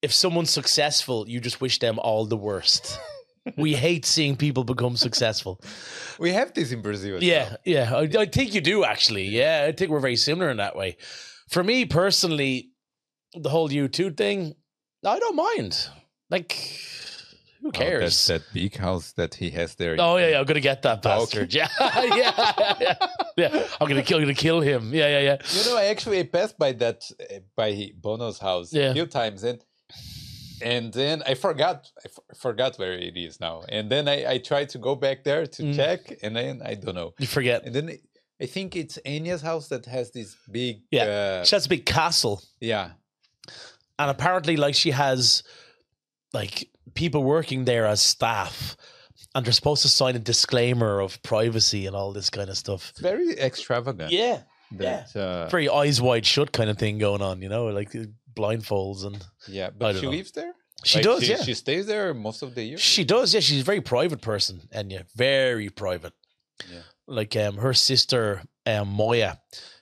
[0.02, 3.00] if someone's successful, you just wish them all the worst.
[3.58, 5.62] we hate seeing people become successful.
[6.20, 7.18] We have this in Brazil.
[7.18, 7.58] as Yeah, well.
[7.66, 7.96] yeah.
[7.96, 9.26] I, I think you do actually.
[9.26, 10.98] Yeah, I think we're very similar in that way.
[11.50, 12.70] For me personally,
[13.34, 14.56] the whole U2 thing,
[15.06, 15.88] I don't mind.
[16.30, 16.58] Like,
[17.64, 18.28] who Oh, cares?
[18.28, 19.96] that, that big house that he has there.
[20.00, 21.20] Oh yeah, yeah, I'm gonna get that Dog.
[21.32, 21.54] bastard.
[21.60, 22.96] Yeah, yeah, yeah,
[23.38, 23.68] yeah.
[23.80, 24.94] I'm gonna kill, I'm gonna kill him.
[24.94, 25.38] Yeah, yeah, yeah.
[25.56, 28.92] You know, I actually passed by that uh, by Bono's house Yeah.
[28.92, 29.64] a few times, and
[30.62, 33.64] and then I forgot I f- forgot where it is now.
[33.70, 35.76] And then I, I tried to go back there to Mm.
[35.76, 37.14] check, and then I don't know.
[37.20, 37.66] You forget.
[37.66, 38.00] And then I-
[38.42, 40.82] I think it's Enya's house that has this big.
[40.92, 41.04] Yeah.
[41.04, 42.92] uh, She has a big castle, yeah.
[44.00, 45.44] and apparently, like, she has
[46.34, 48.76] like people working there as staff,
[49.36, 52.90] and they're supposed to sign a disclaimer of privacy and all this kind of stuff.
[52.92, 54.12] It's very extravagant.
[54.12, 54.42] Yeah,
[54.72, 58.06] That, uh, very eyes wide shut kind of thing going on, you know, like uh,
[58.36, 60.12] blindfolds and yeah, but she know.
[60.12, 60.54] lives there.
[60.84, 61.42] she Like, does, she, yeah.
[61.44, 62.78] She stays there most of the year.
[62.78, 63.40] She does, yeah.
[63.40, 66.14] She's a very private person, and yeah, very private.
[66.72, 66.82] Yeah.
[67.08, 69.40] Like um, her sister um, Moya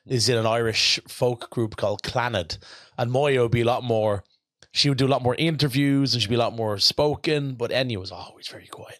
[0.07, 2.57] is in an Irish folk group called Clannad.
[2.97, 4.23] and Moya would be a lot more.
[4.71, 7.55] She would do a lot more interviews, and she'd be a lot more spoken.
[7.55, 8.99] But Enya was always very quiet.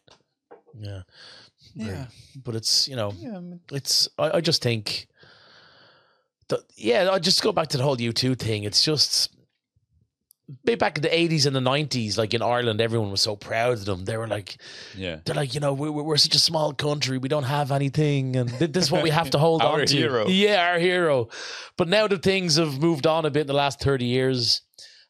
[0.78, 1.02] Yeah,
[1.76, 2.06] yeah.
[2.44, 3.38] but it's you know Yeah.
[3.38, 5.08] I mean, it's I, I just think
[6.50, 8.64] that yeah I just go back to the whole U2 thing.
[8.64, 9.30] It's just
[10.66, 13.74] way back in the eighties and the nineties, like in Ireland, everyone was so proud
[13.74, 14.06] of them.
[14.06, 14.58] They were like
[14.96, 15.20] yeah.
[15.26, 18.50] they're like you know we're we're such a small country, we don't have anything, and
[18.50, 19.96] this is what we have to hold Our on to.
[19.96, 20.28] hero.
[20.28, 21.30] Yeah, our hero.
[21.78, 24.62] But now that things have moved on a bit in the last thirty years.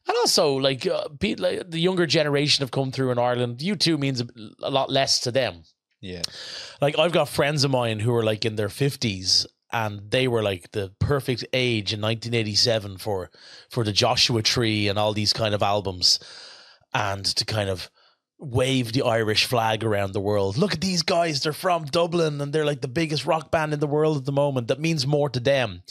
[0.08, 3.58] And also, like, uh, pe- like the younger generation have come through in Ireland.
[3.58, 4.26] U2 means a,
[4.62, 5.62] a lot less to them
[6.00, 6.22] Yeah.
[6.80, 10.42] like I've got friends of mine who are like in their fifties and they were
[10.42, 13.30] like the perfect age in 1987 for
[13.70, 16.18] for the Joshua Tree and all these kind of albums
[16.92, 17.88] and to kind of
[18.38, 20.56] wave the Irish flag around the world.
[20.58, 23.78] Look at these guys, they're from Dublin and they're like the biggest rock band in
[23.80, 24.66] the world at the moment.
[24.66, 25.82] That means more to them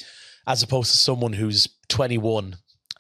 [0.46, 2.58] as opposed to someone who's 21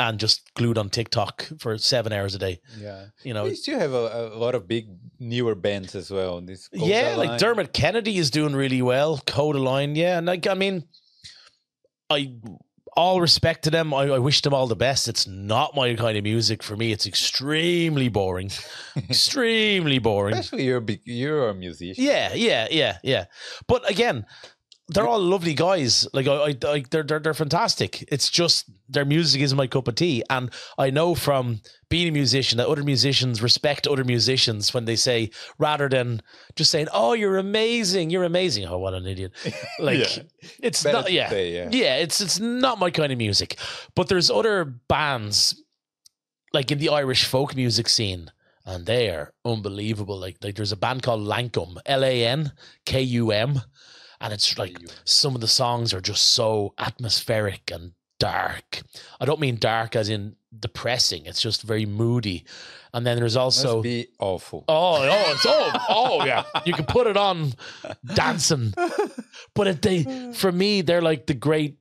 [0.09, 2.59] and just glued on TikTok for 7 hours a day.
[2.77, 3.05] Yeah.
[3.23, 4.87] You know, We still have a, a lot of big
[5.19, 6.41] newer bands as well.
[6.41, 7.39] This Yeah, like.
[7.39, 9.19] Dermot Kennedy is doing really well.
[9.25, 10.83] Kodaline, yeah, and like I mean,
[12.09, 12.33] I
[12.95, 13.93] all respect to them.
[13.93, 15.07] I, I wish them all the best.
[15.07, 16.91] It's not my kind of music for me.
[16.91, 18.51] It's extremely boring,
[18.97, 20.35] extremely boring.
[20.35, 22.03] Especially you're a big, you're a musician.
[22.03, 23.25] Yeah, yeah, yeah, yeah.
[23.67, 24.25] But again,
[24.93, 26.07] they're all lovely guys.
[26.13, 28.03] Like I, I, I they're, they're they're fantastic.
[28.11, 32.11] It's just their music is my cup of tea, and I know from being a
[32.11, 36.21] musician that other musicians respect other musicians when they say rather than
[36.55, 39.31] just saying, "Oh, you're amazing, you're amazing." Oh, what an idiot!
[39.79, 40.23] Like Yeah.
[40.61, 41.11] it's Better not.
[41.11, 41.69] Yeah, say, yeah.
[41.71, 41.95] yeah.
[41.97, 43.57] It's it's not my kind of music.
[43.95, 45.61] But there's other bands
[46.53, 48.29] like in the Irish folk music scene,
[48.65, 50.17] and they are unbelievable.
[50.19, 52.51] Like like there's a band called Lankum, L A N
[52.85, 53.61] K U M,
[54.21, 58.83] and it's like some of the songs are just so atmospheric and dark.
[59.19, 61.25] I don't mean dark as in depressing.
[61.25, 62.45] It's just very moody.
[62.93, 64.63] And then there's Must also be awful.
[64.67, 66.43] Oh, oh, it's oh, oh, yeah.
[66.65, 67.53] You can put it on
[68.05, 68.73] dancing,
[69.55, 71.77] but it, they, for me, they're like the great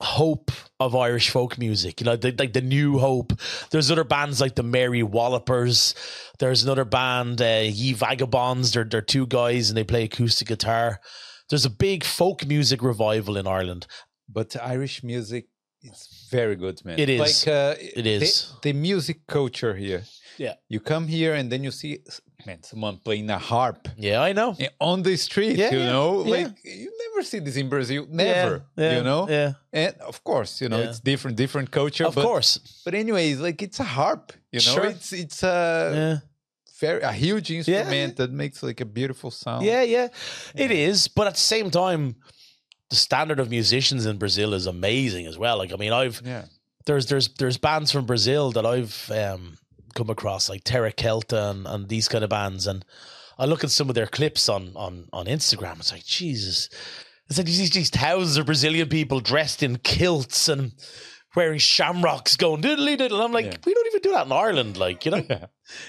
[0.00, 0.50] hope
[0.80, 2.00] of Irish folk music.
[2.00, 3.32] You know, the, like the new hope.
[3.70, 5.94] There's other bands like the Mary Wallopers.
[6.38, 8.72] There's another band, uh, Ye Vagabonds.
[8.72, 11.00] They're they're two guys and they play acoustic guitar.
[11.48, 13.86] There's a big folk music revival in Ireland.
[14.28, 15.46] But Irish music
[15.82, 16.98] is very good, man.
[16.98, 17.20] It is.
[17.20, 18.20] Like uh, It is.
[18.62, 20.02] the, the music culture here.
[20.36, 20.54] Yeah.
[20.68, 21.98] You come here and then you see,
[22.46, 24.54] man, someone playing a harp Yeah, I know.
[24.60, 25.56] eh, on the street.
[25.56, 26.30] Yeah, you yeah, know, yeah.
[26.36, 28.06] like you never see this in Brazil.
[28.10, 28.62] Never.
[28.76, 29.26] You know.
[29.28, 32.06] Yeah, And of course, you know, it's different, different culture.
[32.06, 32.60] of but, course.
[32.84, 34.32] But anyways, like it's a harp.
[34.52, 34.86] You know, Sure.
[34.86, 35.56] it's it's a
[35.94, 36.18] Yeah.
[36.80, 39.64] Very a huge instrument that makes like a beautiful sound.
[39.64, 40.08] Yeah, yeah,
[40.54, 41.08] it is.
[41.08, 42.16] But at the same time,
[42.90, 45.58] the standard of musicians in Brazil is amazing as well.
[45.58, 46.44] Like, I mean, I've Yeah.
[46.86, 49.58] there's there's there's bands from Brazil that I've um,
[49.94, 52.84] come across like Terra Celta and, and these kind of bands, and
[53.38, 55.78] I look at some of their clips on on on Instagram.
[55.80, 56.68] It's like Jesus.
[57.28, 60.72] It's like these, these thousands of Brazilian people dressed in kilts and
[61.36, 63.20] wearing shamrocks going diddly diddle.
[63.22, 63.56] I'm like, Yeah.
[63.66, 65.24] we don't even do that in Ireland, like, you know?
[65.30, 65.46] Yeah.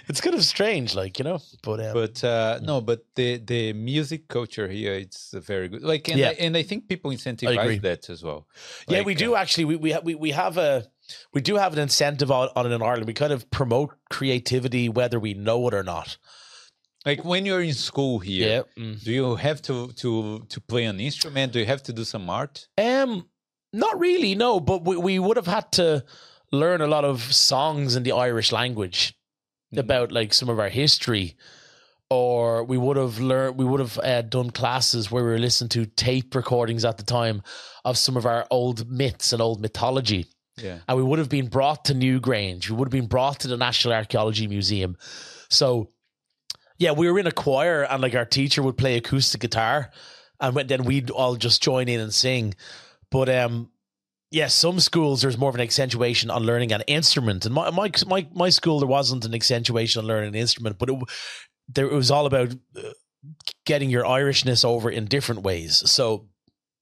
[0.09, 1.39] It's kind of strange, like, you know?
[1.63, 5.83] But, um, But uh, no, but the the music culture here it's very good.
[5.83, 6.29] Like, and, Yeah.
[6.29, 8.45] I, and I think people incentivize that as well.
[8.89, 9.65] yeah, we do uh, actually.
[9.65, 10.85] We we ha- we we have a
[11.33, 13.07] we do have an incentive on, on it in Ireland.
[13.07, 16.17] We kind of promote creativity, whether we know it or not.
[17.05, 18.65] like when you're in school here.
[18.77, 19.01] Mm.
[19.05, 20.11] Do you have to to
[20.49, 21.53] to play an instrument?
[21.53, 22.67] Do you have to do some art?
[22.77, 23.28] Um,
[23.73, 24.59] not really, no.
[24.59, 26.03] But we we would have had to
[26.51, 29.13] learn a lot of songs in the Irish language
[29.73, 29.79] Mhm.
[29.79, 31.35] about like some of our history.
[32.11, 35.69] Or we would have learned, we would have uh, done classes where we were listening
[35.69, 37.43] to tape recordings at the time
[37.85, 40.25] of some of our old myths and old mythology.
[40.57, 40.79] Yeah.
[40.89, 42.69] and we would have been brought to Newgrange.
[42.69, 44.97] We would have been brought to the National Archaeology Museum.
[45.49, 45.91] So,
[46.77, 49.89] yeah, we were in a choir, and like our teacher would play acoustic guitar,
[50.41, 52.55] and then we'd all just join in and sing.
[53.11, 53.71] But um,
[54.31, 57.91] yeah, some schools there's more of an accentuation on learning an instrument, and my my
[58.07, 60.97] my, my school there wasn't an accentuation on learning an instrument, but it
[61.67, 62.91] there it was all about uh,
[63.65, 65.89] getting your Irishness over in different ways.
[65.89, 66.27] So,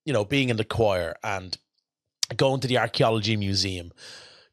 [0.05, 1.57] you know, being in the choir and
[2.35, 3.91] going to the archaeology museum,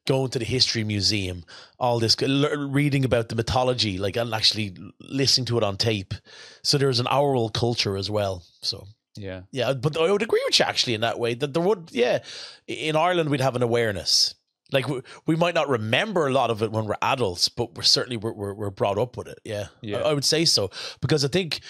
[0.07, 1.45] going to the history museum,
[1.79, 6.15] all this reading about the mythology, like and actually listening to it on tape.
[6.63, 8.45] So there's an oral culture as well.
[8.63, 8.87] So
[9.17, 9.43] Yeah.
[9.53, 12.23] yeah, but I would agree with you actually in that way that there would, yeah,
[12.67, 14.35] in Ireland we'd have an awareness.
[14.73, 17.83] Like we, we might not remember a lot of it when we're adults, but we're
[17.83, 19.39] certainly we're we're, we're brought up with it.
[19.45, 19.99] Yeah, Yeah.
[19.99, 20.71] I, I would say so
[21.01, 21.61] because I think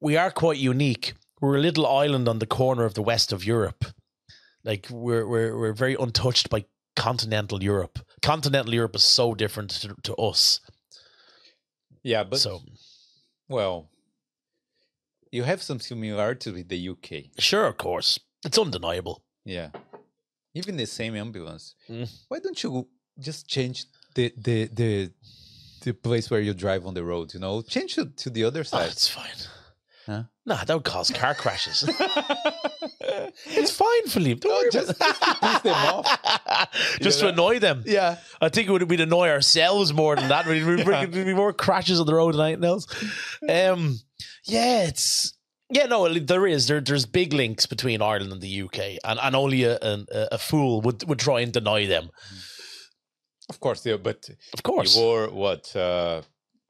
[0.00, 1.14] we are quite unique.
[1.40, 3.84] We're a little island on the corner of the west of Europe.
[4.62, 6.66] Like we're we're we're very untouched by
[6.96, 8.00] continental Europe.
[8.20, 10.60] Continental Europe is so different to, to us.
[12.02, 12.60] Yeah, but so
[13.48, 13.89] well,
[15.32, 17.24] you have some similarity with the UK.
[17.38, 19.22] sure, of course, it's undeniable.
[19.44, 19.68] Yeah.
[20.54, 21.74] Even the same ambulance.
[21.88, 22.08] Mm.
[22.28, 22.88] Why don't you
[23.18, 23.84] just change
[24.14, 25.10] the the the
[25.84, 27.62] the place where you drive on the road, you know?
[27.62, 28.90] Change it to the other Oh, side.
[28.90, 29.38] it's fine.
[30.06, 30.22] Huh?
[30.44, 31.84] Nah, that would cause car crashes.
[33.46, 34.40] it's fine, Felipe.
[34.40, 36.68] Don't Oh, worry just- just to piss them off.
[37.00, 37.84] just You to annoy them.
[37.86, 38.16] yeah.
[38.40, 40.46] I think it would we'd annoy ourselves more than that.
[40.46, 41.06] We'd, we'd, Yeah.
[41.06, 42.86] there'd be more crashes on the road than anything else.
[43.48, 43.98] Um,
[44.44, 45.34] yeah, it's
[45.70, 46.80] yeah, no, there is there.
[46.80, 50.80] There's big links between Ireland and the UK, and, and only a, a a fool
[50.82, 52.10] would would try and deny them.
[53.48, 56.22] Of course, yeah, but Of course, you were what uh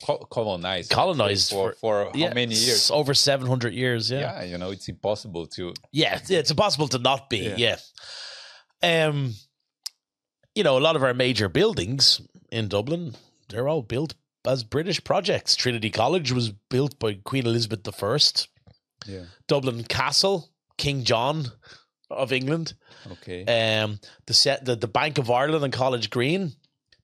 [0.04, 2.90] co- colonized Colonized for, for, how many years?
[2.90, 4.10] Over seven hundred years.
[4.10, 4.20] Yeah.
[4.20, 7.54] Yeah, you know, it's impossible to yeah, it's, it's impossible to not be.
[7.56, 7.76] Yeah.
[8.82, 9.06] Yeah.
[9.06, 9.34] Um,
[10.54, 12.20] you know, a lot of our major buildings
[12.50, 13.14] in Dublin,
[13.48, 14.14] they're all built
[14.46, 15.56] as British projects.
[15.56, 18.48] Trinity College was built by Queen Elizabeth the First.
[19.06, 19.24] Yeah.
[19.48, 21.46] Dublin Castle, King John
[22.10, 22.74] of England.
[23.12, 23.44] Okay.
[23.44, 26.52] Um, the set the, the Bank of Ireland and College Green.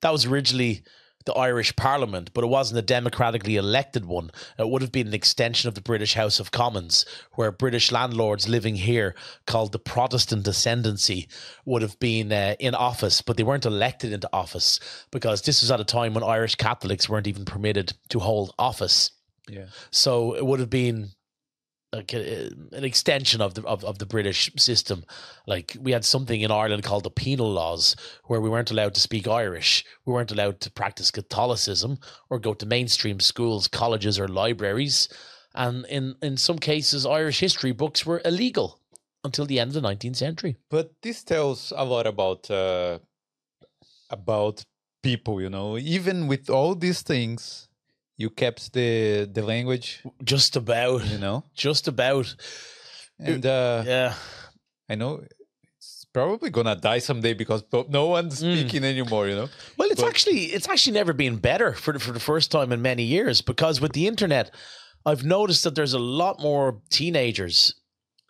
[0.03, 0.83] That was originally
[1.27, 4.31] the Irish Parliament, but it wasn't a democratically elected one.
[4.59, 8.49] It would have been an extension of the British House of Commons, where British landlords
[8.49, 9.15] living here,
[9.47, 11.29] called the Protestant Ascendancy,
[11.65, 14.81] would have been uh, in office, but they weren't elected into office
[15.11, 19.11] because this was at a time when Irish Catholics weren't even permitted to hold office.
[19.49, 19.67] yeah.
[19.91, 21.11] So it would have been
[21.97, 25.05] like a, an extension of the of, of the British system.
[25.47, 29.01] Like we had something in Ireland called the penal laws, where we weren't allowed to
[29.01, 31.99] speak Irish, we weren't allowed to practice Catholicism
[32.31, 35.09] or go to mainstream schools, colleges, or libraries,
[35.55, 38.81] and in in some cases, Irish history books were illegal
[39.25, 40.57] until the end of the nineteenth century.
[40.71, 42.99] But this tells a lot about uh
[44.11, 44.65] about
[45.03, 45.79] people, you know.
[45.79, 47.69] Even with all these things,
[48.17, 51.45] you kept the the language, Just about, you know.
[51.55, 52.35] just about.
[53.19, 54.15] And uh Yeah,
[54.89, 55.23] I know
[55.79, 58.59] it's probably gonna die someday because no one's Mm.
[58.61, 59.49] speaking anymore, you know.
[59.77, 62.73] Well, it's But- actually it's actually never been better for the, for the first time
[62.73, 64.51] in many years because with the internet,
[65.05, 67.75] I've noticed that there's a lot more teenagers,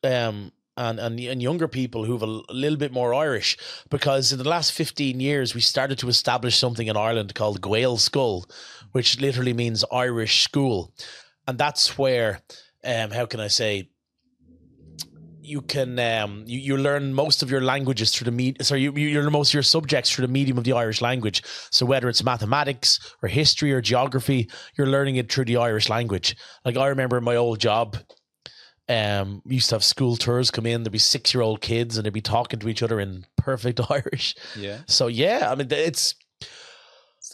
[0.04, 3.56] um, and and and younger people who've a little bit more Irish
[3.88, 8.44] because in the last fifteen years we started to establish something in Ireland called Gaelscoil,
[8.96, 10.90] which literally means Irish school,
[11.46, 12.40] and that's where,
[12.82, 13.90] um, how can I say.
[15.42, 18.92] You can um you, you learn most of your languages through the med sorry you,
[18.96, 21.40] you learn most of your subjects through the medium of the Irish language.
[21.70, 26.34] So whether it's mathematics or history or geography, you're learning it through the Irish language.
[26.64, 27.96] Like I remember in my old job,
[28.88, 30.82] um, we used to have school tours come in.
[30.82, 33.80] There'd be six year old kids and they'd be talking to each other in perfect
[33.90, 34.34] Irish.
[34.56, 34.78] Yeah.
[34.88, 36.16] So yeah, I mean It's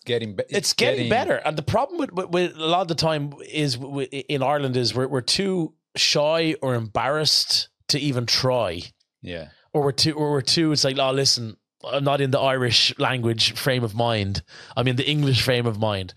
[0.02, 0.48] getting better.
[0.50, 1.36] it's getting, better.
[1.36, 4.42] And the problem with, with, with a lot of the time is w- w- in
[4.42, 8.82] Ireland is we're, we're too shy or embarrassed to even try.
[9.20, 12.40] Yeah, Or we're too, or we're too, it's like, oh, listen, I'm not in the
[12.40, 14.42] Irish language frame of mind.
[14.76, 16.14] I'm in the English frame of mind.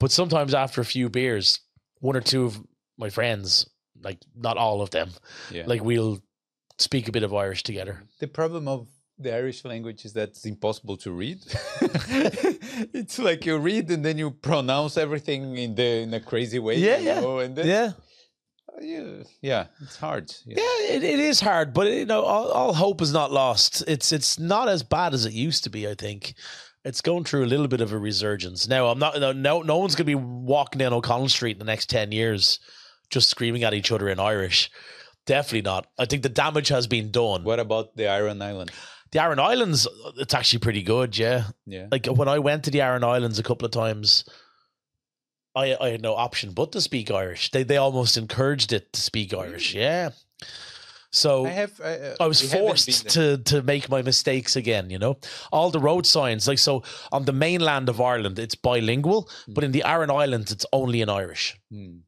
[0.00, 1.60] But sometimes after a few beers,
[2.00, 2.60] one or two of
[2.96, 3.68] my friends,
[4.00, 5.10] like not all of them,
[5.50, 5.64] yeah.
[5.66, 6.20] like we'll
[6.78, 8.02] speak a bit of Irish together.
[8.20, 8.88] the problem of
[9.18, 11.38] the Irish language is that it's impossible to read.
[12.92, 16.76] it's like you read and then you pronounce everything in the in a crazy way.
[16.76, 17.20] Yeah, yeah.
[17.20, 17.92] know, and then, Yeah.
[18.68, 20.32] Uh, yeah, yeah, it's hard.
[20.46, 20.56] Yeah.
[20.58, 23.82] Yeah, it, it is hard, but you know, all, all hope is not lost.
[23.88, 25.88] It's it's not as bad as it used to be.
[25.88, 26.34] I think
[26.84, 28.68] it's going through a little bit of a resurgence.
[28.68, 29.18] Now, I'm not.
[29.18, 32.12] No, no, no one's going to be walking down O'Connell Street in the next ten
[32.12, 32.60] years,
[33.10, 34.70] just screaming at each other in Irish.
[35.26, 35.86] Definitely not.
[35.98, 37.44] I think the damage has been done.
[37.44, 38.70] What about the Aran Island?
[39.10, 41.16] The Aran Islands, it's actually pretty good.
[41.16, 44.24] Yeah, Yeah, like when I went to the Aran Islands a couple of times,
[45.54, 47.50] I I had no option but to speak Irish.
[47.50, 49.74] They they almost encouraged it to speak Irish.
[49.74, 50.10] Yeah.
[51.10, 51.80] So I have.
[51.82, 54.90] I, uh, I was forced to to make my mistakes again.
[54.90, 55.18] You know,
[55.50, 59.72] all the road signs like so on the mainland of Ireland, it's bilingual, but in
[59.72, 61.56] the Aran Islands, it's only in Irish.
[61.70, 62.00] Hmm.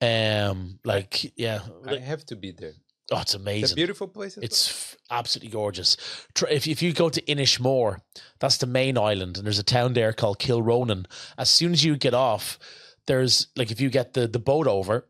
[0.00, 2.74] Um, like yeah, I have to be there.
[3.10, 3.74] Oh, it's It's a amazing.
[3.76, 4.36] beautiful place.
[4.38, 5.96] It's f- absolutely gorgeous.
[6.50, 7.98] If if you go to Inishmore,
[8.38, 11.06] that's the main island, and there's a town there called Kilronan.
[11.36, 12.58] As soon as you get off,
[13.06, 15.06] there's like if you get the the boat over,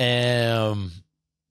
[0.00, 0.92] um,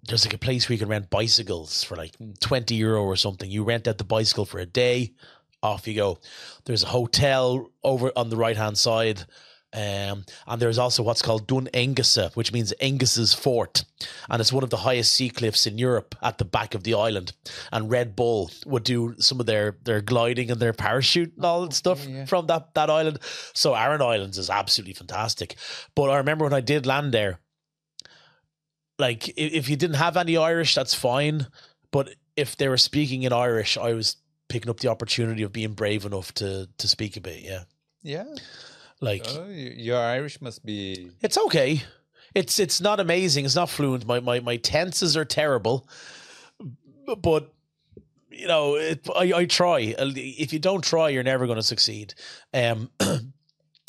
[0.07, 3.49] there's like a place where you can rent bicycles for like twenty euro or something.
[3.49, 5.13] You rent out the bicycle for a day,
[5.61, 6.19] off you go.
[6.65, 9.25] There's a hotel over on the right hand side.
[9.73, 13.85] Um, and there's also what's called Dún Aonghasa, which means Engus's fort.
[14.29, 16.93] And it's one of the highest sea cliffs in Europe at the back of the
[16.93, 17.33] island.
[17.71, 21.63] And Red Bull would do some of their, their gliding and their parachute and all
[21.63, 22.25] that stuff yeah.
[22.25, 23.19] from that, that island.
[23.53, 25.55] So Aran Islands is absolutely fantastic.
[25.95, 27.39] But I remember when I did land there,
[28.99, 31.47] like if you didn't have any Irish, that's fine.
[31.91, 34.17] But if they were speaking in Irish, I was
[34.49, 37.41] picking up the opportunity of being brave enough to to speak a bit.
[37.41, 37.63] Yeah,
[38.03, 38.25] Yeah.
[39.03, 41.11] Like Oh, your Irish must be.
[41.21, 41.83] it's okay.
[42.33, 43.45] It's it's not amazing.
[43.45, 44.05] It's not fluent.
[44.07, 45.87] My my my tenses are terrible,
[47.17, 47.53] but
[48.31, 49.93] you know, it, I I try.
[49.97, 52.15] If you don't try, you're never going to succeed.
[52.53, 52.89] Um,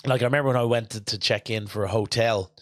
[0.04, 2.52] like I remember when I went to, to check in for a hotel,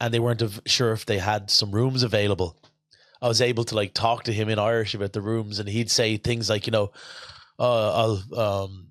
[0.00, 2.56] and they weren't sure if they had some rooms available.
[3.20, 5.90] I was able to like talk to him in Irish about the rooms, and he'd
[5.90, 6.92] say things like, you know,
[7.58, 7.92] uh,
[8.32, 8.88] I'll um,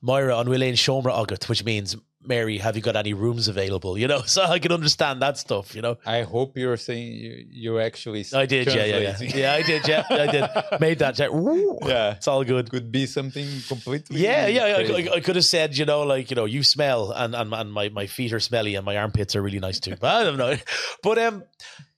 [0.00, 1.96] Myra on Willain Shomra Agat, which means
[2.26, 3.96] Mary, have you got any rooms available?
[3.96, 5.74] You know, so I can understand that stuff.
[5.74, 8.24] You know, I hope you're saying you, you actually.
[8.34, 10.44] I did, yeah, yeah, yeah, yeah, I did, yeah, I did,
[10.80, 11.18] made that.
[11.18, 11.78] Yeah, Woo.
[11.82, 12.12] Yeah.
[12.12, 12.70] it's all good.
[12.70, 14.20] Could be something completely.
[14.20, 15.08] Yeah, yeah, crazy.
[15.08, 17.72] I, I could have said, you know, like you know, you smell, and and, and
[17.72, 19.96] my, my feet are smelly, and my armpits are really nice too.
[20.00, 20.56] But I don't know.
[21.02, 21.44] But um,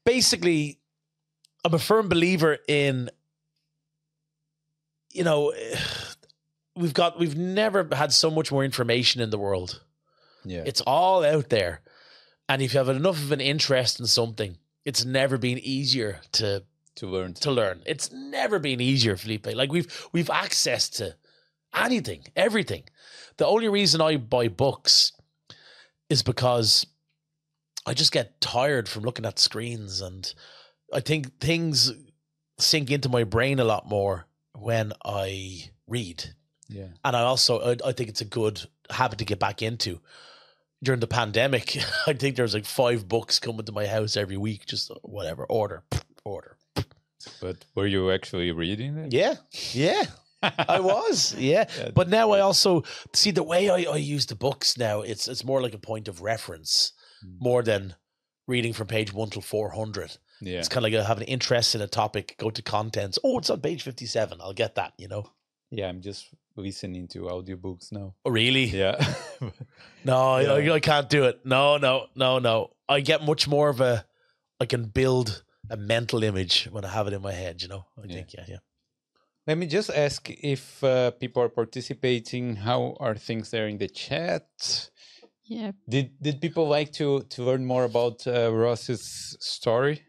[0.04, 0.80] basically,
[1.64, 3.10] I'm a firm believer in,
[5.12, 5.52] you know,
[6.76, 9.82] we've got we've never had so much more information in the world.
[10.48, 10.62] Yeah.
[10.66, 11.80] It's all out there,
[12.48, 16.64] and if you have enough of an interest in something, it's never been easier to
[16.96, 17.34] to learn.
[17.34, 17.82] to learn.
[17.86, 19.46] It's never been easier, Felipe.
[19.46, 21.14] Like we've we've access to
[21.74, 22.84] anything, everything.
[23.36, 25.12] The only reason I buy books
[26.08, 26.86] is because
[27.86, 30.32] I just get tired from looking at screens and
[30.92, 31.92] I think things
[32.58, 36.34] sink into my brain a lot more when I read.
[36.68, 36.88] Yeah.
[37.04, 38.60] And I also I, I think it's a good
[38.90, 40.00] habit to get back into.
[40.82, 41.76] During the pandemic,
[42.06, 44.66] I think there's like five books coming to my house every week.
[44.66, 45.82] Just whatever order,
[46.24, 46.56] order.
[47.40, 49.12] But were you actually reading it?
[49.12, 49.34] Yeah,
[49.72, 50.04] yeah,
[50.42, 51.34] I was.
[51.36, 55.00] Yeah, Yeah, but now I also see the way I, I use the books now.
[55.02, 56.92] It's it's more like a point of reference,
[57.24, 57.40] Mm.
[57.40, 57.96] more than
[58.46, 60.16] reading from page one till four hundred.
[60.40, 60.58] Yeah.
[60.60, 63.18] It's kind of like I have an interest in a topic, go to contents.
[63.24, 64.38] Oh, it's on page fifty seven.
[64.40, 64.92] I'll get that.
[64.96, 65.32] You know.
[65.72, 65.88] Yeah.
[65.88, 66.28] I'm just
[66.58, 68.14] listening to audiobooks now.
[68.24, 68.64] Oh, really?
[68.66, 68.96] Yeah.
[70.04, 70.72] No, I, Yeah.
[70.72, 71.44] I, I can't do it.
[71.44, 72.70] No, no, no, no.
[72.88, 74.04] I get much more of a.
[74.60, 77.62] I can build a mental image when I have it in my head.
[77.62, 77.84] You know.
[77.96, 78.14] I Yeah.
[78.14, 78.58] think yeah, yeah.
[79.46, 82.56] Let me just ask if uh, people are participating.
[82.56, 84.44] How are things there in the chat?
[85.44, 85.72] Yeah.
[85.88, 90.02] Did Did people like to to learn more about uh, Ross's story?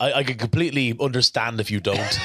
[0.00, 1.98] I, I can completely understand if you don't.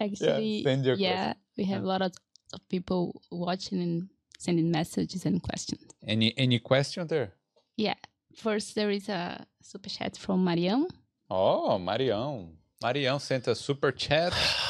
[0.00, 2.12] Actually, send your yeah, we have a lot of,
[2.52, 4.08] of people watching and
[4.38, 5.82] sending messages and questions.
[6.06, 7.34] Any Any question there?
[7.76, 7.94] Yeah.
[8.36, 10.86] First, there is a super chat from Mariam.
[11.28, 12.48] Oh, Marião.
[12.82, 14.32] Marião sent a super chat.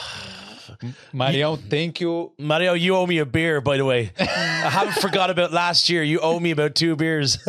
[1.12, 2.32] Marião, thank you.
[2.39, 4.12] Mario, you owe me a beer, by the way.
[4.19, 4.24] I
[4.70, 6.02] haven't forgot about last year.
[6.02, 7.39] You owe me about two beers.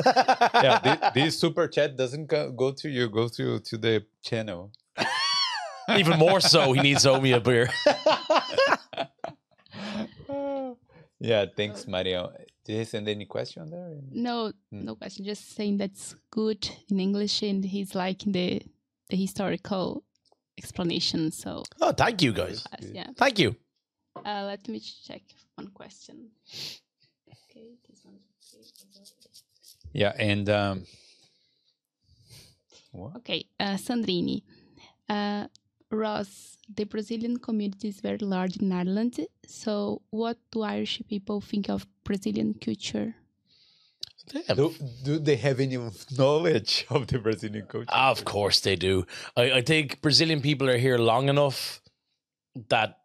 [0.53, 4.71] Yeah, this, this super chat doesn't go, go to you, go to to the channel.
[5.97, 7.69] Even more so, he needs to owe me a beer.
[11.19, 12.31] Yeah, thanks, Mario.
[12.65, 13.95] Did he send any question there?
[14.11, 14.85] No, Hmm.
[14.85, 15.25] no question.
[15.25, 18.61] Just saying that's good in English, and he's liking the
[19.09, 20.03] the historical
[20.61, 21.31] explanation.
[21.31, 22.65] So Oh, thank you, guys.
[22.93, 23.07] yeah.
[23.17, 23.55] Thank you.
[24.25, 25.23] Uh, let me check
[25.55, 26.29] one question.
[27.49, 28.19] Okay, this one.
[29.93, 30.85] Yeah, and um,
[32.91, 33.15] what?
[33.17, 34.43] Okay, uh, Sandrini.
[35.09, 35.47] Uh,
[35.91, 39.19] Ross, the Brazilian community is very large in Ireland.
[39.45, 43.15] So, what do Irish people think of Brazilian culture?
[44.55, 45.77] Do, do they have any
[46.17, 47.87] knowledge of the Brazilian culture?
[47.89, 49.05] Of course they do.
[49.35, 51.81] I, I think Brazilian people are here long enough
[52.69, 52.97] that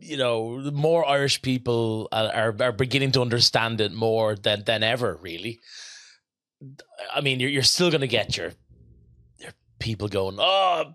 [0.00, 5.18] you know more Irish people are, are, beginning to understand it more than than ever.
[5.20, 5.60] Really,
[7.14, 8.52] I mean, you're you're still going to get your
[9.38, 10.92] your people going, oh.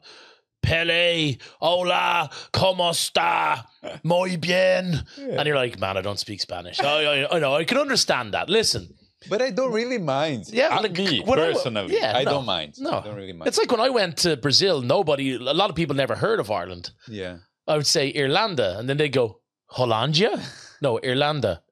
[0.59, 3.63] Pele, hola, como está,
[4.03, 6.81] muy bien, and you're like, man, I don't speak Spanish.
[6.81, 8.49] I, I, I know, I can understand that.
[8.49, 8.93] Listen,
[9.29, 10.45] But I don't really mind.
[10.49, 12.75] Yeah, like, me when I- personally, yeah, I no, don't mind.
[12.79, 12.91] no.
[12.99, 13.47] I don't really mind.
[13.47, 16.51] It's like when I went to Brazil, nobody, a lot of people never heard of
[16.51, 16.91] Ireland.
[17.09, 17.37] yeah,
[17.67, 20.39] I would say Irlanda, and then they go, Hollandia?
[20.81, 21.63] No, Irlanda.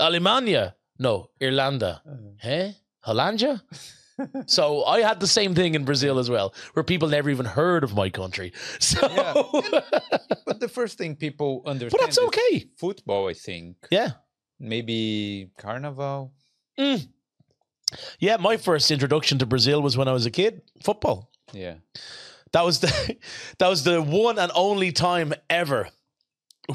[0.00, 0.72] Alemania?
[0.98, 2.00] No, Irlanda.
[2.42, 2.72] Eh?
[3.00, 3.62] Hollandia?
[4.46, 7.84] so I had the same thing in Brazil as well, where people never even heard
[7.84, 8.52] of my country.
[8.80, 9.34] So, Yeah.
[10.46, 12.64] but the first thing people understand but that's is okay.
[12.78, 13.28] football.
[13.28, 14.10] I think Yeah.
[14.58, 16.32] maybe carnival.
[16.78, 17.08] Mm.
[18.18, 20.62] Yeah, my first introduction to Brazil was when I was a kid.
[20.82, 21.30] Football.
[21.52, 21.74] Yeah,
[22.52, 23.16] That was the
[23.58, 25.88] that was the one and only time ever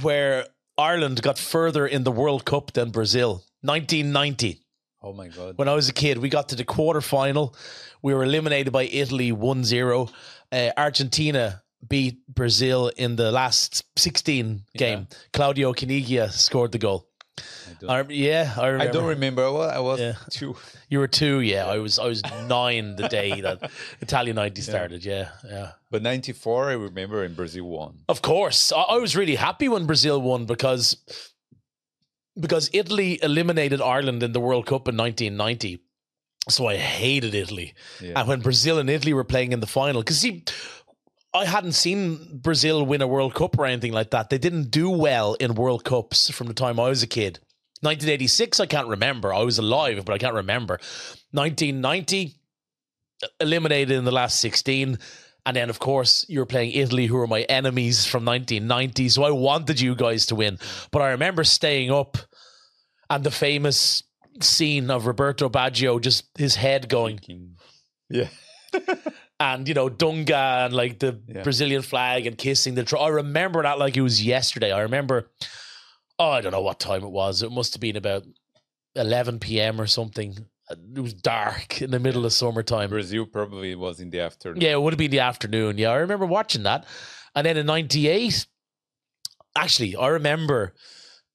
[0.02, 0.46] where
[0.78, 3.44] Ireland got further in the World Cup than Brazil.
[3.62, 4.62] 1990.
[5.02, 5.58] oh my god.
[5.58, 7.54] When I was a kid, we got to the quarterfinal.
[8.02, 10.10] We were eliminated by Italy 1-0.
[10.52, 15.08] Uh, Argentina beat Brazil in the last 16 game.
[15.34, 17.09] Claudio Caniggia scored the goal.
[17.88, 19.44] I I, yeah, I I don't remember.
[19.44, 20.14] I was Yeah.
[20.30, 20.56] two.
[20.90, 21.66] You were two, yeah.
[21.66, 23.70] I was I was nine the day that
[24.02, 25.06] Italia 90 started.
[25.06, 25.72] Yeah, yeah.
[25.92, 28.00] But '94, I remember, and Brazil won.
[28.08, 30.98] Of course, I, I was really happy when Brazil won because
[32.40, 35.80] because Italy eliminated Ireland in the World Cup in 1990.
[36.48, 38.14] So I hated Italy, Yeah.
[38.16, 40.44] and when Brazil and Italy were playing in the final, because see,
[41.34, 44.30] I hadn't seen Brazil win a World Cup or anything like that.
[44.30, 47.40] They didn't do well in World Cups from the time I was a kid.
[47.82, 49.34] 1986, I can't remember.
[49.34, 50.80] I was alive, but I can't remember.
[51.32, 52.36] 1990,
[53.40, 54.98] eliminated in the last 16.
[55.46, 59.10] And then, of course, you were playing Italy, who were my enemies from 1990.
[59.10, 60.58] So I wanted you guys to win.
[60.92, 62.18] But I remember staying up
[63.10, 64.04] and the famous
[64.42, 67.20] scene of Roberto Baggio, just his head going,
[68.10, 68.28] Yeah.
[69.40, 71.44] and, you know, Dunga and like the Yeah.
[71.44, 72.84] Brazilian flag and kissing the.
[72.84, 74.72] Tr- I remember that like it was yesterday.
[74.72, 75.30] I remember,
[76.18, 77.42] oh, I don't know what time it was.
[77.42, 78.24] It must have been about
[78.96, 79.80] 11 p.m.
[79.80, 80.36] or something.
[80.70, 82.90] It was dark in the middle of summertime.
[82.90, 84.62] Brazil probably was in the afternoon.
[84.62, 85.78] Yeah, it would have been the afternoon.
[85.78, 86.86] Yeah, I remember watching that.
[87.36, 88.46] And then in 98,
[89.56, 90.74] actually, I remember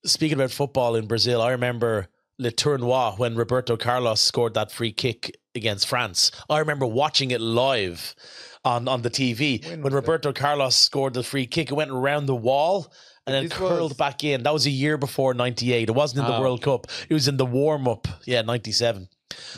[0.05, 2.07] speaking about football in Brazil, I remember
[2.37, 6.31] Le Tournoi when Roberto Carlos scored that free kick against France.
[6.49, 8.15] I remember watching it live
[8.63, 9.95] on, on the TV When when, was that?
[9.95, 11.71] Roberto Carlos scored the free kick.
[11.71, 12.91] It went around the wall
[13.27, 14.43] and then This curled was- back in.
[14.43, 15.89] That was a year before 98.
[15.89, 18.07] It wasn't in the Ah, World Cup, it was in the warm up.
[18.25, 19.07] Yeah, 97.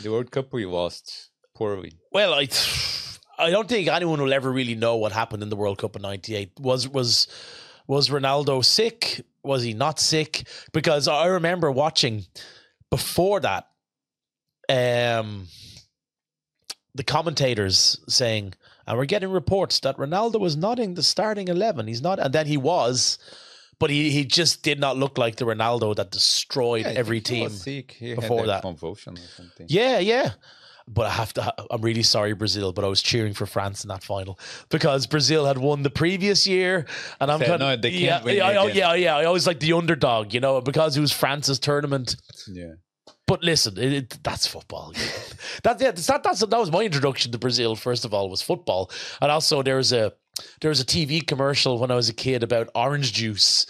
[0.02, 1.92] The World Cup we lost poorly.
[2.12, 2.48] Well, I
[3.40, 6.02] I don't think anyone will ever really know what happened in the World Cup in
[6.02, 6.52] '98.
[6.60, 7.28] Was was
[7.86, 9.24] was Ronaldo sick?
[9.44, 10.46] Was he not sick?
[10.72, 12.24] Because I remember watching
[12.90, 13.68] before that,
[14.68, 15.46] um,
[16.98, 18.46] the commentators saying,
[18.86, 21.86] "And we're getting reports that Ronaldo was not in the starting eleven.
[21.86, 23.18] He's not." And then he was,
[23.78, 27.44] but he he just did not look like the Ronaldo that destroyed Yeah, every team.
[27.44, 27.92] was sick.
[27.98, 28.62] He before that.
[28.62, 29.16] convulsion.
[29.66, 30.32] Yeah, yeah.
[30.90, 31.42] But I have to.
[31.70, 34.38] I'm really sorry, Brazil, but I was cheering for France in that final
[34.70, 36.86] because Brazil had won the previous year,
[37.20, 39.16] and I'm kind of they can't yeah, win yeah, I- oh, again." yeah, yeah.
[39.20, 42.16] I always like the underdog, you know, because it was France's tournament.
[42.50, 42.72] Yeah.
[43.26, 44.92] But listen, it, it, that's football.
[45.62, 47.76] that, yeah, that, that's that was my introduction to Brazil.
[47.76, 48.90] First of all, was football,
[49.20, 50.12] and also there was a
[50.60, 53.66] there was a TV commercial when I was a kid about orange juice.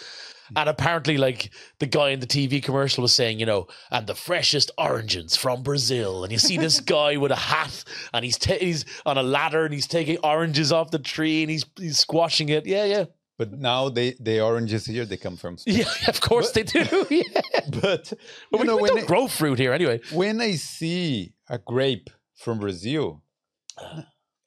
[0.57, 4.15] And apparently, like the guy in the TV commercial was saying, you know, and the
[4.15, 6.25] freshest oranges from Brazil.
[6.25, 7.85] And you see this guy with a hat,
[8.15, 11.51] and he's ta- he's on a ladder, and he's taking oranges off the tree, and
[11.51, 12.65] he's he's squashing it.
[12.65, 13.05] Yeah, yeah.
[13.39, 15.79] But now they the oranges here they come from Spain.
[15.79, 16.85] Yeah, of course they do.
[17.11, 17.23] Yeah.
[17.83, 18.13] But
[18.51, 20.01] But we, know we when don't I, grow fruit here anyway.
[20.13, 23.23] when I see a grape from Brazil,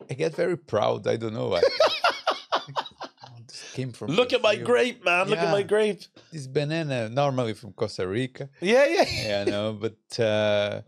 [0.09, 1.07] I get very proud.
[1.07, 1.61] I don't know why.
[3.47, 5.27] This came from Look at my grape, man.
[5.29, 6.01] Look at my grape.
[6.31, 8.49] This banana normally from Costa Rica.
[8.61, 9.05] Yeah, yeah.
[9.29, 10.81] Yeah, no, but uh,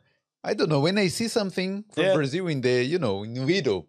[0.44, 0.80] I don't know.
[0.82, 2.14] When I see something from Yeah.
[2.16, 3.86] Brazil in the, you know, in Lidl,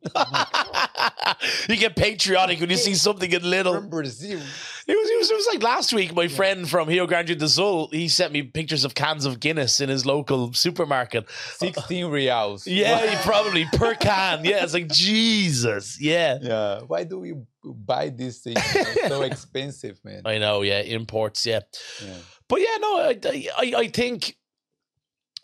[1.69, 3.75] you get patriotic when you see something in Lidl.
[3.75, 4.39] from Brazil,
[4.87, 6.15] It was, it was, it was like last week.
[6.15, 9.81] My friend from Rio Grande do Sul, he sent me pictures of cans of Guinness
[9.81, 11.29] in his local supermarket.
[11.57, 12.67] 16 reals.
[12.75, 14.45] Yeah, probably per can.
[14.45, 16.01] Yeah, it's like Jesus.
[16.01, 16.81] Yeah, Yeah.
[16.87, 17.35] Why do we
[17.65, 18.61] buy these things?
[19.09, 20.23] So expensive, man.
[20.25, 20.63] I know.
[20.63, 21.47] Yeah, imports.
[21.47, 21.61] Yeah,
[22.05, 22.15] Yeah.
[22.49, 23.19] but yeah, no, I,
[23.59, 24.37] I, I think.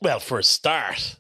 [0.03, 1.17] Well, for a start.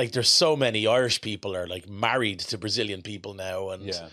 [0.00, 4.08] Like there's so many Irish people are like married to Brazilian people now, and Yeah.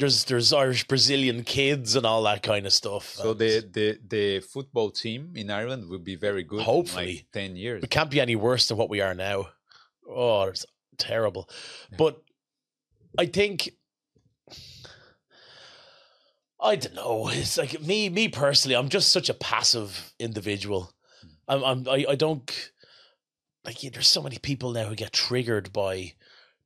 [0.00, 3.04] there's there's Irish Brazilian kids and all that kind of stuff.
[3.22, 6.62] So the, the the football team in Ireland will be very good.
[6.62, 7.14] Hopefully.
[7.16, 7.82] like ten years.
[7.84, 9.38] It can't be any worse than what we are now.
[10.08, 10.66] Oh, it's
[10.98, 11.44] terrible.
[11.96, 12.14] But
[13.22, 13.70] I think
[16.60, 17.28] I don't know.
[17.32, 18.76] It's like me, me personally.
[18.76, 20.92] I'm just such a passive individual.
[21.22, 21.28] Hmm.
[21.52, 22.44] I'm, I'm I, I don't
[23.64, 23.82] like.
[23.82, 26.14] yeah, There's so many people now who get triggered by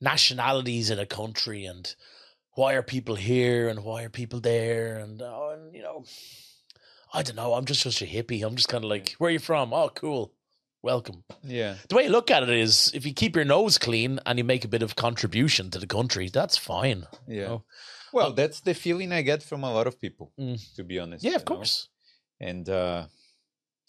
[0.00, 1.94] nationalities in a country and
[2.52, 6.04] why are people here and why are people there and, oh, and you know,
[7.12, 7.54] I don't know.
[7.54, 8.44] I'm just such a hippie.
[8.44, 9.72] I'm just kind of like, where are you from?
[9.72, 10.32] Oh, cool.
[10.82, 11.24] Welcome.
[11.42, 11.76] Yeah.
[11.88, 14.44] The way I look at it is if you keep your nose clean and you
[14.44, 17.06] make a bit of contribution to the country, that's fine.
[17.26, 17.46] Yeah.
[17.46, 17.64] know?
[18.12, 20.60] Well, that's the feeling I get from a lot of people, Mm.
[20.76, 21.24] to be honest.
[21.24, 21.54] Yeah, you of know?
[21.56, 21.88] course.
[22.40, 23.06] And uh,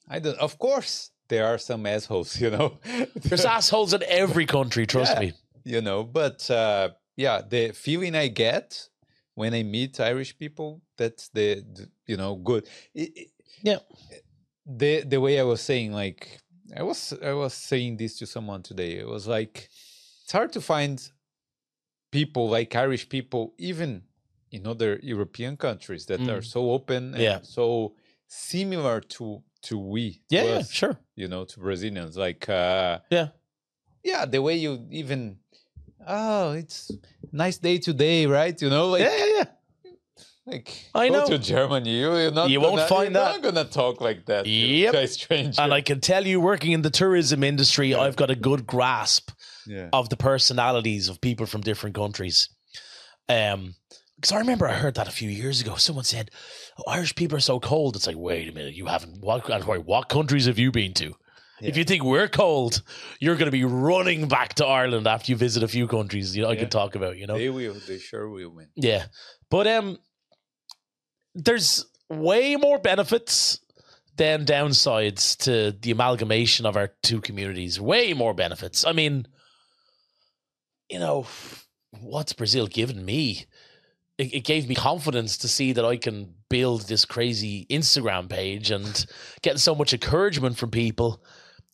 [0.07, 0.38] I don't.
[0.40, 2.77] Of course, there are some assholes, you know.
[3.15, 5.19] There's assholes in every country, trust Yeah.
[5.19, 5.34] me.
[5.68, 8.68] you know but uh yeah the feeling i get
[9.34, 10.69] when i meet irish people
[10.99, 13.31] that's the, the you know good It- it-
[13.64, 13.80] Yeah.
[14.81, 16.22] the the way i was saying like
[16.81, 16.99] i was
[17.31, 19.56] i was saying this to someone today it was like
[20.23, 20.97] it's hard to find
[22.11, 24.03] people like irish people even
[24.52, 26.52] in other european countries that are Mm.
[26.56, 27.39] so open and Yeah.
[27.41, 27.95] so
[28.27, 29.26] similar to
[29.68, 30.95] to we to Yeah, yeah, sure.
[31.15, 33.27] You know to brazilians like uh Yeah.
[34.03, 35.37] yeah the way you even
[36.07, 36.91] oh it's
[37.31, 39.43] nice day today right you know like yeah, yeah, yeah.
[40.45, 41.25] like I go know.
[41.27, 43.41] to germany you you're not You won't gonna, find you're that.
[43.41, 44.93] not gonna talk like that to Yep.
[44.93, 48.35] a stranger And I can tell you, working in the tourism industry, I've got a
[48.35, 49.31] good grasp
[49.67, 52.49] yeah of the personalities of people from different countries.
[53.27, 53.73] Um,
[54.26, 55.76] because I remember I heard that a few years ago.
[55.76, 56.31] Someone said,
[56.80, 59.22] oh, "Irish people are so cold." It's like, wait a minute, you haven't.
[59.22, 59.47] What,
[59.85, 61.14] what countries have you been to?
[61.61, 62.81] If you think we're cold,
[63.19, 66.35] you're going to be running back to Ireland after you visit a few countries.
[66.35, 66.61] You know, I Yeah.
[66.61, 67.18] can talk about.
[67.18, 68.68] You know, they will they sure will win.
[68.76, 69.06] yeah,
[69.52, 69.99] but um,
[71.35, 73.60] there's way more benefits
[74.18, 77.80] than downsides to the amalgamation of our two communities.
[77.80, 78.84] Way more benefits.
[78.85, 79.27] I mean,
[80.89, 81.27] you know,
[82.02, 83.45] what's Brazil given me?
[84.17, 88.71] It, it gave me confidence to see that I can build this crazy Instagram page
[88.71, 89.05] and
[89.41, 91.23] getting so much encouragement from people.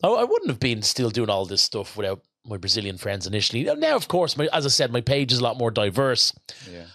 [0.02, 3.62] I, I wouldn't have been still doing all this stuff without my Brazilian friends initially.
[3.62, 6.32] Now, of course, my, as I said, my page is a lot more diverse
[6.70, 6.86] yeah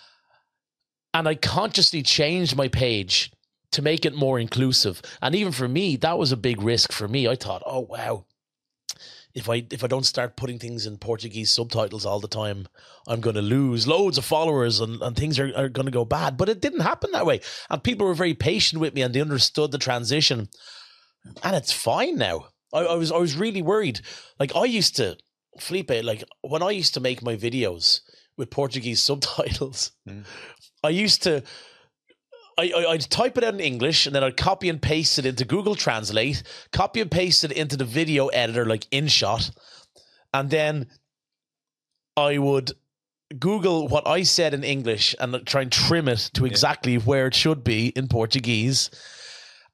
[1.18, 3.32] and I consciously changed my page
[3.72, 5.02] to make it more inclusive.
[5.20, 7.28] And even for me, that was a big risk for me.
[7.28, 8.26] I thought, oh wow,
[9.34, 12.68] if I if I don't start putting things in Portuguese subtitles all the time,
[13.08, 16.06] I'm going to lose loads of followers and, and things are, are going to go
[16.06, 16.38] bad.
[16.38, 17.42] But it didn't happen that way.
[17.70, 20.50] And people were very patient with me and they understood the transition.
[21.44, 22.48] And it's fine now.
[22.74, 24.02] I, I was I was really worried.
[24.40, 25.18] Like I used to
[25.60, 28.02] Felipe, like when I used to make my videos
[28.38, 30.24] with Portuguese subtitles, Mm.
[30.84, 31.44] I used to
[32.58, 35.26] I, I, I'd type it out in English and then I'd copy and paste it
[35.26, 39.52] into Google Translate, copy and paste it into the video editor like InShot,
[40.34, 40.88] and then
[42.16, 42.72] I would
[43.40, 47.36] Google what I said in English and try and trim it to exactly where it
[47.36, 48.90] should be in Portuguese.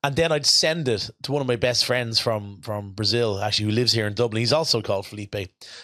[0.03, 3.68] And then I'd send it to one of my best friends from from Brazil, actually,
[3.68, 4.41] who lives here in Dublin.
[4.41, 5.35] He's also called Felipe.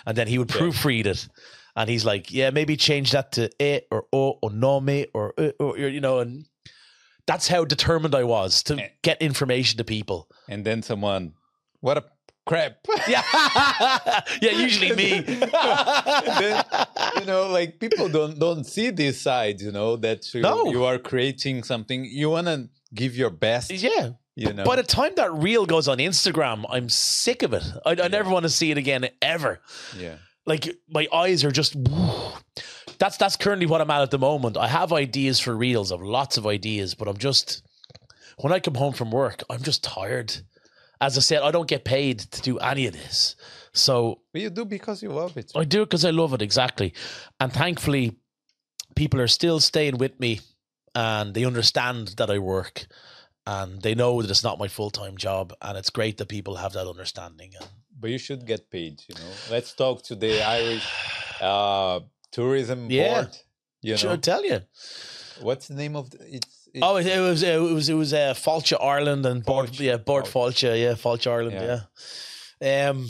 [0.05, 1.29] And then he would proofread it.
[1.75, 5.51] And he's like, yeah, maybe change that to e or o or nome or, uh,
[5.59, 6.48] or you know, and
[7.29, 8.87] that's how determined I was to Eh.
[9.07, 10.19] get information to people.
[10.51, 11.23] and then someone
[11.85, 12.03] what a
[12.49, 12.73] crap
[13.15, 13.23] Yeah,
[14.45, 15.09] yeah, usually me.
[16.41, 16.63] then,
[17.19, 20.55] you know like people don't don't see this side you know that you, No.
[20.73, 22.57] you are creating something you want to
[23.01, 24.05] give your best yeah.
[24.35, 27.65] you know By the time that reel goes on Instagram, I'm sick of it.
[27.89, 29.01] I, I never want to see it again
[29.35, 29.53] ever.
[30.05, 30.17] yeah
[30.51, 30.63] Like
[30.97, 31.71] my eyes are just
[32.99, 34.57] that's that's currently what I'm at at the moment.
[34.57, 35.91] I have ideas for reels.
[35.91, 37.63] I've lots of ideas, but I'm just
[38.37, 40.35] when I come home from work, I'm just tired.
[41.01, 43.37] As I said, I don't get paid to do any of this,
[43.71, 45.51] so But you do because you love it.
[45.55, 46.93] I do it because I love it exactly,
[47.39, 48.17] and thankfully,
[48.95, 50.41] people are still staying with me,
[50.93, 52.85] and they understand that I work,
[53.47, 56.57] and they know that it's not my full time job, and it's great that people
[56.57, 57.53] have that understanding.
[57.57, 59.31] And But you should get paid, you know.
[59.49, 60.85] Let's talk to the Irish
[61.39, 62.01] uh,
[62.31, 63.13] tourism Yeah.
[63.23, 63.37] board.
[63.81, 64.59] You know, I tell you?
[65.41, 68.13] what's the name of the, it's, it's Oh, it, it was it was it was
[68.13, 70.25] uh, Fáilte Ireland and board yeah board.
[70.25, 71.81] Fáilte yeah Fáilte Ireland Yeah.
[72.61, 72.89] yeah.
[72.89, 73.07] Um,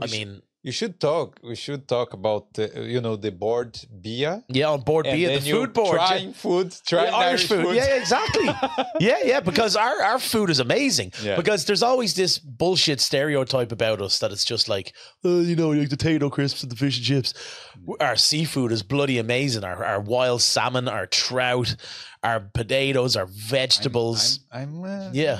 [0.00, 1.38] I mean you should talk.
[1.42, 4.42] We should talk about uh, you know the Bord Bia.
[4.48, 6.06] yeah on Bord Bia, the food board yeah.
[6.06, 7.76] trying food, trying Yeah, Irish, food.
[7.76, 8.46] Yeah, yeah, exactly.
[8.98, 11.12] yeah, yeah, because our, our food is amazing.
[11.22, 11.36] Yeah.
[11.36, 15.68] Because there's always this bullshit stereotype about us that it's just like, oh, you know,
[15.68, 17.34] like the potato crisps and the fish and chips.
[18.00, 19.64] Our seafood is bloody amazing.
[19.64, 21.76] Our, our wild salmon, our trout,
[22.24, 24.40] our potatoes, our vegetables.
[24.50, 25.38] I'm, I'm uh, Yeah.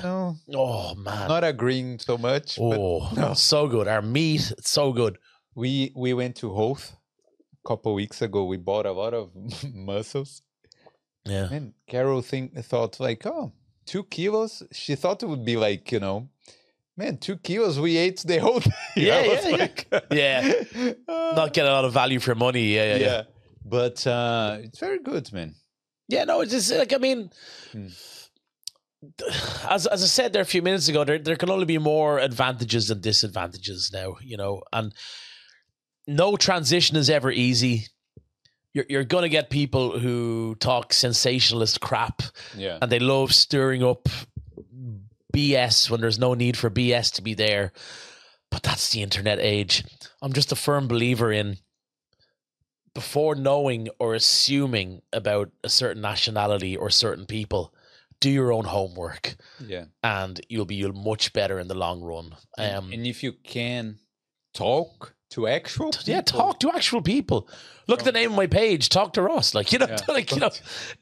[0.53, 1.27] Oh, man.
[1.27, 2.55] not agreeing so much.
[2.57, 3.33] But oh, no.
[3.33, 3.87] so good.
[3.87, 5.17] Our meat, so good.
[5.55, 6.95] we we went to Howth
[7.63, 8.45] a couple weeks ago.
[8.45, 9.31] We bought a lot of
[9.73, 10.41] mussels.
[11.25, 11.49] Yeah.
[11.51, 13.51] And Carol think thought like, oh,
[13.85, 14.61] two kilos.
[14.71, 16.29] She thought it would be like you know,
[16.95, 17.79] man, two kilos.
[17.79, 18.73] We ate the whole thing.
[18.95, 19.57] Yeah, yeah, yeah.
[19.57, 20.53] like, Yeah.
[21.07, 22.75] uh, Not getting a lot of value for money.
[22.75, 23.05] Yeah, yeah, yeah.
[23.07, 23.21] yeah.
[23.67, 25.55] But uh, it's very good, man.
[26.07, 27.31] Yeah, no, it's just like I mean,
[27.71, 27.87] Hmm.
[29.69, 32.19] as as I said there a few minutes ago, there there can only be more
[32.19, 34.93] advantages than disadvantages now, you know, and
[36.07, 37.87] no transition is ever easy.
[38.73, 42.21] You're you're gonna get people who talk sensationalist crap
[42.55, 42.77] Yeah.
[42.81, 44.07] and they love stirring up
[45.33, 47.71] BS when there's no need for BS to be there.
[48.51, 49.83] But that's the internet age.
[50.21, 51.57] I'm just a firm believer in
[52.95, 57.71] before knowing or assuming about a certain nationality or certain people,
[58.19, 59.85] do your own homework Yeah.
[60.01, 62.35] and you'll be much better in the long run.
[62.57, 63.99] And- Um, and if you can
[64.53, 67.49] talk to actual people, yeah, talk to actual people.
[67.87, 68.87] Look at the name of my page.
[68.89, 69.53] Talk to Ross.
[69.53, 69.97] Like you know, Yeah.
[70.17, 70.49] like you know.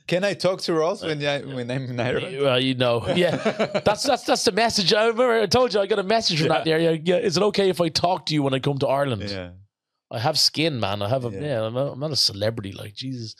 [0.08, 2.42] Can I talk to Ross when I when I'm in Ireland?
[2.42, 3.36] Well, you know, yeah.
[3.86, 4.92] That's that's that's the message.
[4.94, 6.80] I remember I told you I got a message from that there.
[6.80, 7.18] Yeah, yeah.
[7.28, 9.24] Is it okay if I talk to you when I come to Ireland?
[9.30, 9.52] Yeah.
[10.12, 11.02] I have skin, man.
[11.02, 11.42] I have a Yeah.
[11.42, 11.66] yeah.
[11.66, 12.72] I'm, not, I'm not a celebrity.
[12.72, 13.36] Like Jesus,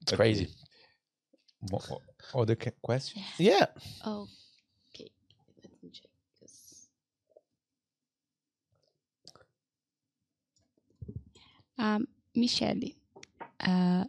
[0.00, 0.16] it's Okay.
[0.16, 0.48] crazy.
[1.70, 2.00] Mo-
[2.34, 3.22] Other ca- question?
[3.38, 3.66] Yeah.
[4.04, 4.26] Oh,
[4.94, 5.10] okay.
[5.62, 6.10] Let me check
[6.40, 6.88] this.
[11.78, 12.92] Um, Michele,
[13.60, 14.04] uh,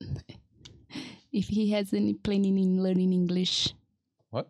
[1.32, 3.74] if he has any planning in learning English,
[4.30, 4.48] What?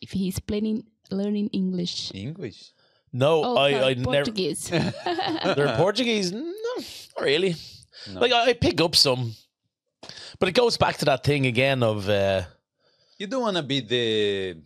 [0.00, 2.10] if he's planning learning English.
[2.14, 2.72] English?
[3.12, 4.04] No, Oh, I, sorry, I never.
[4.04, 4.68] Portuguese.
[5.56, 6.32] They're Portuguese.
[6.68, 6.84] No,
[7.16, 7.56] not really.
[8.12, 8.20] No.
[8.20, 9.34] Like I, I pick up some,
[10.38, 12.42] but it goes back to that thing again of uh,
[13.18, 14.56] You don't want to be the,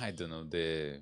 [0.00, 1.00] I don't know, the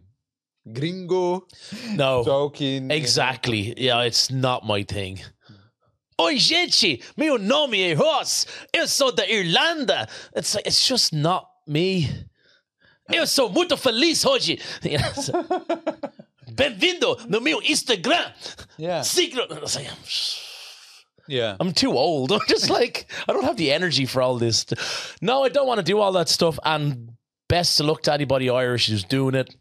[0.73, 1.47] gringo
[1.95, 2.25] no.
[2.25, 2.73] talking.
[2.75, 2.95] you know.
[2.95, 3.75] Exactly.
[3.77, 5.21] Yeah, it's not my thing.
[6.21, 8.45] Oi, gente, meu nome é Ross.
[8.75, 10.09] Eu sou da Irlanda.
[10.35, 12.09] It's like, it's just not me.
[13.13, 14.59] Eu sou muito feliz hoje.
[14.83, 15.47] You know, so-
[16.59, 18.33] Bem-vindo no meu Instagram.
[18.77, 19.01] Yeah.
[19.01, 19.47] Siga.
[19.63, 19.89] It's like,
[21.29, 21.57] Yeah.
[21.61, 22.33] I'm too old.
[22.37, 24.67] I'm just like, I don't have the energy for all this.
[25.23, 26.59] No, I don't want to do all that stuff.
[26.65, 27.13] And
[27.49, 29.55] best to look to anybody Irish who's doing it.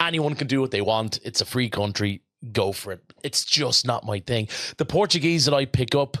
[0.00, 1.20] Anyone can do what they want.
[1.24, 2.22] It's a free country.
[2.52, 3.00] Go for it.
[3.22, 4.48] It's just not my thing.
[4.78, 6.16] The Portuguese that I pick up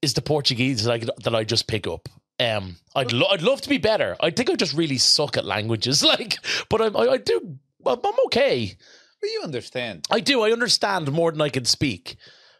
[0.00, 2.08] is the Portuguese that I, that I just pick up.
[2.40, 4.16] Um, I'd lo- I'd love to be better.
[4.20, 6.02] I think I just really suck at languages.
[6.12, 7.58] Like, but I I, I do.
[7.86, 8.76] I'm okay.
[9.22, 10.04] But you understand.
[10.10, 10.42] I do.
[10.42, 12.16] I understand more than I can speak,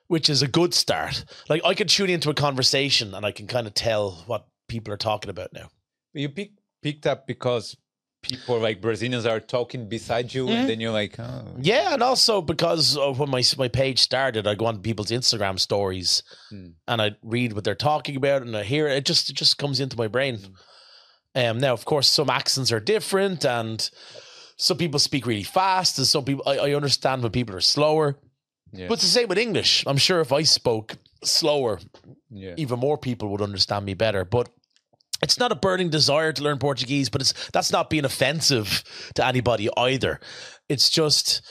[0.07, 1.25] which is a good start.
[1.51, 4.95] Like I can tune into a conversation and I can kind of tell what people
[4.95, 5.69] are talking about now.
[6.15, 6.53] You pick,
[6.83, 7.77] picked up because
[8.23, 10.51] people like Brazilians are talking beside you, Mhm.
[10.55, 11.57] and then you're like, oh.
[11.61, 15.59] Yeah, and also because of when my my page started, I go on people's Instagram
[15.59, 16.69] stories Hmm.
[16.87, 18.99] and I read what they're talking about and I hear it.
[18.99, 20.39] It just it just comes into my brain.
[21.35, 23.91] Um, now, of course, some accents are different and
[24.63, 28.17] some people speak really fast, and some people I, I understand when people are slower.
[28.73, 28.87] Yeah.
[28.87, 29.83] But it's the same with English.
[29.89, 31.81] I'm sure if I spoke slower,
[32.31, 32.55] yeah.
[32.57, 34.25] even more people would understand me better.
[34.25, 34.49] But
[35.21, 38.85] it's not a burning desire to learn Portuguese, but it's that's not being offensive
[39.17, 40.21] to anybody either.
[40.69, 41.43] It's just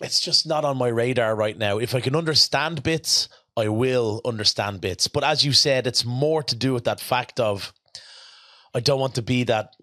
[0.00, 1.78] it's just not on my radar right now.
[1.78, 5.08] If I can understand bits, I will understand bits.
[5.08, 7.74] But as you said, it's more to do with that fact of
[8.74, 9.74] I don't want to be that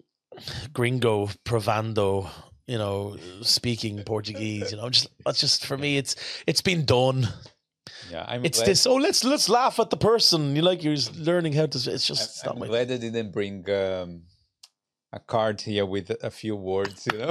[0.72, 2.28] gringo provando,
[2.66, 4.70] you know, speaking Portuguese.
[4.72, 5.96] You know, just that's just for me.
[5.96, 7.28] It's it's been done.
[8.10, 8.86] Yeah, I'm It's glad, this.
[8.86, 10.54] Oh, let's let's laugh at the person.
[10.56, 11.78] You like you're learning how to.
[11.78, 12.66] It's just it's I'm not my.
[12.66, 14.22] glad I didn't bring um,
[15.12, 17.30] a card here with a few words, you know,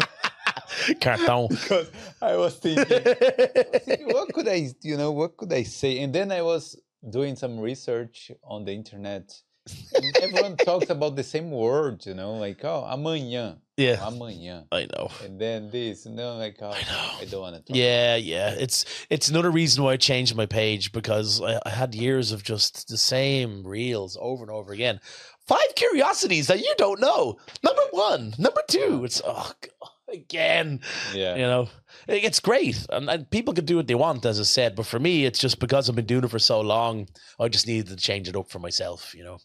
[1.01, 1.47] Carton.
[1.49, 1.89] because
[2.21, 5.99] I was thinking, thinking, what could I, you know, what could I say?
[5.99, 6.79] And then I was
[7.09, 9.31] doing some research on the internet.
[10.21, 15.09] Everyone talks about the same word, you know, like oh, amanhã, yeah, amanhã, I know.
[15.23, 17.09] and then this, and then like oh, I know.
[17.21, 17.75] I don't want to talk.
[17.75, 18.51] Yeah, yeah.
[18.57, 22.43] It's it's another reason why I changed my page because I, I had years of
[22.43, 24.99] just the same reels over and over again.
[25.47, 27.37] Five curiosities that you don't know.
[27.63, 29.03] Number one, number two.
[29.05, 30.79] It's oh God, again.
[31.13, 31.69] yeah, You know,
[32.07, 34.75] It- it's great, and, and people can do what they want, as I said.
[34.75, 37.07] But for me, it's just because I've been doing it for so long.
[37.39, 39.13] I just needed to change it up for myself.
[39.15, 39.37] You know,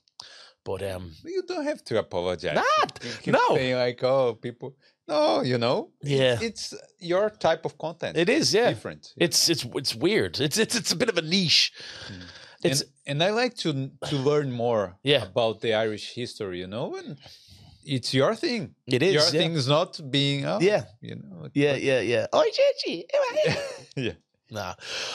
[0.66, 2.56] but um, you don't have to apologize.
[2.56, 3.54] Not- no.
[3.54, 4.74] saying like oh, people.
[5.08, 8.16] No, you know, yeah, it's your type of content.
[8.16, 8.52] it is.
[8.52, 9.14] Yeah, different.
[9.16, 10.40] it's it's it's weird.
[10.40, 11.72] It's it's it's a bit of a niche.
[12.64, 15.22] It's and, and I like to to learn more Yeah.
[15.30, 17.16] about the Irish history, you know, and
[17.84, 18.74] it's your thing.
[18.86, 19.14] it is.
[19.14, 19.40] your yeah.
[19.40, 20.84] thing is not being oh, Yeah.
[21.00, 21.48] you know.
[21.54, 22.26] Yeah, yeah, yeah.
[22.34, 23.06] Oi, Gigi.
[23.96, 24.12] yeah.
[24.50, 24.74] Nah,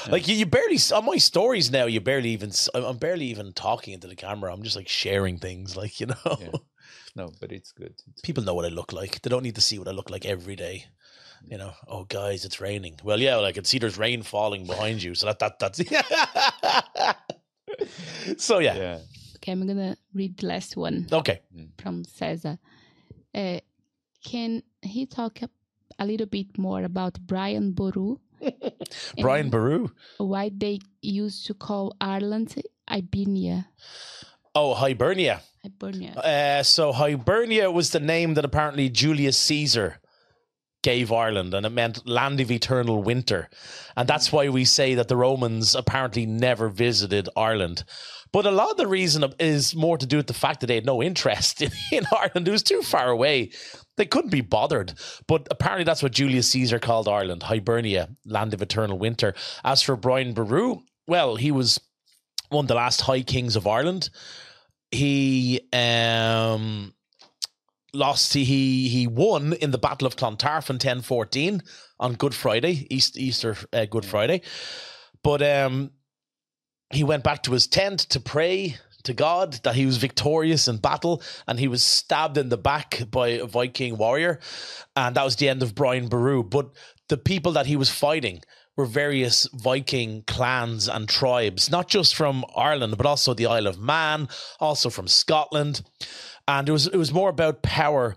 [0.10, 1.86] like you, you barely s- on my stories now.
[1.86, 2.50] You barely even.
[2.50, 4.52] s- I'm I'm barely even talking into the camera.
[4.54, 6.38] I'm just like sharing things, like you know.
[6.40, 6.50] Yeah.
[7.16, 7.94] No, but it's good.
[8.12, 9.22] It's People know what I look like.
[9.22, 10.86] They don't need to see what I look like every day.
[11.50, 11.72] You know.
[11.88, 13.00] Oh, guys, it's raining.
[13.04, 15.16] Well, yeah, well, I can see there's rain falling behind you.
[15.16, 15.80] So that that that's.
[18.38, 18.76] so yeah.
[18.76, 19.00] yeah.
[19.38, 21.40] Okay, I'm gonna read the last one Okay.
[21.80, 22.60] from Cesar.
[23.34, 23.60] Uh,
[24.24, 25.50] can he talk a,
[25.98, 28.20] a little bit more about Brian Boru?
[29.22, 29.90] Brian Baru.
[30.18, 32.56] why they used to call Ireland
[32.88, 33.68] Hibernia?
[34.54, 35.42] Oh, Hibernia.
[35.64, 36.14] Hibernia.
[36.14, 40.00] Uh, so Hibernia was the name that apparently Julius Caesar
[40.84, 43.50] gave Ireland, and it meant land of eternal winter.
[43.96, 47.84] And that's why we say that the Romans apparently never visited Ireland.
[48.32, 50.76] But a lot of the reason is more to do with the fact that they
[50.76, 52.48] had no interest in, in Ireland.
[52.48, 53.52] It was too far away.
[54.02, 54.96] They couldn't be bothered.
[55.28, 59.36] But apparently that's what Julius Caesar called Ireland, Hibernia, land of eternal winter.
[59.64, 61.80] As for Brian Boru, well, he was
[62.50, 64.10] one of the last high kings of Ireland.
[64.90, 66.96] He um
[67.94, 71.62] lost he he won in the battle of Clontarf in 1014
[72.00, 74.42] on good friday east easter uh, good friday
[75.24, 75.92] but um
[76.94, 80.78] he went back to his tent to pray to god that he was victorious in
[80.78, 84.40] battle and he was stabbed in the back by a viking warrior
[84.96, 86.44] and that was the end of brian Boru.
[86.44, 86.72] but
[87.10, 88.42] the people that he was fighting
[88.78, 93.80] were various Viking clans and tribes, not just from Ireland, but also the Isle of
[93.80, 94.30] Man,
[94.60, 95.82] also from Scotland.
[96.48, 98.16] And it was it was more about power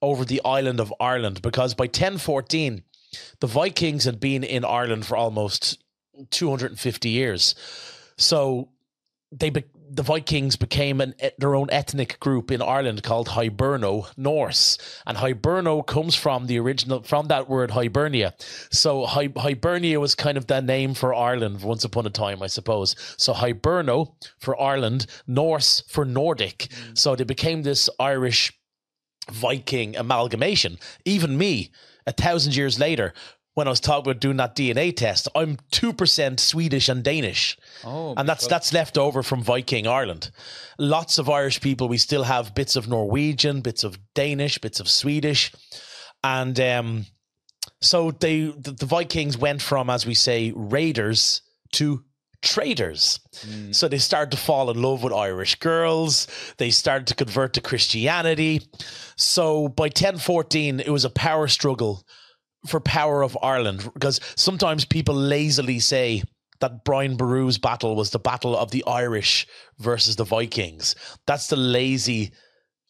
[0.00, 2.82] over the island of Ireland because by 1014,
[3.40, 5.82] the Vikings had been in Ireland for almost
[6.30, 7.54] 250 years.
[8.16, 8.70] So
[9.32, 9.64] they be,
[9.96, 15.84] the Vikings became an, their own ethnic group in Ireland called Hiberno Norse, and Hiberno
[15.86, 18.34] comes from the original from that word Hibernia.
[18.70, 22.46] So Hi- Hibernia was kind of the name for Ireland once upon a time, I
[22.46, 22.94] suppose.
[23.16, 26.68] So Hiberno for Ireland, Norse for Nordic.
[26.68, 26.98] Mm.
[26.98, 28.52] So they became this Irish
[29.30, 30.78] Viking amalgamation.
[31.04, 31.72] Even me,
[32.06, 33.12] a thousand years later,
[33.56, 37.56] when I was talking about doing that DNA test, I'm two percent Swedish and Danish
[37.84, 40.30] Oh, and that's because- that's left over from Viking Ireland.
[40.78, 41.88] Lots of Irish people.
[41.88, 45.52] We still have bits of Norwegian, bits of Danish, bits of Swedish,
[46.22, 47.06] and um,
[47.80, 51.40] so they the, the Vikings went from, as we say, raiders
[51.72, 52.04] to
[52.42, 53.20] traders.
[53.46, 53.74] Mm.
[53.74, 56.26] So they started to fall in love with Irish girls.
[56.58, 58.68] They started to convert to Christianity.
[59.16, 62.04] So by 1014, it was a power struggle
[62.66, 66.22] for power of Ireland because sometimes people lazily say
[66.60, 69.46] that Brian Boru's battle was the battle of the Irish
[69.78, 70.94] versus the Vikings.
[71.26, 72.32] That's the lazy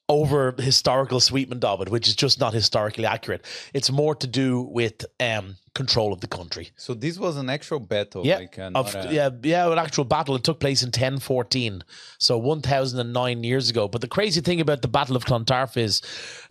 [0.09, 3.45] over historical sweetment of it, which is just not historically accurate.
[3.75, 6.71] It's more to do with um, control of the country.
[6.77, 8.25] So this was an actual battle.
[8.25, 10.37] Yeah, like, uh, of, a- yeah, yeah, an actual battle.
[10.37, 11.83] It took place in 1014,
[12.19, 13.89] so 1009 years ago.
[13.89, 16.03] But the crazy thing about the Battle of Clontarf is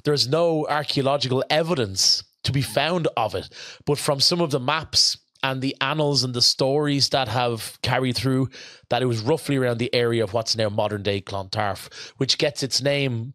[0.04, 3.50] there's no archaeological evidence to be found of it.
[3.86, 8.16] But from some of the maps and the annals and the stories that have carried
[8.16, 8.50] through,
[8.90, 12.64] that it was roughly around the area of what's now modern day Clontarf, which gets
[12.64, 13.34] its name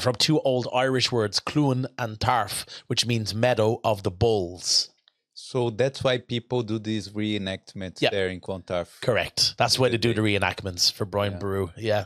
[0.00, 4.90] from two old Irish words, Cluan and Tarf, which means meadow of the bulls.
[5.32, 9.00] So that's why people do these reenactments there in Clontarf.
[9.00, 9.54] Correct.
[9.56, 11.38] That's why they do the reenactments for Brian Yeah.
[11.38, 11.68] Boru.
[11.76, 12.04] Yeah.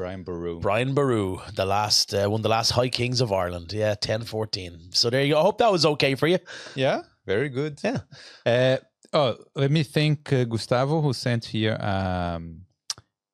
[0.00, 0.60] Brian Boru.
[0.60, 3.72] Brian Boru, the last uh, one of the last high kings of Ireland.
[3.72, 4.90] Yeah, 1014.
[4.92, 5.40] So there you go.
[5.40, 6.38] I hope that was okay for you.
[6.74, 7.80] Yeah, very good.
[7.84, 8.00] Yeah.
[8.46, 8.78] Uh,
[9.12, 12.62] Oh, let me thank uh, Gustavo who sent here um,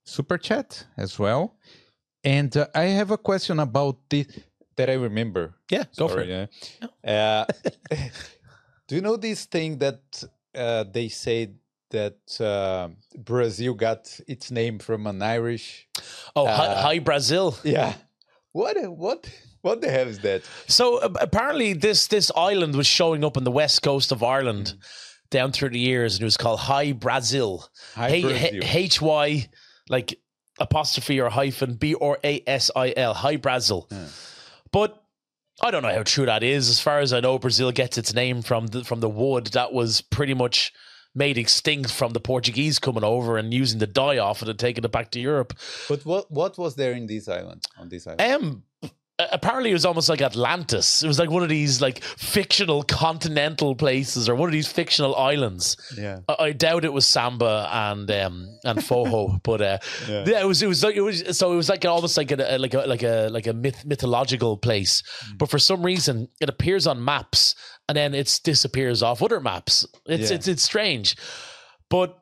[0.05, 1.59] super chat as well.
[2.25, 4.27] And uh, I have a question about this
[4.77, 5.55] that I remember.
[5.71, 6.49] Yeah, go for Sorry,
[7.05, 7.45] yeah.
[7.45, 7.45] Uh,
[8.89, 10.25] do you know this thing that
[10.55, 11.51] uh, they say
[11.91, 15.87] that uh, Brazil got its name from an Irish?
[16.35, 17.57] Oh, Uh, hi Brazil.
[17.65, 17.95] Yeah.
[18.53, 18.77] What?
[18.91, 19.31] What?
[19.63, 20.43] What the hell is that?
[20.69, 24.75] So uh, apparently, this this island was showing up on the west coast of Ireland
[25.31, 27.69] down through the years, and it was called Hy-Brasil.
[27.97, 28.61] Hi, H- Brazil.
[28.63, 29.49] H Y
[29.89, 30.19] like
[30.59, 33.13] apostrophe or hyphen B or A S I L.
[33.15, 33.89] Hy-Brasil.
[34.73, 35.03] But
[35.63, 36.69] I don't know how true that is.
[36.69, 39.73] As far as I know, Brazil gets its name from the from the wood that
[39.73, 40.73] was pretty much
[41.17, 44.85] made extinct from the Portuguese coming over and using the dye off it and taking
[44.85, 45.55] it back to Europe.
[45.89, 46.31] But what?
[46.31, 47.65] What was there in this island?
[47.79, 48.21] On this island?
[48.23, 48.63] Um,
[49.19, 51.03] apparently it was almost like Atlantis.
[51.03, 55.17] It was like one of these like fictional continental places or one of these fictional
[55.17, 55.77] islands.
[55.97, 56.19] yeah.
[56.29, 60.25] I, I doubt it was Samba and um and Forró, but uh, Yeah.
[60.27, 60.41] yeah.
[60.43, 62.75] it was it was like it was so it was like almost like a like
[62.75, 65.03] a like a like a myth, mythological place.
[65.31, 65.39] Mm.
[65.39, 67.55] But for some reason, it appears on maps
[67.89, 69.87] and then it disappears off other maps.
[70.07, 70.37] It's Yeah.
[70.37, 71.17] it's it's strange,
[71.91, 72.19] but.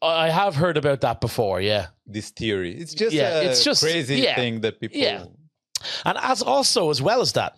[0.00, 1.86] I have heard about that before, yeah.
[2.06, 2.72] This theory.
[2.78, 4.36] It's just Yeah, a it's just- crazy yeah.
[4.36, 4.96] thing that people.
[5.00, 5.24] Yeah.
[6.04, 7.56] And as also as well as that,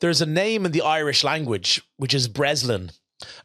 [0.00, 2.90] there's a name in the Irish language which is Breslin,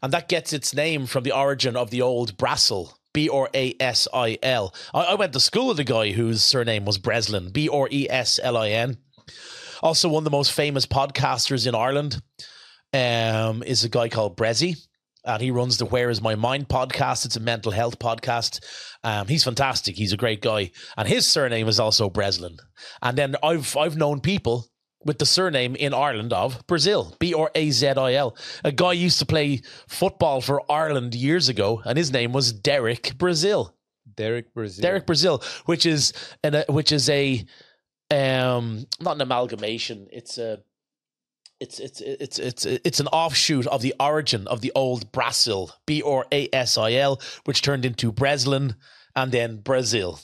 [0.02, 2.98] and that gets its name from the origin of the old Brasil.
[3.14, 4.74] B R A S I L.
[4.92, 7.48] I I went to school with a guy whose surname was Breslin.
[7.50, 8.98] B R E S L I N.
[9.82, 12.20] Also, one of the most famous podcasters in Ireland
[12.94, 14.76] um, is a guy called Brezzy.
[15.26, 17.24] And he runs the Where Is My Mind podcast.
[17.24, 18.62] It's a mental health podcast.
[19.02, 19.96] Um, he's fantastic.
[19.96, 20.70] He's a great guy.
[20.98, 22.58] And his surname is also Breslin.
[23.00, 24.66] And then I've I've known people
[25.02, 28.36] with the surname in Ireland of Brazil, B R A Z I L.
[28.64, 33.16] A guy used to play football for Ireland years ago, and his name was Derek
[33.16, 33.74] Brazil.
[34.14, 34.82] Derek Brazil.
[34.82, 36.12] Derek Brazil, which is
[36.42, 37.44] an uh, which is a
[38.10, 40.06] um not an amalgamation.
[40.12, 40.62] It's a
[41.64, 46.02] it's it's it's it's it's an offshoot of the origin of the old Brasil, B
[46.02, 48.76] R A S I L, which turned into Breslin
[49.16, 50.20] and then Brazil.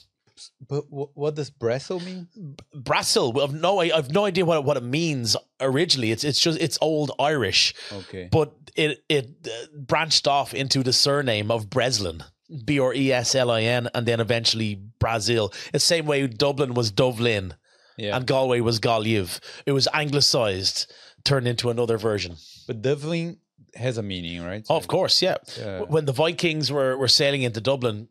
[0.67, 2.27] But what does Brazil mean?
[2.73, 6.11] Brasil, I've no I've no idea what what it means originally.
[6.11, 8.29] It's it's just it's old Irish, Okay.
[8.31, 12.23] but it it uh, branched off into the surname of Breslin.
[12.65, 15.53] B R E S L I N, and then eventually Brazil.
[15.73, 17.53] It's the same way Dublin was Dublin
[17.97, 18.15] yeah.
[18.15, 19.39] and Galway was Gaillimh.
[19.65, 20.91] It was anglicized,
[21.23, 22.35] turned into another version.
[22.67, 23.37] but Dublin
[23.75, 24.65] has a meaning, right?
[24.69, 25.37] Oh, of course, yeah.
[25.57, 25.81] Yeah.
[25.81, 28.09] When the Vikings were, were sailing into Dublin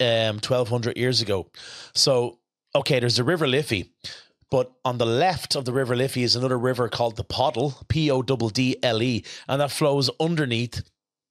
[0.00, 1.50] um, 1200 years ago.
[1.94, 2.38] So,
[2.74, 3.90] okay, there's the River Liffey,
[4.50, 8.10] but on the left of the River Liffey is another river called the Poddle, P
[8.10, 10.82] O D D L E, and that flows underneath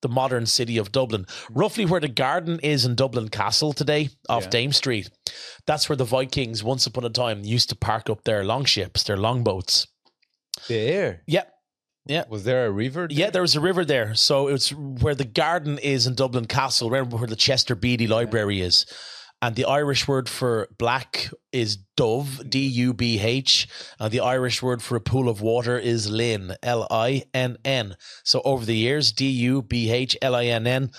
[0.02, 4.44] the modern city of Dublin, roughly where the garden is in Dublin Castle today, off
[4.44, 4.50] Yeah.
[4.50, 5.10] Dame Street.
[5.66, 9.16] That's where the Vikings, once upon a time, used to park up their longships, their
[9.16, 9.88] longboats.
[10.68, 11.24] There.
[11.28, 11.50] Yep.
[12.06, 12.24] Yeah.
[12.28, 13.08] Was there a river?
[13.08, 13.18] There?
[13.18, 14.14] Yeah, there was a river there.
[14.16, 18.62] So it's where the garden is in Dublin Castle, remember where the Chester Beatty Library
[18.62, 18.86] is.
[19.42, 23.68] And the Irish word for black is dubh, D U B H.
[24.00, 27.98] And the Irish word for a pool of water is linn, L I N N.
[28.24, 30.92] So over the years, D U B H L I N N.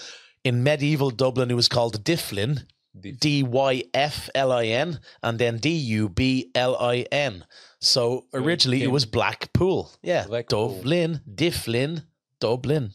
[0.44, 2.66] In medieval Dublin, it was called Dyflin,
[3.00, 7.44] D Y F L I N, and then D U B L I N.
[7.80, 9.90] So originally it was Blackpool.
[10.02, 10.26] Yeah.
[10.26, 10.70] Black Pool.
[10.70, 10.76] Yeah.
[10.76, 12.04] Dublin, Dyflin,
[12.40, 12.92] Dublin.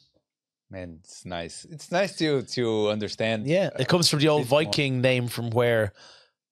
[0.71, 1.65] Man, it's nice.
[1.65, 3.47] It's nice to to understand.
[3.47, 3.69] Yeah.
[3.77, 4.63] It comes from the uh, old bit more.
[4.63, 5.93] Viking name from where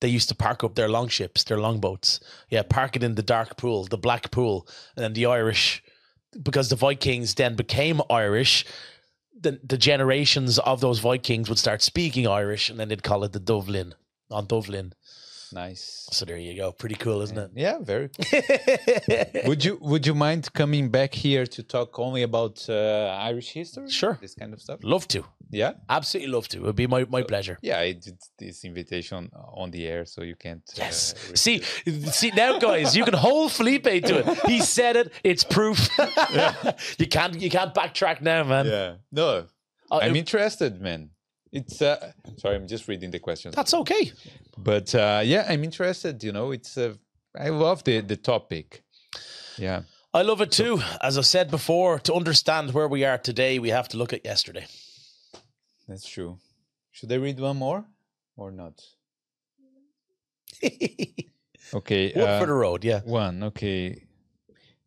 [0.02, 2.20] they used to park up their longships, their longboats.
[2.50, 4.68] Yeah, park it in the dark pool, the black pool.
[4.96, 5.84] And then the Irish,
[6.44, 8.66] because the Vikings then became Irish,
[9.40, 13.34] the, the generations of those Vikings would start speaking Irish and then they'd call it
[13.34, 13.94] the Dublin,
[14.30, 14.94] on Dublin.
[15.54, 16.08] Nice.
[16.12, 16.72] So there you go.
[16.72, 17.52] Pretty cool, isn't it?
[17.56, 18.10] Yeah, very.
[18.10, 19.42] Cool.
[19.46, 23.90] would you Would you mind coming back here to talk only about uh, Irish history?
[23.90, 24.18] Sure.
[24.22, 24.80] This kind of stuff.
[24.84, 25.24] love to.
[25.50, 25.74] Yeah.
[25.90, 26.58] Absolutely love to.
[26.58, 27.58] It would be my, my pleasure.
[27.62, 30.64] Yeah, I did this invitation on the air, so you can't.
[30.78, 31.14] uh, Yes.
[31.14, 31.42] refuse.
[31.42, 31.62] See,
[32.12, 34.40] see now, guys, you can hold Felipe to it.
[34.46, 35.12] He said it.
[35.24, 35.90] It's proof.
[37.00, 38.66] you can't you can't backtrack now, man.
[38.66, 38.96] Yeah.
[39.12, 39.46] No,
[39.90, 41.12] Uh, I'm it- interested, man.
[41.54, 43.56] It's uh, sorry, I'm just reading the questions.
[43.56, 44.12] that's okay.
[44.58, 46.24] But uh, yeah, I'm interested.
[46.24, 46.96] You know, it's uh,
[47.38, 48.84] I love the the topic.
[49.58, 49.82] Yeah.
[50.14, 50.82] I love it too.
[51.02, 54.26] As I said before, to understand where we are today, we have to look at
[54.26, 54.66] yesterday.
[55.88, 56.40] That's true.
[56.92, 57.86] Should I read one more
[58.36, 58.82] or not?
[61.74, 62.14] Okay.
[62.14, 63.02] One uh, for the road, yeah.
[63.04, 63.44] one.
[63.44, 64.04] Okay.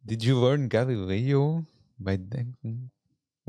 [0.06, 1.66] Did you learn Galileo
[1.98, 2.56] by then?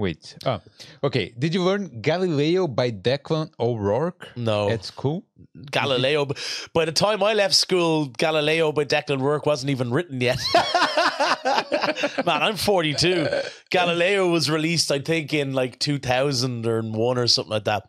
[0.01, 0.35] Wait.
[0.45, 0.59] Oh,
[1.03, 1.31] okay.
[1.37, 4.67] Did you learn Galileo by Declan O'Rourke No.
[4.69, 5.23] at school?
[5.71, 6.25] Galileo.
[6.73, 10.39] By the time I left school, Galileo by Declan O'Rourke wasn't even written yet.
[12.25, 13.27] Man, I'm 42.
[13.69, 17.83] Galileo was released, I think, in like 2001 or something like that.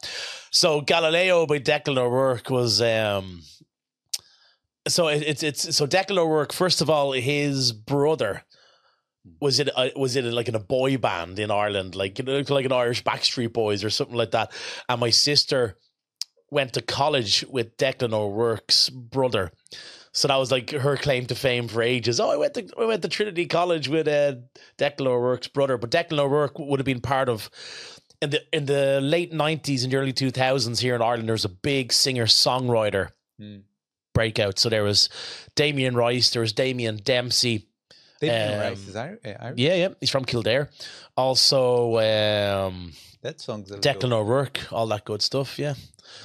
[0.51, 2.81] So Galileo by Declan O'Rourke was.
[2.83, 3.43] um
[4.89, 6.53] so it's it's so Declan O'Rourke.
[6.53, 8.43] First of all, his brother
[9.41, 12.43] was it uh, was it like in a boy band in Ireland, like you know,
[12.49, 14.53] like an Irish Backstreet Boys or something like that.
[14.89, 15.77] And my sister
[16.51, 19.53] went to college with Declan O'Rourke's brother.
[20.13, 22.21] So that was like her claim to fame for ages.
[22.21, 24.35] Oh, I went to I went to Trinity College with uh,
[24.77, 27.49] Declan O'Rourke's brother, but Declan O'Rourke would have been part of
[28.21, 31.29] in the in the late nineties and early two thousands here in Ireland.
[31.29, 33.61] There was a big singer songwriter Hmm.
[34.15, 34.59] breakout.
[34.59, 35.09] So there was
[35.55, 37.69] Damien Rice, there was Damien Dempsey.
[38.31, 39.59] Um, Irish.
[39.59, 40.69] Yeah, yeah, he's from Kildare.
[41.17, 42.93] Also, um,
[43.23, 45.59] That song's a Declan little, O'Rourke, all that good stuff.
[45.59, 45.75] Yeah.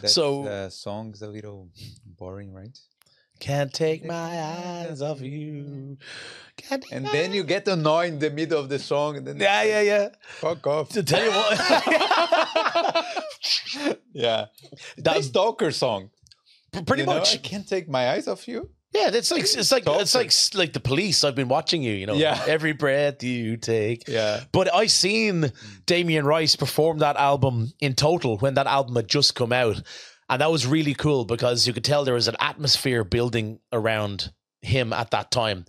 [0.01, 1.69] that, so- uh, song's a little
[2.05, 2.77] boring, right?
[3.39, 5.97] Can't take my eyes off you.
[6.91, 9.81] And then you get annoyed in the middle of the song, and then Yeah, yeah,
[9.81, 10.09] yeah.
[10.39, 10.89] fuck off.
[10.89, 11.51] To tell you what,
[14.13, 14.45] yeah,
[14.97, 16.09] That's that stalker song.
[16.71, 17.35] pretty you know, much.
[17.35, 18.69] I can't take my eyes off you.
[18.97, 21.23] Yeah, it's like it's like it's like like the police.
[21.23, 21.93] I've been watching you.
[21.93, 22.43] You know, Yeah.
[22.47, 24.07] every breath you take.
[24.07, 25.51] Yeah, But I seen
[25.85, 29.81] Damien Rice perform that album in total when that album had just come out.
[30.29, 34.31] And that was really cool because you could tell there was an atmosphere building around
[34.61, 35.65] him at that time.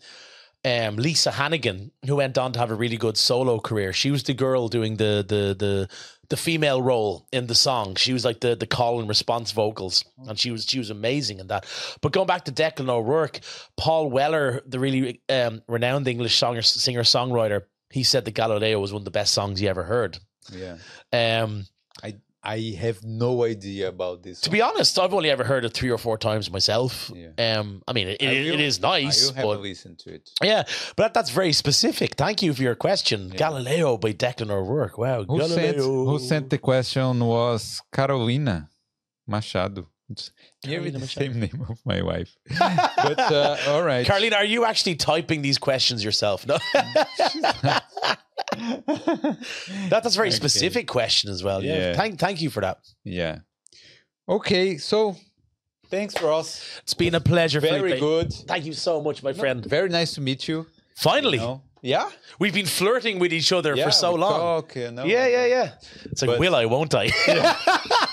[0.64, 4.24] Um, Lisa Hannigan, who went on to have a really good solo career, she was
[4.24, 5.88] the girl doing the the the
[6.30, 7.94] the female role in the song.
[7.94, 11.40] She was like the the call and response vocals, and she was she was amazing
[11.40, 11.66] in that.
[12.00, 13.40] But going back to Declan O'Rourke,
[13.76, 18.92] Paul Weller, the really um, renowned English singer singer songwriter, he said that Galileo was
[18.92, 20.18] one of the best songs he ever heard.
[20.52, 20.76] yeah.
[21.12, 21.66] Um,
[22.02, 22.14] I
[22.56, 24.40] I have no idea about this.
[24.46, 26.92] to be honest, I've only ever heard it three or four times myself.
[27.14, 27.32] Yeah.
[27.58, 29.60] Um, I mean, it, I it, it will- is I nice, will have but a
[29.70, 30.24] listen to it.
[30.42, 30.62] yeah,
[30.96, 32.10] but that, that's very specific.
[32.24, 33.36] Thank you for your question, Yeah.
[33.44, 34.96] Galileo by Declan O'Rourke.
[35.04, 38.56] Wow, Who sent, who sent the question was Carolina
[39.26, 39.86] Machado.
[40.10, 40.30] It's
[40.64, 41.26] nearly Carolina the Machado.
[41.26, 42.34] same name of my wife.
[42.58, 44.06] but uh, all right.
[44.06, 46.46] Carlina, are you actually typing these questions yourself?
[46.46, 47.82] No, that,
[49.90, 50.36] that's a very Okay.
[50.36, 51.62] specific question as well.
[51.62, 51.92] Yeah, Yeah.
[51.94, 52.78] thank thank you for that.
[53.04, 53.38] Yeah.
[54.28, 55.16] Okay, so
[55.90, 56.62] thanks, Ross.
[56.82, 57.60] It's been a pleasure.
[57.60, 58.00] Very Felipe.
[58.00, 58.32] good.
[58.46, 59.64] Thank you so much, my friend.
[59.64, 60.66] Very nice to meet you.
[60.96, 61.62] Finally, you know.
[61.80, 62.10] Yeah,
[62.40, 64.40] we've been flirting with each other yeah, for so we long.
[64.40, 65.04] talk, you know.
[65.04, 65.70] Yeah, yeah, yeah.
[66.10, 67.08] It's like, But- will I, won't I?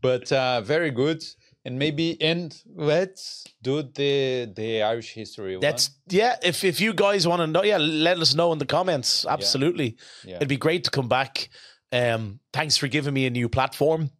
[0.00, 1.22] But uh, very good.
[1.64, 5.56] And maybe and let's do the the Irish history.
[5.56, 5.60] one.
[5.60, 6.36] That's yeah.
[6.42, 9.26] If if you guys want to know, yeah, let us know in the comments.
[9.28, 10.36] Absolutely, Yeah.
[10.36, 11.50] it'd be great to come back.
[11.92, 14.10] Um, thanks for giving me a new platform.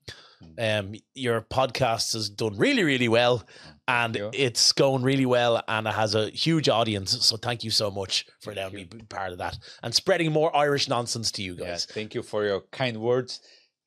[0.58, 3.42] Um, your podcast has done really, really well,
[3.88, 7.24] and it's going really well, and it has a huge audience.
[7.24, 10.54] So thank you so much for letting me be part of that and spreading more
[10.54, 11.86] Irish nonsense to you Yeah, guys.
[11.86, 13.40] thank you for your kind words.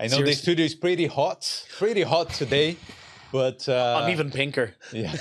[0.04, 2.76] I know the studio is pretty hot, pretty hot today,
[3.32, 4.76] but uh, I'm even pinker.
[4.92, 5.16] Yeah.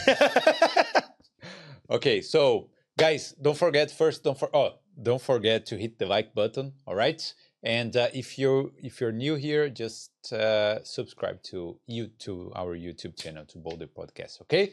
[1.91, 2.69] okay, so
[2.99, 4.25] guys, don't forget first.
[4.25, 6.73] Don't for oh, don't forget to hit the like button.
[6.85, 7.23] All right,
[7.63, 12.77] and uh, if you're if you're new here, just uh, subscribe to you to our
[12.77, 14.41] YouTube channel to Bolder Podcast.
[14.43, 14.73] Okay,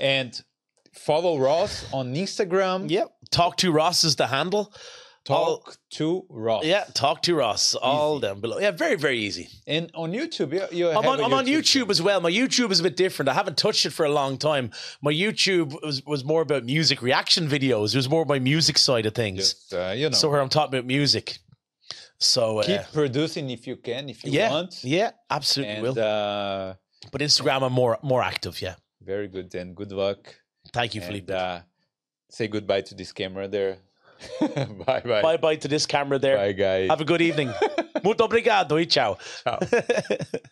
[0.00, 0.40] and
[0.94, 2.88] follow Ross on Instagram.
[2.88, 3.12] Yep.
[3.30, 4.72] Talk to Ross is the handle.
[5.30, 6.64] All- Talk to Ross.
[6.64, 7.74] yeah, talk to Ross.
[7.74, 8.58] All down below.
[8.58, 9.48] Yeah, very, very easy.
[9.66, 11.60] and on YouTube, you, you I'm on, I'm on channel.
[11.62, 12.20] YouTube as well.
[12.20, 13.28] My YouTube is a bit different.
[13.28, 14.70] I haven't touched it for a long time.
[15.02, 17.94] My YouTube was, was more about music reaction videos.
[17.94, 19.38] It was more my music side of things.
[19.38, 21.38] Just uh, you know, So where I'm talking about music.
[22.18, 24.84] So uh, keep producing if you can, if you yeah, want.
[24.84, 25.98] yeah, absolutely and will.
[25.98, 26.74] uh,
[27.12, 28.60] But Instagram, I'm more more active.
[28.60, 28.74] Yeah.
[29.02, 29.50] very good.
[29.50, 30.34] Then good luck.
[30.74, 31.30] Thank you, and Felipe.
[31.30, 31.60] uh,
[32.30, 33.78] say goodbye to this camera there.
[34.86, 35.22] bye bye.
[35.22, 36.36] bye bye to this camera there.
[36.36, 36.88] Bye guys.
[36.88, 37.52] Have a good evening.
[38.02, 39.18] Muito obrigado e ciao.
[39.44, 39.58] Ciao.